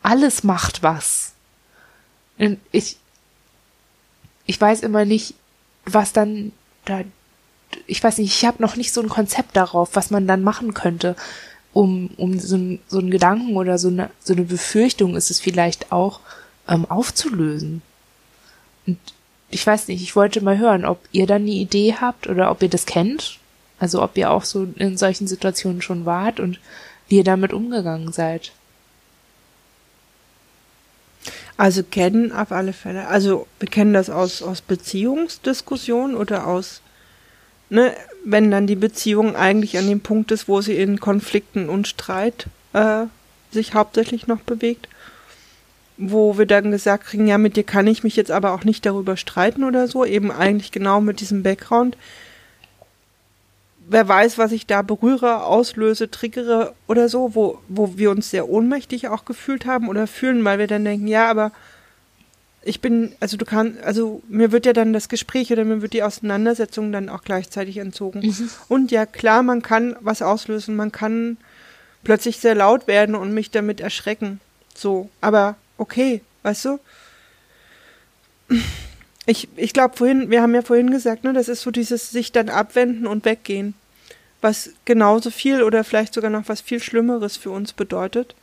[0.03, 1.33] alles macht was.
[2.39, 2.97] Und ich,
[4.47, 5.35] ich weiß immer nicht,
[5.85, 6.53] was dann
[6.85, 7.03] da,
[7.87, 10.75] ich weiß nicht, ich habe noch nicht so ein Konzept darauf, was man dann machen
[10.75, 11.17] könnte,
[11.73, 15.41] um, um so, ein, so einen Gedanken oder so eine, so eine Befürchtung ist es
[15.41, 16.21] vielleicht auch,
[16.69, 17.83] ähm, aufzulösen.
[18.87, 18.99] Und
[19.51, 22.63] ich weiß nicht, ich wollte mal hören, ob ihr dann eine Idee habt oder ob
[22.63, 23.39] ihr das kennt
[23.79, 26.59] also ob ihr auch so in solchen Situationen schon wart und
[27.09, 28.53] wie ihr damit umgegangen seid.
[31.57, 33.07] Also kennen auf alle Fälle.
[33.09, 36.83] Also wir kennen das aus, aus Beziehungsdiskussionen oder aus,
[37.71, 37.95] ne,
[38.25, 42.49] wenn dann die Beziehung eigentlich an dem Punkt ist, wo sie in Konflikten und Streit
[42.75, 43.07] äh,
[43.51, 44.89] sich hauptsächlich noch bewegt.
[45.97, 48.85] Wo wir dann gesagt kriegen, ja, mit dir kann ich mich jetzt aber auch nicht
[48.85, 51.97] darüber streiten oder so, eben eigentlich genau mit diesem Background
[53.89, 58.49] wer weiß, was ich da berühre, auslöse, triggere oder so, wo, wo wir uns sehr
[58.49, 61.53] ohnmächtig auch gefühlt haben oder fühlen, weil wir dann denken, ja, aber
[62.63, 65.93] ich bin, also du kannst, also mir wird ja dann das Gespräch oder mir wird
[65.93, 68.21] die Auseinandersetzung dann auch gleichzeitig entzogen.
[68.21, 68.51] Mhm.
[68.69, 71.37] Und ja, klar, man kann was auslösen, man kann
[72.03, 74.41] plötzlich sehr laut werden und mich damit erschrecken.
[74.75, 76.79] So, aber okay, weißt du?
[79.27, 82.31] Ich, ich glaube vorhin, wir haben ja vorhin gesagt, ne, das ist so dieses sich
[82.31, 83.75] dann abwenden und weggehen,
[84.41, 88.37] was genauso viel oder vielleicht sogar noch was viel Schlimmeres für uns bedeutet,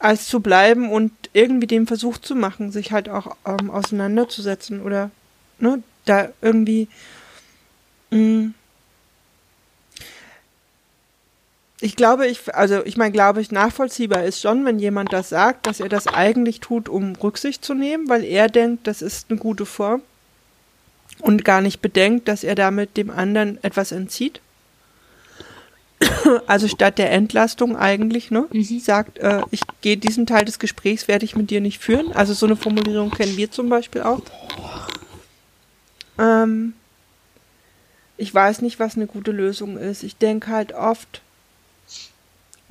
[0.00, 5.12] als zu bleiben und irgendwie den Versuch zu machen, sich halt auch ähm, auseinanderzusetzen oder
[5.60, 6.88] ne, da irgendwie
[8.10, 8.54] mh, mm.
[11.82, 15.66] Ich glaube, ich, also ich meine, glaube ich, nachvollziehbar ist schon, wenn jemand das sagt,
[15.66, 19.38] dass er das eigentlich tut, um Rücksicht zu nehmen, weil er denkt, das ist eine
[19.38, 20.00] gute Form
[21.18, 24.40] und gar nicht bedenkt, dass er damit dem anderen etwas entzieht.
[26.46, 28.46] Also statt der Entlastung eigentlich, ne?
[28.52, 28.78] Mhm.
[28.78, 32.12] Sagt, äh, ich gehe diesen Teil des Gesprächs, werde ich mit dir nicht führen.
[32.12, 34.22] Also so eine Formulierung kennen wir zum Beispiel auch.
[36.18, 36.74] Ähm,
[38.16, 40.04] ich weiß nicht, was eine gute Lösung ist.
[40.04, 41.22] Ich denke halt oft,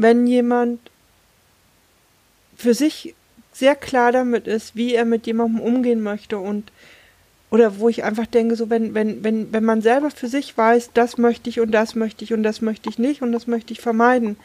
[0.01, 0.79] wenn jemand
[2.55, 3.15] für sich
[3.53, 6.71] sehr klar damit ist, wie er mit jemandem umgehen möchte und
[7.49, 10.91] oder wo ich einfach denke, so wenn, wenn, wenn, wenn man selber für sich weiß,
[10.93, 13.73] das möchte ich und das möchte ich und das möchte ich nicht und das möchte
[13.73, 14.37] ich vermeiden.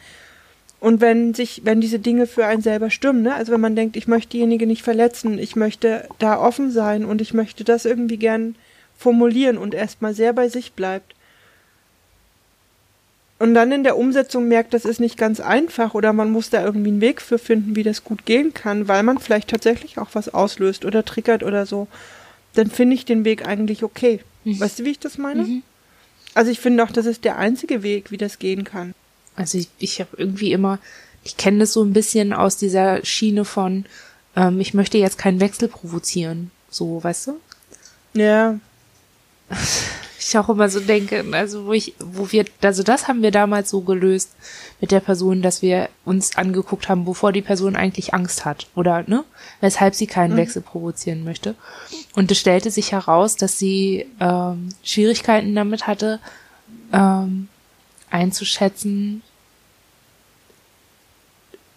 [0.81, 3.33] Und wenn sich, wenn diese Dinge für einen selber stimmen, ne?
[3.33, 7.21] Also wenn man denkt, ich möchte diejenige nicht verletzen, ich möchte da offen sein und
[7.21, 8.55] ich möchte das irgendwie gern
[8.97, 11.15] formulieren und erstmal sehr bei sich bleibt.
[13.39, 16.63] Und dann in der Umsetzung merkt, das ist nicht ganz einfach oder man muss da
[16.63, 20.09] irgendwie einen Weg für finden, wie das gut gehen kann, weil man vielleicht tatsächlich auch
[20.13, 21.87] was auslöst oder triggert oder so
[22.57, 24.21] dann finde ich den Weg eigentlich okay.
[24.43, 24.59] Mhm.
[24.59, 25.43] Weißt du, wie ich das meine?
[25.43, 25.63] Mhm.
[26.33, 28.93] Also ich finde auch, das ist der einzige Weg, wie das gehen kann.
[29.35, 30.79] Also ich, ich habe irgendwie immer,
[31.23, 33.85] ich kenne das so ein bisschen aus dieser Schiene von,
[34.35, 36.51] ähm, ich möchte jetzt keinen Wechsel provozieren.
[36.69, 37.39] So, weißt du?
[38.13, 38.59] Ja.
[40.19, 43.69] ich auch immer so denke, also wo ich, wo wir, also das haben wir damals
[43.69, 44.31] so gelöst
[44.81, 49.03] mit der Person, dass wir uns angeguckt haben, wovor die Person eigentlich Angst hat oder
[49.07, 49.23] ne,
[49.61, 50.37] weshalb sie keinen mhm.
[50.37, 51.55] Wechsel provozieren möchte.
[52.15, 56.19] Und es stellte sich heraus, dass sie ähm, Schwierigkeiten damit hatte,
[56.91, 57.47] ähm,
[58.09, 59.21] einzuschätzen,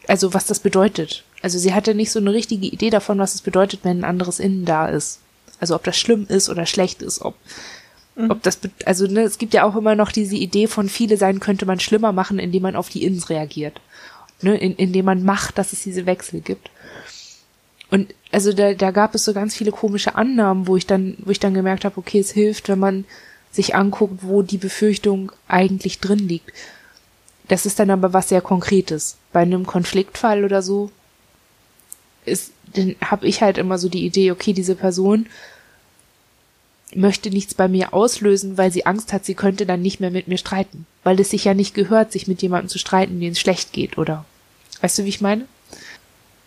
[0.07, 1.25] also was das bedeutet.
[1.43, 4.41] Also sie hatte nicht so eine richtige Idee davon, was es bedeutet, wenn ein anderes
[4.41, 5.21] Innen da ist.
[5.61, 7.37] Also ob das schlimm ist oder schlecht ist, ob.
[8.17, 11.41] Ob das, also ne, es gibt ja auch immer noch diese Idee von viele sein
[11.41, 13.81] könnte man schlimmer machen, indem man auf die Ins reagiert.
[14.43, 16.71] Ne, in, indem man macht, dass es diese Wechsel gibt.
[17.91, 21.31] Und also da, da gab es so ganz viele komische Annahmen, wo ich dann, wo
[21.31, 23.05] ich dann gemerkt habe, okay, es hilft, wenn man
[23.51, 26.53] sich anguckt, wo die Befürchtung eigentlich drin liegt.
[27.49, 29.17] Das ist dann aber was sehr Konkretes.
[29.33, 30.91] Bei einem Konfliktfall oder so
[32.25, 35.27] ist, dann habe ich halt immer so die Idee, okay, diese Person
[36.95, 40.29] möchte nichts bei mir auslösen, weil sie Angst hat, sie könnte dann nicht mehr mit
[40.29, 40.87] mir streiten.
[41.05, 43.99] Weil es sich ja nicht gehört, sich mit jemandem zu streiten, dem es schlecht geht,
[43.99, 44.25] oder?
[44.81, 45.47] Weißt du, wie ich meine?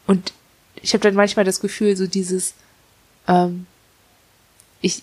[0.05, 0.33] Und
[0.81, 2.55] ich habe dann manchmal das Gefühl, so dieses,
[3.27, 3.65] ähm,
[4.81, 5.01] ich,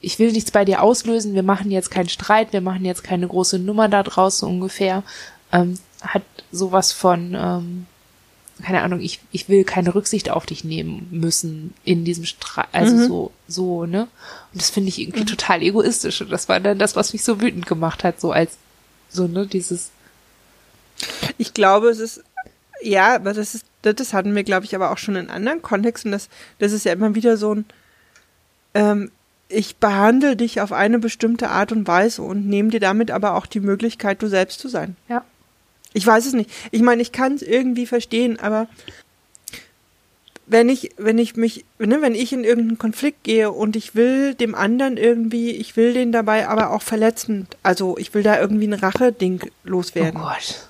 [0.00, 3.28] ich will nichts bei dir auslösen, wir machen jetzt keinen Streit, wir machen jetzt keine
[3.28, 5.04] große Nummer da draußen ungefähr,
[5.52, 7.86] ähm, hat sowas von, ähm,
[8.62, 12.94] keine Ahnung, ich, ich will keine Rücksicht auf dich nehmen müssen in diesem Streit, also
[12.94, 13.06] mhm.
[13.06, 14.08] so, so, ne?
[14.52, 15.26] Und das finde ich irgendwie mhm.
[15.26, 16.20] total egoistisch.
[16.20, 18.56] Und das war dann das, was mich so wütend gemacht hat, so als,
[19.08, 19.90] so, ne, dieses.
[21.38, 22.22] Ich glaube, es ist,
[22.82, 26.12] ja, aber das ist, das hatten wir, glaube ich, aber auch schon in anderen Kontexten.
[26.12, 26.28] Das,
[26.58, 27.64] das ist ja immer wieder so ein,
[28.74, 29.10] ähm,
[29.48, 33.46] ich behandle dich auf eine bestimmte Art und Weise und nehme dir damit aber auch
[33.46, 34.96] die Möglichkeit, du selbst zu sein.
[35.08, 35.24] Ja.
[35.92, 36.50] Ich weiß es nicht.
[36.70, 38.68] Ich meine, ich kann es irgendwie verstehen, aber
[40.46, 44.34] wenn ich, wenn ich mich, ne, wenn ich in irgendeinen Konflikt gehe und ich will
[44.34, 48.66] dem anderen irgendwie, ich will den dabei aber auch verletzen, also ich will da irgendwie
[48.66, 50.20] ein Rache-Ding loswerden.
[50.20, 50.68] Oh Gott.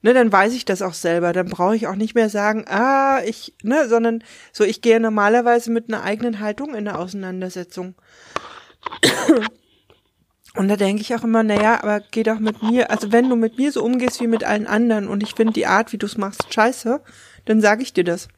[0.00, 1.32] Ne, dann weiß ich das auch selber.
[1.32, 5.72] Dann brauche ich auch nicht mehr sagen, ah, ich, ne, sondern so, ich gehe normalerweise
[5.72, 7.94] mit einer eigenen Haltung in der Auseinandersetzung.
[10.54, 13.36] Und da denke ich auch immer, naja, aber geh doch mit mir, also wenn du
[13.36, 16.06] mit mir so umgehst wie mit allen anderen und ich finde die Art, wie du
[16.06, 17.00] es machst, scheiße,
[17.44, 18.28] dann sage ich dir das.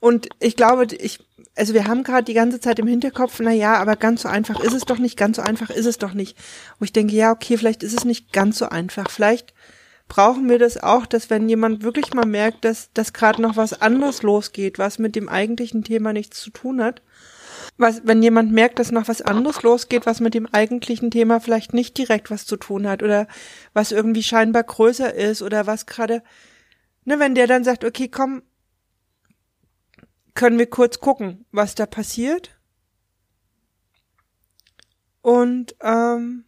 [0.00, 1.20] Und ich glaube, ich,
[1.54, 4.58] also wir haben gerade die ganze Zeit im Hinterkopf, na ja, aber ganz so einfach
[4.58, 6.36] ist es doch nicht, ganz so einfach ist es doch nicht.
[6.78, 9.10] Wo ich denke, ja, okay, vielleicht ist es nicht ganz so einfach.
[9.10, 9.54] Vielleicht
[10.08, 13.80] brauchen wir das auch, dass wenn jemand wirklich mal merkt, dass, dass gerade noch was
[13.80, 17.00] anderes losgeht, was mit dem eigentlichen Thema nichts zu tun hat,
[17.78, 21.74] was, wenn jemand merkt, dass noch was anderes losgeht, was mit dem eigentlichen Thema vielleicht
[21.74, 23.26] nicht direkt was zu tun hat oder
[23.72, 26.22] was irgendwie scheinbar größer ist oder was gerade,
[27.04, 28.42] ne, wenn der dann sagt, okay, komm,
[30.34, 32.58] können wir kurz gucken, was da passiert.
[35.20, 36.44] Und ähm,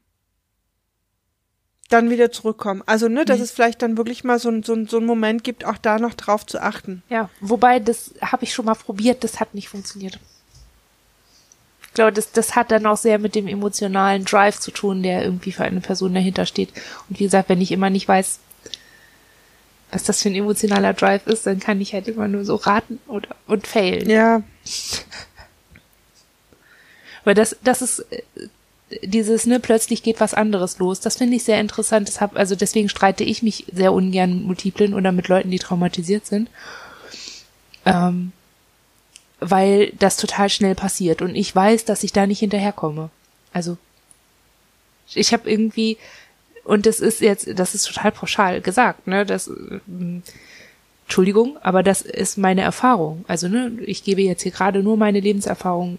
[1.91, 2.83] dann wieder zurückkommen.
[2.87, 3.45] Also, ne, dass mhm.
[3.45, 6.45] es vielleicht dann wirklich mal so, so, so einen Moment gibt, auch da noch drauf
[6.45, 7.03] zu achten.
[7.09, 10.19] Ja, wobei, das habe ich schon mal probiert, das hat nicht funktioniert.
[11.95, 15.23] Ich glaube, das, das hat dann auch sehr mit dem emotionalen Drive zu tun, der
[15.23, 16.71] irgendwie für eine Person dahinter steht.
[17.09, 18.41] Und wie gesagt, wenn ich immer nicht weiß,
[19.93, 22.99] was das für ein emotionaler Drive ist, dann kann ich halt immer nur so raten
[23.07, 24.11] oder und failen.
[24.11, 24.43] Ja.
[27.23, 28.05] Weil das, das ist,
[29.05, 30.99] dieses, ne, plötzlich geht was anderes los.
[30.99, 32.09] Das finde ich sehr interessant.
[32.09, 35.61] Das hab, also deswegen streite ich mich sehr ungern mit Multiplen oder mit Leuten, die
[35.61, 36.51] traumatisiert sind.
[37.87, 38.33] Ähm,
[39.41, 43.11] weil das total schnell passiert und ich weiß, dass ich da nicht hinterherkomme.
[43.53, 43.77] Also
[45.15, 45.99] ich habe irgendwie
[46.65, 49.27] und das ist jetzt, das ist total pauschal gesagt, ne?
[49.27, 49.81] Das äh,
[51.05, 53.25] Entschuldigung, aber das ist meine Erfahrung.
[53.29, 55.99] Also ne, ich gebe jetzt hier gerade nur meine Lebenserfahrung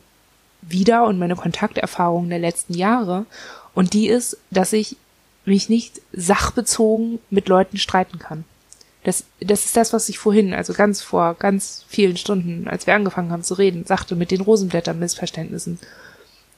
[0.64, 3.28] wieder und meine Kontakterfahrung der letzten Jahre.
[3.76, 4.98] Und die ist, dass ich
[5.46, 8.46] mich nicht sachbezogen mit Leuten streiten kann.
[9.06, 12.96] Das, das ist das, was ich vorhin, also ganz vor ganz vielen Stunden, als wir
[12.96, 15.80] angefangen haben zu reden, sagte mit den Rosenblätter-Missverständnissen.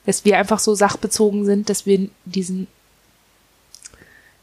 [0.06, 2.68] Dass wir einfach so sachbezogen sind, dass wir diesen,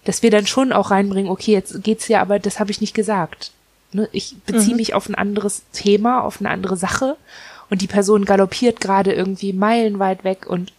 [0.05, 2.95] dass wir dann schon auch reinbringen, okay, jetzt geht's ja, aber das habe ich nicht
[2.95, 3.53] gesagt.
[3.93, 4.07] Ne?
[4.13, 4.81] Ich beziehe mhm.
[4.81, 7.17] mich auf ein anderes Thema, auf eine andere Sache
[7.71, 10.75] und die Person galoppiert gerade irgendwie meilenweit weg und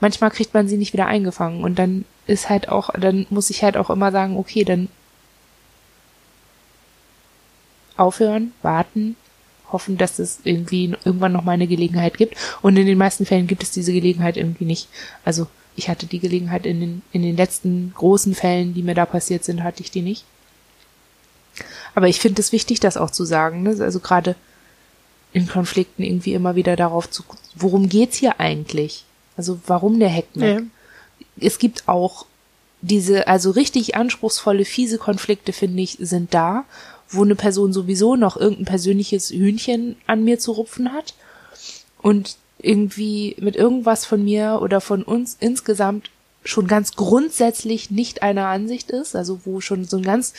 [0.00, 3.62] manchmal kriegt man sie nicht wieder eingefangen und dann ist halt auch, dann muss ich
[3.62, 4.88] halt auch immer sagen, okay, dann
[7.96, 9.16] aufhören, warten,
[9.72, 12.36] hoffen, dass es irgendwie irgendwann noch mal eine Gelegenheit gibt.
[12.62, 14.88] Und in den meisten Fällen gibt es diese Gelegenheit irgendwie nicht.
[15.24, 19.06] Also ich hatte die Gelegenheit in den, in den letzten großen Fällen, die mir da
[19.06, 20.24] passiert sind, hatte ich die nicht.
[21.94, 23.62] Aber ich finde es wichtig, das auch zu sagen.
[23.62, 23.76] Ne?
[23.80, 24.36] Also gerade
[25.32, 27.24] in Konflikten irgendwie immer wieder darauf zu,
[27.54, 29.04] worum geht's hier eigentlich?
[29.36, 30.60] Also warum der Heckmeck?
[30.60, 30.66] Ja.
[31.38, 32.26] Es gibt auch
[32.80, 36.64] diese, also richtig anspruchsvolle, fiese Konflikte, finde ich, sind da,
[37.08, 41.14] wo eine Person sowieso noch irgendein persönliches Hühnchen an mir zu rupfen hat
[42.02, 46.10] und irgendwie mit irgendwas von mir oder von uns insgesamt
[46.44, 50.32] schon ganz grundsätzlich nicht einer Ansicht ist, also wo schon so ein ganz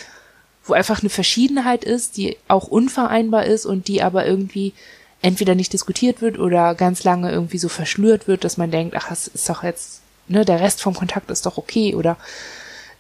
[0.66, 4.74] wo einfach eine Verschiedenheit ist, die auch unvereinbar ist und die aber irgendwie
[5.22, 9.10] entweder nicht diskutiert wird oder ganz lange irgendwie so verschlürt wird, dass man denkt, ach,
[9.10, 12.18] das ist doch jetzt, ne, der Rest vom Kontakt ist doch okay oder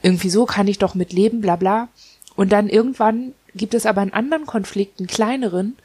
[0.01, 1.89] irgendwie so kann ich doch mit leben, bla bla.
[2.35, 5.77] Und dann irgendwann gibt es aber einen anderen Konflikt, einen kleineren,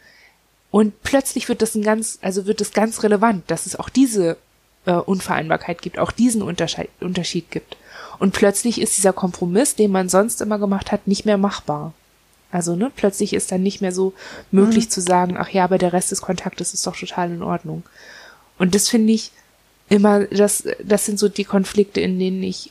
[0.72, 4.38] und plötzlich wird das ein ganz, also wird es ganz relevant, dass es auch diese
[4.86, 7.76] äh, Unvereinbarkeit gibt, auch diesen Unterschied, Unterschied gibt.
[8.18, 11.92] Und plötzlich ist dieser Kompromiss, den man sonst immer gemacht hat, nicht mehr machbar.
[12.50, 14.14] Also, ne, plötzlich ist dann nicht mehr so
[14.50, 14.90] möglich mhm.
[14.90, 17.82] zu sagen, ach ja, aber der Rest des Kontaktes ist doch total in Ordnung.
[18.58, 19.30] Und das finde ich
[19.90, 22.70] immer, das, das sind so die Konflikte, in denen ich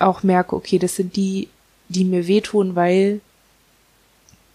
[0.00, 1.48] auch merke, okay, das sind die,
[1.88, 3.20] die mir wehtun, weil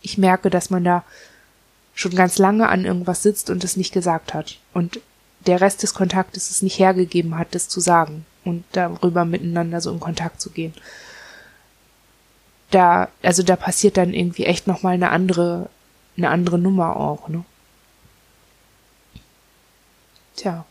[0.06, 1.04] ich merke, dass man da
[1.96, 4.60] schon ganz lange an irgendwas sitzt und es nicht gesagt hat.
[4.74, 5.00] Und
[5.48, 9.92] der Rest des Kontaktes es nicht hergegeben hat, das zu sagen und darüber miteinander so
[9.92, 10.74] in Kontakt zu gehen.
[12.72, 15.70] Da, also da passiert dann irgendwie echt nochmal eine andere,
[16.18, 17.44] eine andere Nummer auch, ne?
[20.36, 20.66] Tja.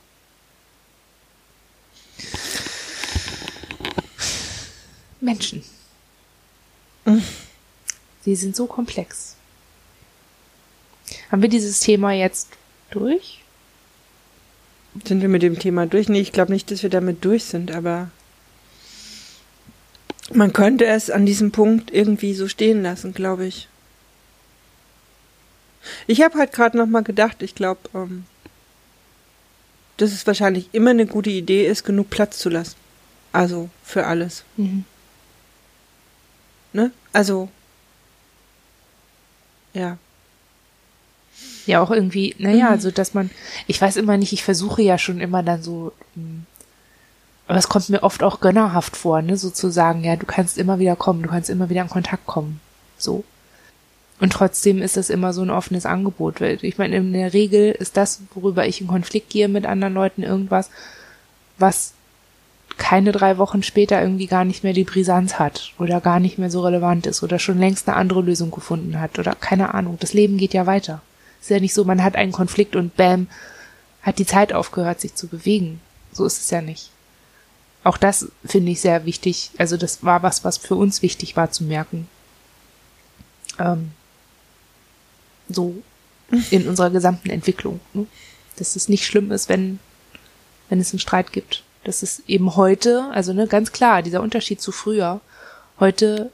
[5.21, 5.65] Menschen.
[7.07, 7.23] Mhm.
[8.25, 9.37] Sie sind so komplex.
[11.31, 12.49] Haben wir dieses Thema jetzt
[12.91, 13.43] durch?
[15.05, 16.09] Sind wir mit dem Thema durch?
[16.09, 18.11] Nee, ich glaube nicht, dass wir damit durch sind, aber
[20.33, 23.69] man könnte es an diesem Punkt irgendwie so stehen lassen, glaube ich.
[26.07, 28.25] Ich habe halt gerade noch mal gedacht, ich glaube, ähm,
[29.99, 32.77] dass es wahrscheinlich immer eine gute Idee ist, genug Platz zu lassen.
[33.33, 34.45] Also für alles.
[34.57, 34.85] Mhm.
[36.73, 36.91] Ne?
[37.13, 37.51] Also
[39.75, 39.99] ja
[41.67, 42.73] ja auch irgendwie, naja, mhm.
[42.73, 43.31] also dass man,
[43.67, 46.45] ich weiß immer nicht, ich versuche ja schon immer dann so, hm,
[47.47, 50.97] aber es kommt mir oft auch gönnerhaft vor, ne, sozusagen, ja, du kannst immer wieder
[50.97, 52.61] kommen, du kannst immer wieder in Kontakt kommen,
[52.99, 53.25] so.
[54.21, 56.41] Und trotzdem ist das immer so ein offenes Angebot.
[56.41, 60.23] Ich meine, in der Regel ist das, worüber ich in Konflikt gehe mit anderen Leuten,
[60.23, 60.71] irgendwas,
[61.59, 61.95] was
[62.77, 66.51] keine drei Wochen später irgendwie gar nicht mehr die Brisanz hat oder gar nicht mehr
[66.51, 69.97] so relevant ist oder schon längst eine andere Lösung gefunden hat oder keine Ahnung.
[70.01, 71.01] Das Leben geht ja weiter.
[71.41, 73.29] Ist ja nicht so, man hat einen Konflikt und bam,
[74.03, 75.81] hat die Zeit aufgehört, sich zu bewegen.
[76.13, 76.91] So ist es ja nicht.
[77.85, 79.51] Auch das finde ich sehr wichtig.
[79.59, 82.09] Also das war was, was für uns wichtig war zu merken.
[83.59, 83.91] Ähm,
[85.49, 85.83] so
[86.51, 87.81] in unserer gesamten Entwicklung.
[87.93, 88.07] Ne?
[88.57, 89.79] Dass es nicht schlimm ist, wenn,
[90.69, 91.63] wenn es einen Streit gibt.
[91.85, 95.21] Das ist eben heute, also ne, ganz klar, dieser Unterschied zu früher.
[95.79, 96.31] Heute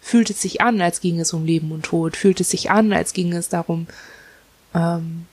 [0.00, 2.92] fühlt es sich an, als ging es um Leben und Tod, fühlt es sich an,
[2.92, 3.86] als ging es darum,
[4.74, 5.26] ähm,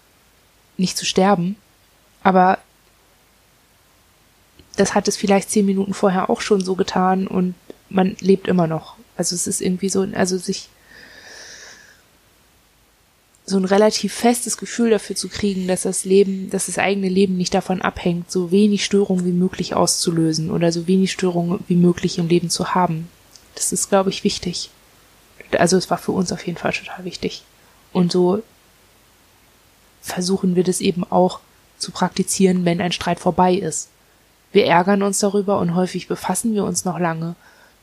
[0.77, 1.55] nicht zu sterben.
[2.23, 2.59] Aber
[4.75, 7.55] das hat es vielleicht zehn Minuten vorher auch schon so getan und
[7.89, 8.95] man lebt immer noch.
[9.17, 10.69] Also es ist irgendwie so, also sich
[13.45, 17.37] so ein relativ festes Gefühl dafür zu kriegen, dass das Leben, dass das eigene Leben
[17.37, 22.17] nicht davon abhängt, so wenig Störungen wie möglich auszulösen oder so wenig Störungen wie möglich
[22.17, 23.07] im Leben zu haben.
[23.53, 24.71] Das ist, glaube ich, wichtig.
[25.57, 27.43] Also es war für uns auf jeden Fall total wichtig.
[27.93, 28.41] Und so
[30.01, 31.39] versuchen wir das eben auch
[31.77, 33.89] zu praktizieren, wenn ein Streit vorbei ist.
[34.51, 37.35] Wir ärgern uns darüber und häufig befassen wir uns noch lange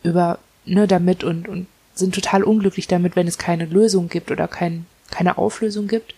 [0.03, 4.49] über, ne, damit und, und sind total unglücklich damit, wenn es keine Lösung gibt oder
[4.49, 6.15] kein, keine Auflösung gibt.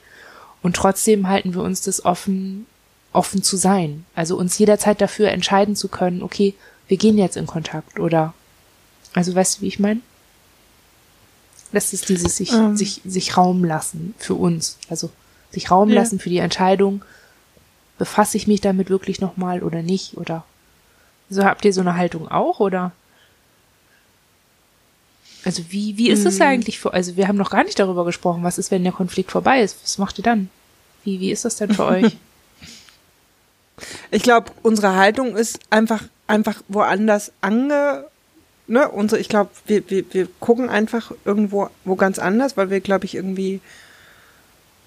[0.62, 2.66] Und trotzdem halten wir uns das offen,
[3.12, 4.06] offen zu sein.
[4.14, 6.54] Also uns jederzeit dafür entscheiden zu können, okay,
[6.88, 8.32] wir gehen jetzt in Kontakt oder,
[9.12, 10.00] also weißt du, wie ich meine?
[11.72, 12.52] Das ist dieses sich.
[12.52, 12.76] Ähm.
[12.76, 14.78] sich, sich Raum lassen für uns.
[14.88, 15.10] Also
[15.50, 15.96] sich Raum ja.
[15.96, 17.04] lassen für die Entscheidung,
[17.98, 20.44] befasse ich mich damit wirklich nochmal oder nicht oder
[21.30, 22.92] so habt ihr so eine Haltung auch oder?
[25.44, 26.46] Also wie, wie ist es hm.
[26.46, 29.30] eigentlich für, also wir haben noch gar nicht darüber gesprochen, was ist, wenn der Konflikt
[29.30, 29.76] vorbei ist?
[29.82, 30.48] Was macht ihr dann?
[31.04, 32.16] Wie, wie ist das denn für euch?
[34.12, 38.04] Ich glaube, unsere Haltung ist einfach, einfach woanders ange,
[38.66, 42.80] ne, unsere, ich glaube, wir, wir, wir gucken einfach irgendwo, wo ganz anders, weil wir,
[42.80, 43.60] glaube ich, irgendwie,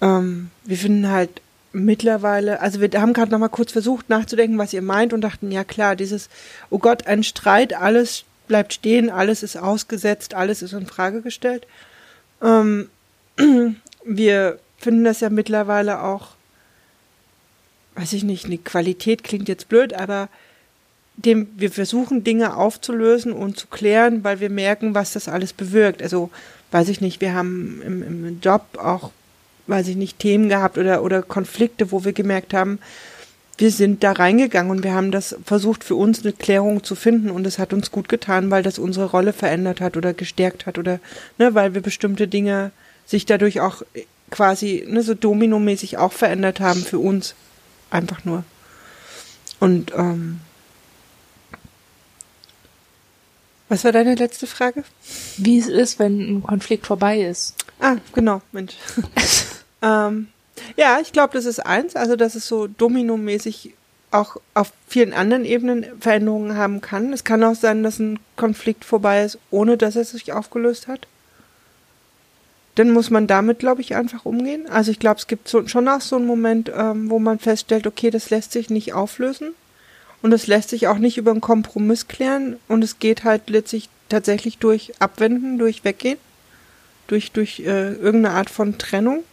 [0.00, 4.72] ähm, wir finden halt mittlerweile, also wir haben gerade noch mal kurz versucht nachzudenken, was
[4.72, 6.28] ihr meint und dachten, ja klar, dieses,
[6.70, 11.66] oh Gott, ein Streit, alles bleibt stehen, alles ist ausgesetzt, alles ist in Frage gestellt.
[12.42, 12.88] Ähm,
[14.04, 16.30] wir finden das ja mittlerweile auch,
[17.94, 20.28] weiß ich nicht, eine Qualität klingt jetzt blöd, aber
[21.16, 26.00] dem, wir versuchen Dinge aufzulösen und zu klären, weil wir merken, was das alles bewirkt.
[26.00, 26.30] Also,
[26.70, 29.10] weiß ich nicht, wir haben im, im Job auch,
[29.66, 32.78] weiß ich nicht, Themen gehabt oder, oder Konflikte, wo wir gemerkt haben,
[33.58, 37.30] wir sind da reingegangen und wir haben das versucht, für uns eine Klärung zu finden
[37.30, 40.78] und es hat uns gut getan, weil das unsere Rolle verändert hat oder gestärkt hat
[40.78, 41.00] oder,
[41.38, 42.70] ne, weil wir bestimmte Dinge
[43.04, 43.82] sich dadurch auch
[44.30, 47.34] quasi, ne, so dominomäßig auch verändert haben für uns.
[47.90, 48.44] Einfach nur.
[49.58, 50.40] Und, ähm,
[53.68, 54.84] was war deine letzte Frage?
[55.36, 57.54] Wie es ist, wenn ein Konflikt vorbei ist.
[57.80, 58.74] Ah, genau, Mensch.
[59.82, 60.28] ähm,
[60.76, 63.74] ja, ich glaube, das ist eins, also dass es so dominomäßig
[64.10, 67.12] auch auf vielen anderen Ebenen Veränderungen haben kann.
[67.12, 71.06] Es kann auch sein, dass ein Konflikt vorbei ist, ohne dass er sich aufgelöst hat.
[72.76, 74.68] Dann muss man damit, glaube ich, einfach umgehen.
[74.68, 77.86] Also ich glaube, es gibt so, schon auch so einen Moment, ähm, wo man feststellt,
[77.86, 79.52] okay, das lässt sich nicht auflösen
[80.22, 83.88] und das lässt sich auch nicht über einen Kompromiss klären und es geht halt letztlich
[84.08, 86.18] tatsächlich durch Abwenden, durch Weggehen,
[87.08, 89.24] durch, durch äh, irgendeine Art von Trennung.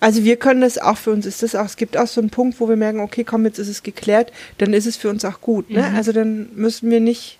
[0.00, 2.30] Also wir können das auch für uns ist das auch, es gibt auch so einen
[2.30, 5.24] Punkt, wo wir merken, okay, komm, jetzt ist es geklärt, dann ist es für uns
[5.24, 5.88] auch gut, ne?
[5.88, 5.96] Mhm.
[5.96, 7.38] Also dann müssen wir nicht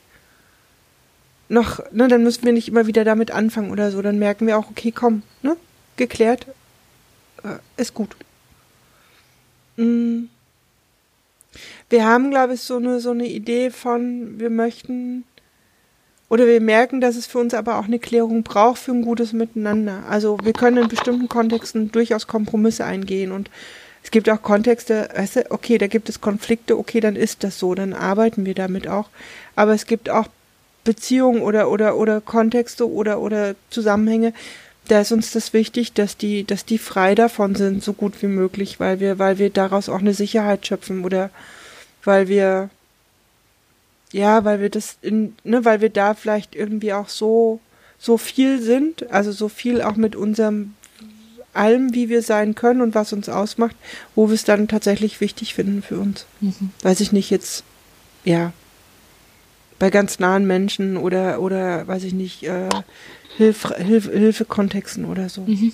[1.49, 4.59] noch, ne, dann müssen wir nicht immer wieder damit anfangen oder so, dann merken wir
[4.59, 5.57] auch, okay, komm, ne?
[5.97, 6.47] Geklärt,
[7.43, 8.15] äh, ist gut.
[9.77, 10.29] Mhm.
[11.91, 15.25] Wir haben, glaube ich, so eine, so eine Idee von, wir möchten
[16.29, 19.33] oder wir merken, dass es für uns aber auch eine Klärung braucht für ein gutes
[19.33, 20.05] Miteinander.
[20.09, 23.51] Also wir können in bestimmten Kontexten durchaus Kompromisse eingehen und
[24.03, 27.59] es gibt auch Kontexte, weißt du, okay, da gibt es Konflikte, okay, dann ist das
[27.59, 29.09] so, dann arbeiten wir damit auch.
[29.57, 30.29] Aber es gibt auch
[30.85, 34.33] Beziehungen oder oder oder Kontexte oder oder Zusammenhänge,
[34.89, 38.29] da ist uns das wichtig, dass die dass die frei davon sind, so gut wie
[38.29, 41.31] möglich, weil wir weil wir daraus auch eine Sicherheit schöpfen oder
[42.05, 42.71] weil wir
[44.13, 47.61] ja, weil wir das in, ne, weil wir da vielleicht irgendwie auch so,
[47.99, 50.75] so viel sind, also so viel auch mit unserem
[51.53, 53.75] allem, wie wir sein können und was uns ausmacht,
[54.15, 56.27] wo wir es dann tatsächlich wichtig finden für uns.
[56.41, 56.71] Mhm.
[56.83, 57.65] Weiß ich nicht jetzt,
[58.25, 58.53] ja,
[59.79, 62.69] bei ganz nahen Menschen oder, oder, weiß ich nicht, äh,
[63.37, 65.43] Hilf, Hilf, Hilfekontexten oder so.
[65.43, 65.73] Mhm.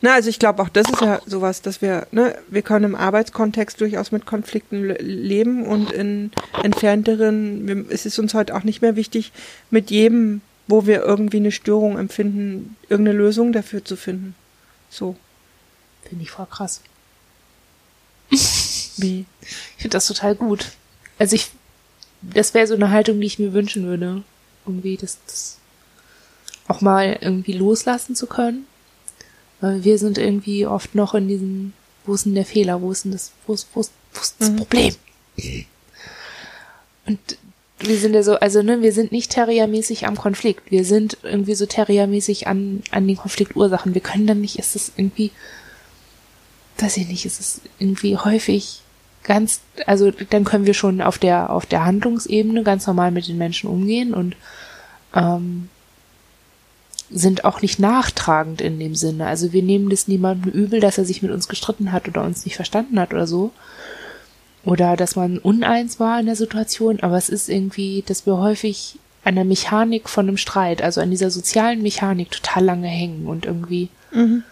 [0.00, 2.94] Na, also ich glaube auch das ist ja sowas, dass wir, ne, wir können im
[2.94, 6.30] Arbeitskontext durchaus mit Konflikten leben und in
[6.62, 9.32] entfernteren, wir, es ist uns heute auch nicht mehr wichtig,
[9.70, 14.34] mit jedem, wo wir irgendwie eine Störung empfinden, irgendeine Lösung dafür zu finden.
[14.90, 15.16] So.
[16.08, 16.82] Finde ich voll krass.
[18.30, 19.24] Wie?
[19.40, 20.72] Ich finde das total gut.
[21.18, 21.50] Also ich,
[22.22, 24.22] das wäre so eine Haltung, die ich mir wünschen würde.
[24.66, 25.58] Irgendwie das, das
[26.68, 28.66] auch mal irgendwie loslassen zu können
[29.60, 31.72] weil wir sind irgendwie oft noch in diesem,
[32.04, 34.36] wo ist denn der Fehler, wo ist denn das, wo ist, wo ist, wo ist
[34.38, 34.56] das mhm.
[34.56, 34.94] Problem?
[37.06, 37.18] Und
[37.78, 40.70] wir sind ja so, also ne, wir sind nicht terriermäßig am Konflikt.
[40.70, 43.94] Wir sind irgendwie so terriermäßig an, an den Konfliktursachen.
[43.94, 45.32] Wir können dann nicht, ist es irgendwie,
[46.78, 48.80] weiß ich nicht, ist es irgendwie häufig
[49.22, 53.38] ganz, also dann können wir schon auf der, auf der Handlungsebene ganz normal mit den
[53.38, 54.36] Menschen umgehen und
[55.14, 55.68] ähm,
[57.10, 59.26] sind auch nicht nachtragend in dem Sinne.
[59.26, 62.44] Also wir nehmen das niemandem übel, dass er sich mit uns gestritten hat oder uns
[62.44, 63.52] nicht verstanden hat oder so.
[64.64, 68.98] Oder dass man uneins war in der Situation, aber es ist irgendwie, dass wir häufig
[69.22, 73.46] an der Mechanik von einem Streit, also an dieser sozialen Mechanik total lange hängen und
[73.46, 74.42] irgendwie, mhm.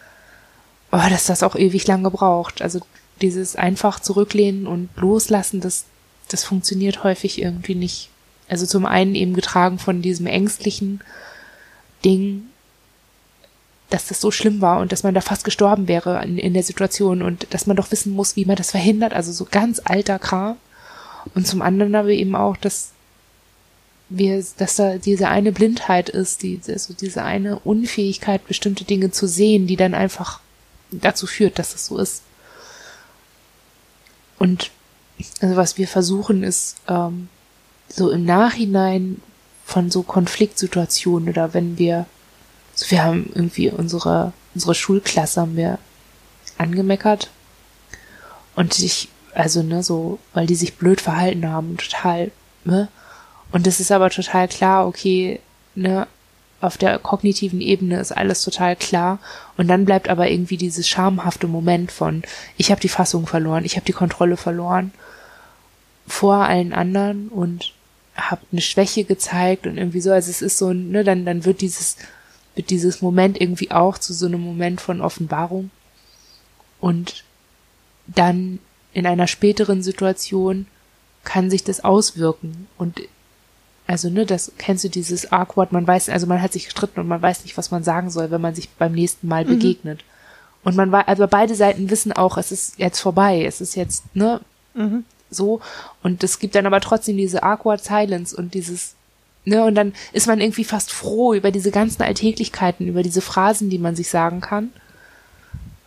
[0.90, 2.62] oh, dass das auch ewig lange braucht.
[2.62, 2.80] Also
[3.20, 5.84] dieses einfach zurücklehnen und loslassen, das,
[6.28, 8.08] das funktioniert häufig irgendwie nicht.
[8.48, 11.00] Also zum einen eben getragen von diesem ängstlichen
[12.04, 12.44] Ding,
[13.90, 16.62] dass das so schlimm war und dass man da fast gestorben wäre in, in der
[16.62, 20.18] Situation und dass man doch wissen muss, wie man das verhindert, also so ganz alter
[20.18, 20.56] Kram.
[21.34, 22.92] Und zum anderen aber eben auch, dass
[24.08, 29.26] wir, dass da diese eine Blindheit ist, die, also diese eine Unfähigkeit, bestimmte Dinge zu
[29.26, 30.40] sehen, die dann einfach
[30.90, 32.22] dazu führt, dass es so ist.
[34.38, 34.70] Und
[35.40, 37.28] also was wir versuchen ist, ähm,
[37.88, 39.20] so im Nachhinein
[39.72, 42.06] von so Konfliktsituationen oder wenn wir,
[42.74, 45.78] also wir haben irgendwie unsere, unsere Schulklasse haben wir
[46.58, 47.30] angemeckert.
[48.54, 52.30] Und ich, also ne, so, weil die sich blöd verhalten haben, total,
[52.64, 52.88] ne,
[53.50, 55.40] und es ist aber total klar, okay,
[55.74, 56.06] ne,
[56.60, 59.18] auf der kognitiven Ebene ist alles total klar.
[59.56, 62.22] Und dann bleibt aber irgendwie dieses schamhafte Moment von
[62.56, 64.92] ich habe die Fassung verloren, ich habe die Kontrolle verloren
[66.06, 67.72] vor allen anderen und
[68.14, 71.60] habe eine Schwäche gezeigt und irgendwie so, also es ist so, ne, dann dann wird
[71.60, 71.97] dieses
[72.55, 75.70] wird dieses Moment irgendwie auch zu so einem Moment von Offenbarung
[76.80, 77.24] und
[78.06, 78.59] dann
[78.93, 80.66] in einer späteren Situation
[81.24, 83.01] kann sich das auswirken und
[83.86, 87.09] also, ne, das kennst du dieses awkward, man weiß, also man hat sich gestritten und
[87.09, 89.48] man weiß nicht, was man sagen soll, wenn man sich beim nächsten Mal mhm.
[89.51, 90.05] begegnet.
[90.64, 94.14] Und man war, also beide Seiten wissen auch, es ist jetzt vorbei, es ist jetzt,
[94.14, 94.40] ne,
[94.74, 95.05] mhm.
[95.34, 95.60] So.
[96.02, 98.94] Und es gibt dann aber trotzdem diese awkward silence und dieses,
[99.44, 103.70] ne, und dann ist man irgendwie fast froh über diese ganzen Alltäglichkeiten, über diese Phrasen,
[103.70, 104.70] die man sich sagen kann,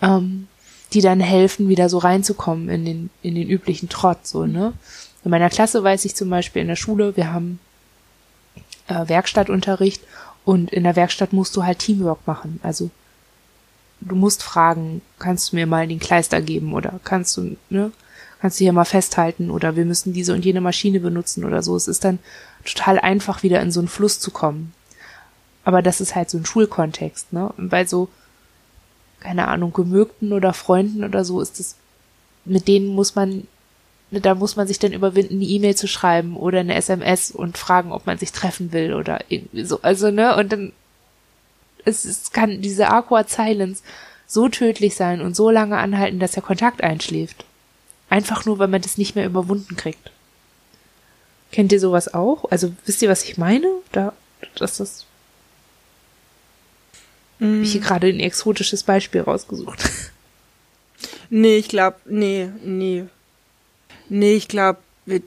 [0.01, 0.47] ähm,
[0.93, 4.73] die dann helfen, wieder so reinzukommen in den, in den üblichen Trott, so, ne.
[5.23, 7.59] In meiner Klasse weiß ich zum Beispiel in der Schule, wir haben
[8.88, 10.03] äh, Werkstattunterricht
[10.43, 12.59] und in der Werkstatt musst du halt Teamwork machen.
[12.61, 12.91] Also
[14.01, 17.91] du musst fragen, kannst du mir mal den Kleister geben oder kannst du, ne,
[18.45, 21.76] kannst du hier mal festhalten oder wir müssen diese und jene Maschine benutzen oder so.
[21.76, 22.19] Es ist dann
[22.63, 24.72] total einfach, wieder in so einen Fluss zu kommen.
[25.63, 27.51] Aber das ist halt so ein Schulkontext, ne?
[27.57, 28.07] Und bei so,
[29.19, 31.76] keine Ahnung, Gemögten oder Freunden oder so ist es,
[32.45, 33.47] mit denen muss man
[34.11, 37.91] da muss man sich dann überwinden, eine E-Mail zu schreiben oder eine SMS und fragen,
[37.91, 39.81] ob man sich treffen will oder irgendwie so.
[39.81, 40.72] Also, ne, und dann
[41.84, 43.81] es, es kann diese Aqua Silence
[44.27, 47.43] so tödlich sein und so lange anhalten, dass der Kontakt einschläft.
[48.10, 50.11] Einfach nur, weil man das nicht mehr überwunden kriegt.
[51.52, 52.45] Kennt ihr sowas auch?
[52.52, 53.68] Also wisst ihr, was ich meine?
[53.91, 54.14] Da,
[54.56, 55.06] dass das.
[57.40, 57.64] Mm.
[57.64, 59.90] Ich hier gerade ein exotisches Beispiel rausgesucht.
[61.30, 63.06] Nee, ich glaube, nee, nee.
[64.10, 64.80] Nee, ich glaube,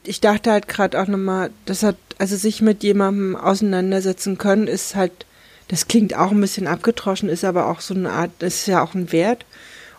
[0.04, 4.94] ich dachte halt gerade auch nochmal, das hat, also sich mit jemandem auseinandersetzen können, ist
[4.94, 5.26] halt,
[5.68, 8.82] das klingt auch ein bisschen abgetroschen, ist aber auch so eine Art, das ist ja
[8.82, 9.44] auch ein Wert.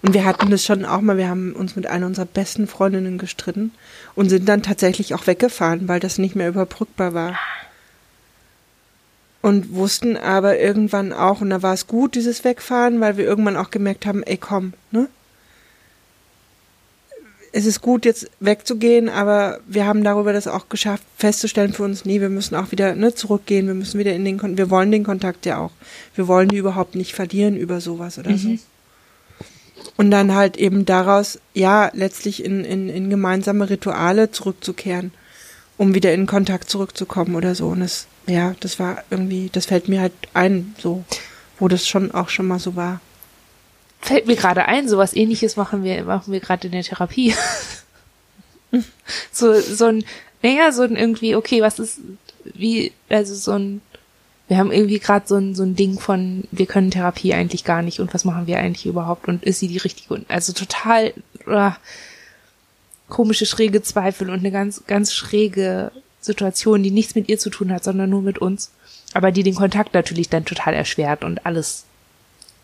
[0.01, 3.17] Und wir hatten das schon auch mal, wir haben uns mit einer unserer besten Freundinnen
[3.17, 3.71] gestritten
[4.15, 7.37] und sind dann tatsächlich auch weggefahren, weil das nicht mehr überbrückbar war.
[9.41, 13.57] Und wussten aber irgendwann auch, und da war es gut, dieses Wegfahren, weil wir irgendwann
[13.57, 15.07] auch gemerkt haben, ey komm, ne?
[17.51, 22.05] es ist gut, jetzt wegzugehen, aber wir haben darüber das auch geschafft, festzustellen für uns,
[22.05, 24.91] nee, wir müssen auch wieder ne, zurückgehen, wir müssen wieder in den Kontakt, wir wollen
[24.91, 25.71] den Kontakt ja auch.
[26.15, 28.37] Wir wollen die überhaupt nicht verlieren über sowas oder mhm.
[28.37, 28.57] so.
[29.97, 35.11] Und dann halt eben daraus, ja, letztlich in, in, in gemeinsame Rituale zurückzukehren,
[35.77, 37.67] um wieder in Kontakt zurückzukommen oder so.
[37.67, 41.03] Und das, ja, das war irgendwie, das fällt mir halt ein, so,
[41.59, 43.01] wo das schon auch schon mal so war
[44.01, 47.33] fällt mir gerade ein, sowas ähnliches machen wir, machen wir gerade in der Therapie.
[49.31, 50.05] so, so ein,
[50.41, 51.99] naja, so ein irgendwie, okay, was ist,
[52.43, 53.81] wie, also so ein,
[54.49, 57.83] wir haben irgendwie gerade so ein, so ein Ding von, wir können Therapie eigentlich gar
[57.83, 61.13] nicht und was machen wir eigentlich überhaupt und ist sie die richtige also total
[61.47, 61.71] uh,
[63.07, 67.71] komische, schräge Zweifel und eine ganz, ganz schräge Situation, die nichts mit ihr zu tun
[67.71, 68.71] hat, sondern nur mit uns.
[69.13, 71.85] Aber die den Kontakt natürlich dann total erschwert und alles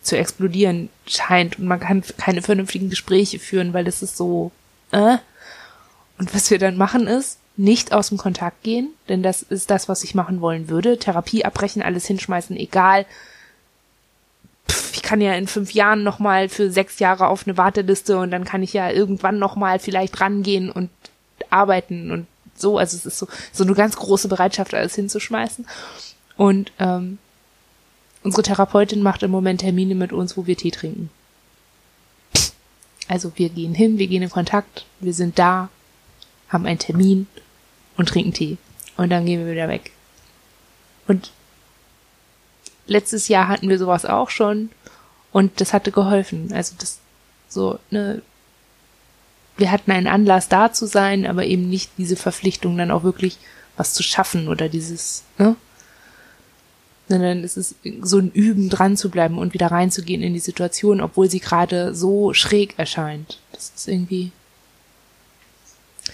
[0.02, 4.52] zu explodieren scheint und man kann keine vernünftigen Gespräche führen, weil es ist so,
[4.92, 5.18] äh.
[6.18, 9.88] Und was wir dann machen ist, nicht aus dem Kontakt gehen, denn das ist das,
[9.88, 10.98] was ich machen wollen würde.
[10.98, 13.06] Therapie abbrechen, alles hinschmeißen, egal.
[14.70, 18.32] Pff, ich kann ja in fünf Jahren nochmal für sechs Jahre auf eine Warteliste und
[18.32, 20.90] dann kann ich ja irgendwann nochmal vielleicht rangehen und
[21.50, 22.78] arbeiten und so.
[22.78, 25.66] Also es ist so, so eine ganz große Bereitschaft, alles hinzuschmeißen.
[26.36, 27.20] Und ähm,
[28.24, 31.10] unsere Therapeutin macht im Moment Termine mit uns, wo wir Tee trinken.
[33.08, 35.70] Also wir gehen hin, wir gehen in Kontakt, wir sind da,
[36.50, 37.28] haben einen Termin
[37.98, 38.58] und trinken Tee.
[38.98, 39.92] Und dann gehen wir wieder weg.
[41.08, 41.32] Und
[42.88, 44.70] letztes Jahr hatten wir sowas auch schon
[45.32, 46.52] und das hatte geholfen.
[46.54, 47.00] Also das
[47.48, 48.22] so, ne,
[49.58, 53.38] wir hatten einen Anlass da zu sein, aber eben nicht diese Verpflichtung dann auch wirklich
[53.78, 55.56] was zu schaffen oder dieses, ne?
[57.08, 61.02] Sondern es ist so ein Üben dran zu bleiben und wieder reinzugehen in die Situation,
[61.02, 63.40] obwohl sie gerade so schräg erscheint.
[63.52, 64.32] Das ist irgendwie,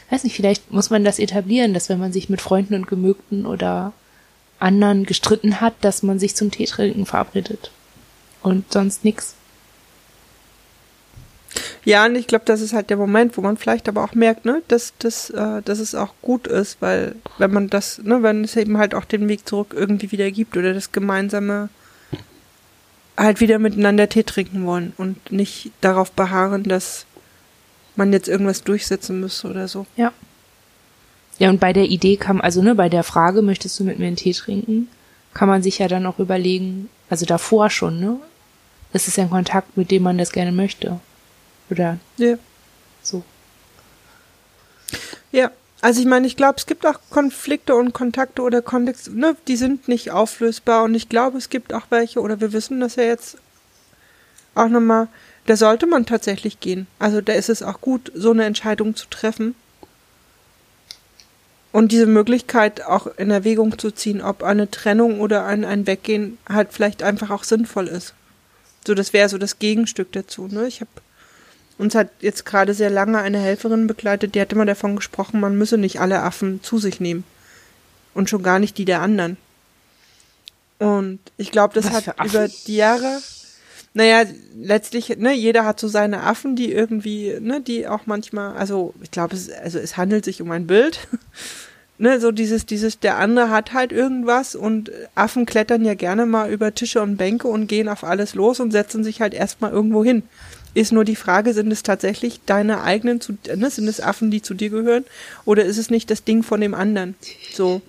[0.09, 3.45] weiß nicht, vielleicht muss man das etablieren, dass wenn man sich mit Freunden und Gemögten
[3.45, 3.93] oder
[4.59, 7.71] anderen gestritten hat, dass man sich zum Teetrinken verabredet.
[8.41, 9.35] Und sonst nix.
[11.83, 14.45] Ja, und ich glaube, das ist halt der Moment, wo man vielleicht aber auch merkt,
[14.45, 18.43] ne, dass, dass, äh, dass es auch gut ist, weil wenn man das, ne, wenn
[18.43, 21.69] es eben halt auch den Weg zurück irgendwie wieder gibt oder das gemeinsame
[23.17, 27.05] halt wieder miteinander Tee trinken wollen und nicht darauf beharren, dass
[28.01, 29.85] man jetzt irgendwas durchsetzen müsste oder so.
[29.95, 30.11] Ja.
[31.37, 34.07] Ja, und bei der Idee kam, also ne, bei der Frage, möchtest du mit mir
[34.07, 34.87] einen Tee trinken,
[35.33, 38.17] kann man sich ja dann auch überlegen, also davor schon, ne?
[38.93, 40.99] Das ist ja ein Kontakt, mit dem man das gerne möchte.
[41.69, 42.35] Oder Ja.
[43.01, 43.23] so.
[45.31, 45.49] Ja,
[45.81, 49.55] also ich meine, ich glaube, es gibt auch Konflikte und Kontakte oder Kontexte, ne, die
[49.55, 53.03] sind nicht auflösbar und ich glaube, es gibt auch welche, oder wir wissen das ja
[53.03, 53.37] jetzt
[54.53, 55.07] auch nochmal,
[55.45, 56.87] da sollte man tatsächlich gehen.
[56.99, 59.55] Also da ist es auch gut, so eine Entscheidung zu treffen.
[61.71, 66.37] Und diese Möglichkeit auch in Erwägung zu ziehen, ob eine Trennung oder ein, ein Weggehen
[66.47, 68.13] halt vielleicht einfach auch sinnvoll ist.
[68.85, 70.47] So, das wäre so das Gegenstück dazu.
[70.47, 70.67] Ne?
[70.67, 70.89] Ich habe
[71.77, 75.57] uns hat jetzt gerade sehr lange eine Helferin begleitet, die hat immer davon gesprochen, man
[75.57, 77.23] müsse nicht alle Affen zu sich nehmen.
[78.13, 79.37] Und schon gar nicht die der anderen.
[80.77, 83.19] Und ich glaube, das Was hat über die Jahre,
[83.93, 84.23] naja,
[84.55, 89.11] letztlich, ne, jeder hat so seine Affen, die irgendwie, ne, die auch manchmal, also ich
[89.11, 91.07] glaube, es, also es handelt sich um ein Bild.
[91.97, 96.51] ne, so dieses, dieses, der andere hat halt irgendwas und Affen klettern ja gerne mal
[96.51, 100.05] über Tische und Bänke und gehen auf alles los und setzen sich halt erstmal irgendwo
[100.05, 100.23] hin.
[100.73, 104.41] Ist nur die Frage, sind es tatsächlich deine eigenen, zu, ne, sind es Affen, die
[104.41, 105.03] zu dir gehören,
[105.43, 107.15] oder ist es nicht das Ding von dem anderen?
[107.53, 107.81] So.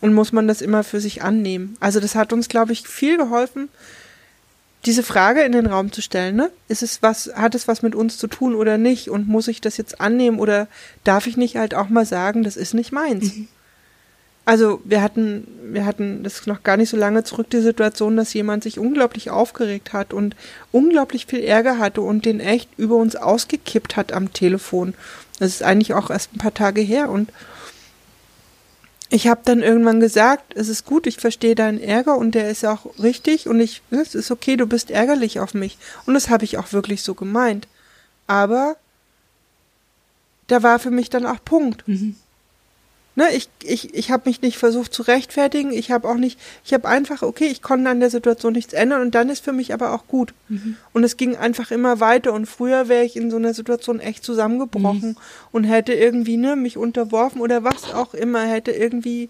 [0.00, 1.76] Und muss man das immer für sich annehmen?
[1.80, 3.68] Also das hat uns, glaube ich, viel geholfen,
[4.86, 6.50] diese Frage in den Raum zu stellen, ne?
[6.68, 9.10] Ist es was, hat es was mit uns zu tun oder nicht?
[9.10, 10.68] Und muss ich das jetzt annehmen oder
[11.04, 13.32] darf ich nicht halt auch mal sagen, das ist nicht meins?
[14.46, 18.16] Also wir hatten, wir hatten, das ist noch gar nicht so lange zurück, die Situation,
[18.16, 20.34] dass jemand sich unglaublich aufgeregt hat und
[20.72, 24.94] unglaublich viel Ärger hatte und den echt über uns ausgekippt hat am Telefon.
[25.38, 27.30] Das ist eigentlich auch erst ein paar Tage her und
[29.10, 32.64] ich habe dann irgendwann gesagt, es ist gut, ich verstehe deinen Ärger und der ist
[32.64, 35.78] auch richtig und ich, es ist okay, du bist ärgerlich auf mich.
[36.06, 37.66] Und das habe ich auch wirklich so gemeint.
[38.28, 38.76] Aber
[40.46, 41.84] da war für mich dann auch Punkt.
[43.16, 46.72] Ne, ich ich, ich habe mich nicht versucht zu rechtfertigen, ich habe auch nicht, ich
[46.72, 49.74] habe einfach, okay, ich konnte an der Situation nichts ändern und dann ist für mich
[49.74, 50.32] aber auch gut.
[50.92, 54.24] Und es ging einfach immer weiter und früher wäre ich in so einer Situation echt
[54.24, 55.16] zusammengebrochen
[55.52, 59.28] und hätte irgendwie ne, mich unterworfen oder was auch immer, hätte irgendwie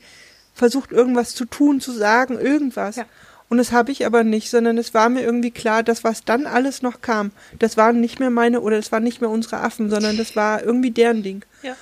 [0.55, 2.97] versucht, irgendwas zu tun, zu sagen, irgendwas.
[2.97, 3.07] Ja.
[3.49, 6.47] Und das habe ich aber nicht, sondern es war mir irgendwie klar, dass was dann
[6.47, 9.91] alles noch kam, das waren nicht mehr meine oder das waren nicht mehr unsere Affen,
[9.91, 11.45] sondern das war irgendwie deren Ding.
[11.63, 11.75] Ja.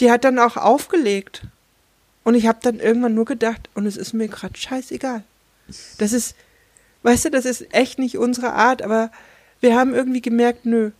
[0.00, 1.42] Die hat dann auch aufgelegt.
[2.24, 5.22] Und ich habe dann irgendwann nur gedacht, und es ist mir gerade scheißegal.
[5.98, 6.34] Das ist,
[7.02, 9.10] weißt du, das ist echt nicht unsere Art, aber
[9.60, 10.90] wir haben irgendwie gemerkt, nö.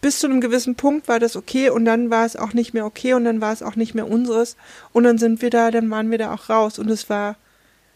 [0.00, 2.84] Bis zu einem gewissen Punkt war das okay und dann war es auch nicht mehr
[2.84, 4.56] okay und dann war es auch nicht mehr unseres
[4.92, 7.36] und dann sind wir da, dann waren wir da auch raus und es war,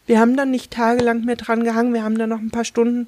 [0.07, 3.07] wir haben dann nicht tagelang mehr dran gehangen, wir haben dann noch ein paar Stunden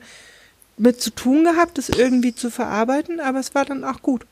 [0.78, 4.26] mit zu tun gehabt, das irgendwie zu verarbeiten, aber es war dann auch gut.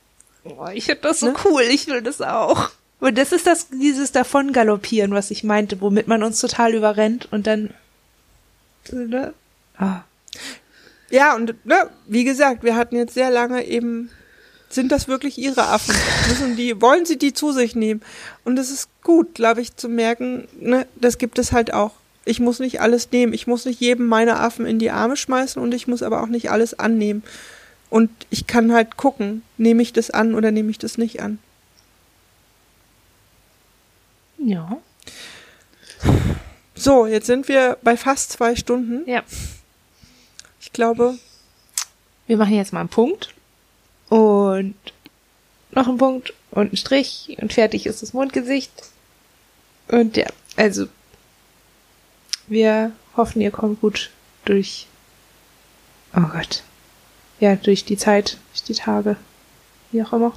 [0.43, 1.33] Oh, ich finde das so Ne?
[1.43, 2.69] cool, ich will das auch.
[3.01, 7.27] Und das ist das, dieses davon galoppieren, was ich meinte, womit man uns total überrennt
[7.31, 7.73] und dann,
[8.91, 9.33] ne?
[9.75, 10.01] Ah.
[11.09, 14.11] Ja, und ne, wie gesagt, wir hatten jetzt sehr lange eben,
[14.69, 15.95] sind das wirklich ihre Affen?
[16.29, 18.01] Müssen die, wollen sie die zu sich nehmen?
[18.45, 21.93] Und es ist gut, glaube ich, zu merken, ne, das gibt es halt auch.
[22.23, 23.33] Ich muss nicht alles nehmen.
[23.33, 26.27] Ich muss nicht jedem meiner Affen in die Arme schmeißen und ich muss aber auch
[26.27, 27.23] nicht alles annehmen.
[27.89, 31.39] Und ich kann halt gucken, nehme ich das an oder nehme ich das nicht an.
[34.43, 34.77] Ja.
[36.75, 39.07] So, jetzt sind wir bei fast zwei Stunden.
[39.09, 39.23] Ja.
[40.59, 41.17] Ich glaube,
[42.31, 43.33] Wir machen jetzt mal einen Punkt
[44.07, 44.75] und
[45.71, 48.71] noch einen Punkt und einen Strich und fertig ist das Mondgesicht.
[49.89, 50.87] Und ja, also
[52.47, 54.11] wir hoffen, ihr kommt gut
[54.45, 54.87] durch,
[56.15, 56.63] oh Gott,
[57.41, 59.17] ja, durch die Zeit, durch die Tage,
[59.91, 60.33] wie auch immer.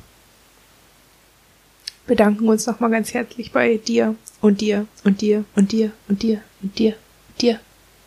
[2.06, 6.40] Bedanken uns nochmal ganz herzlich bei dir und dir und dir und dir und dir
[6.62, 6.96] und dir
[7.32, 7.60] und dir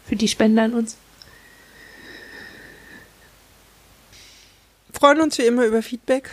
[0.05, 0.97] für die Spende an uns.
[4.93, 6.31] Freuen uns wie immer über Feedback.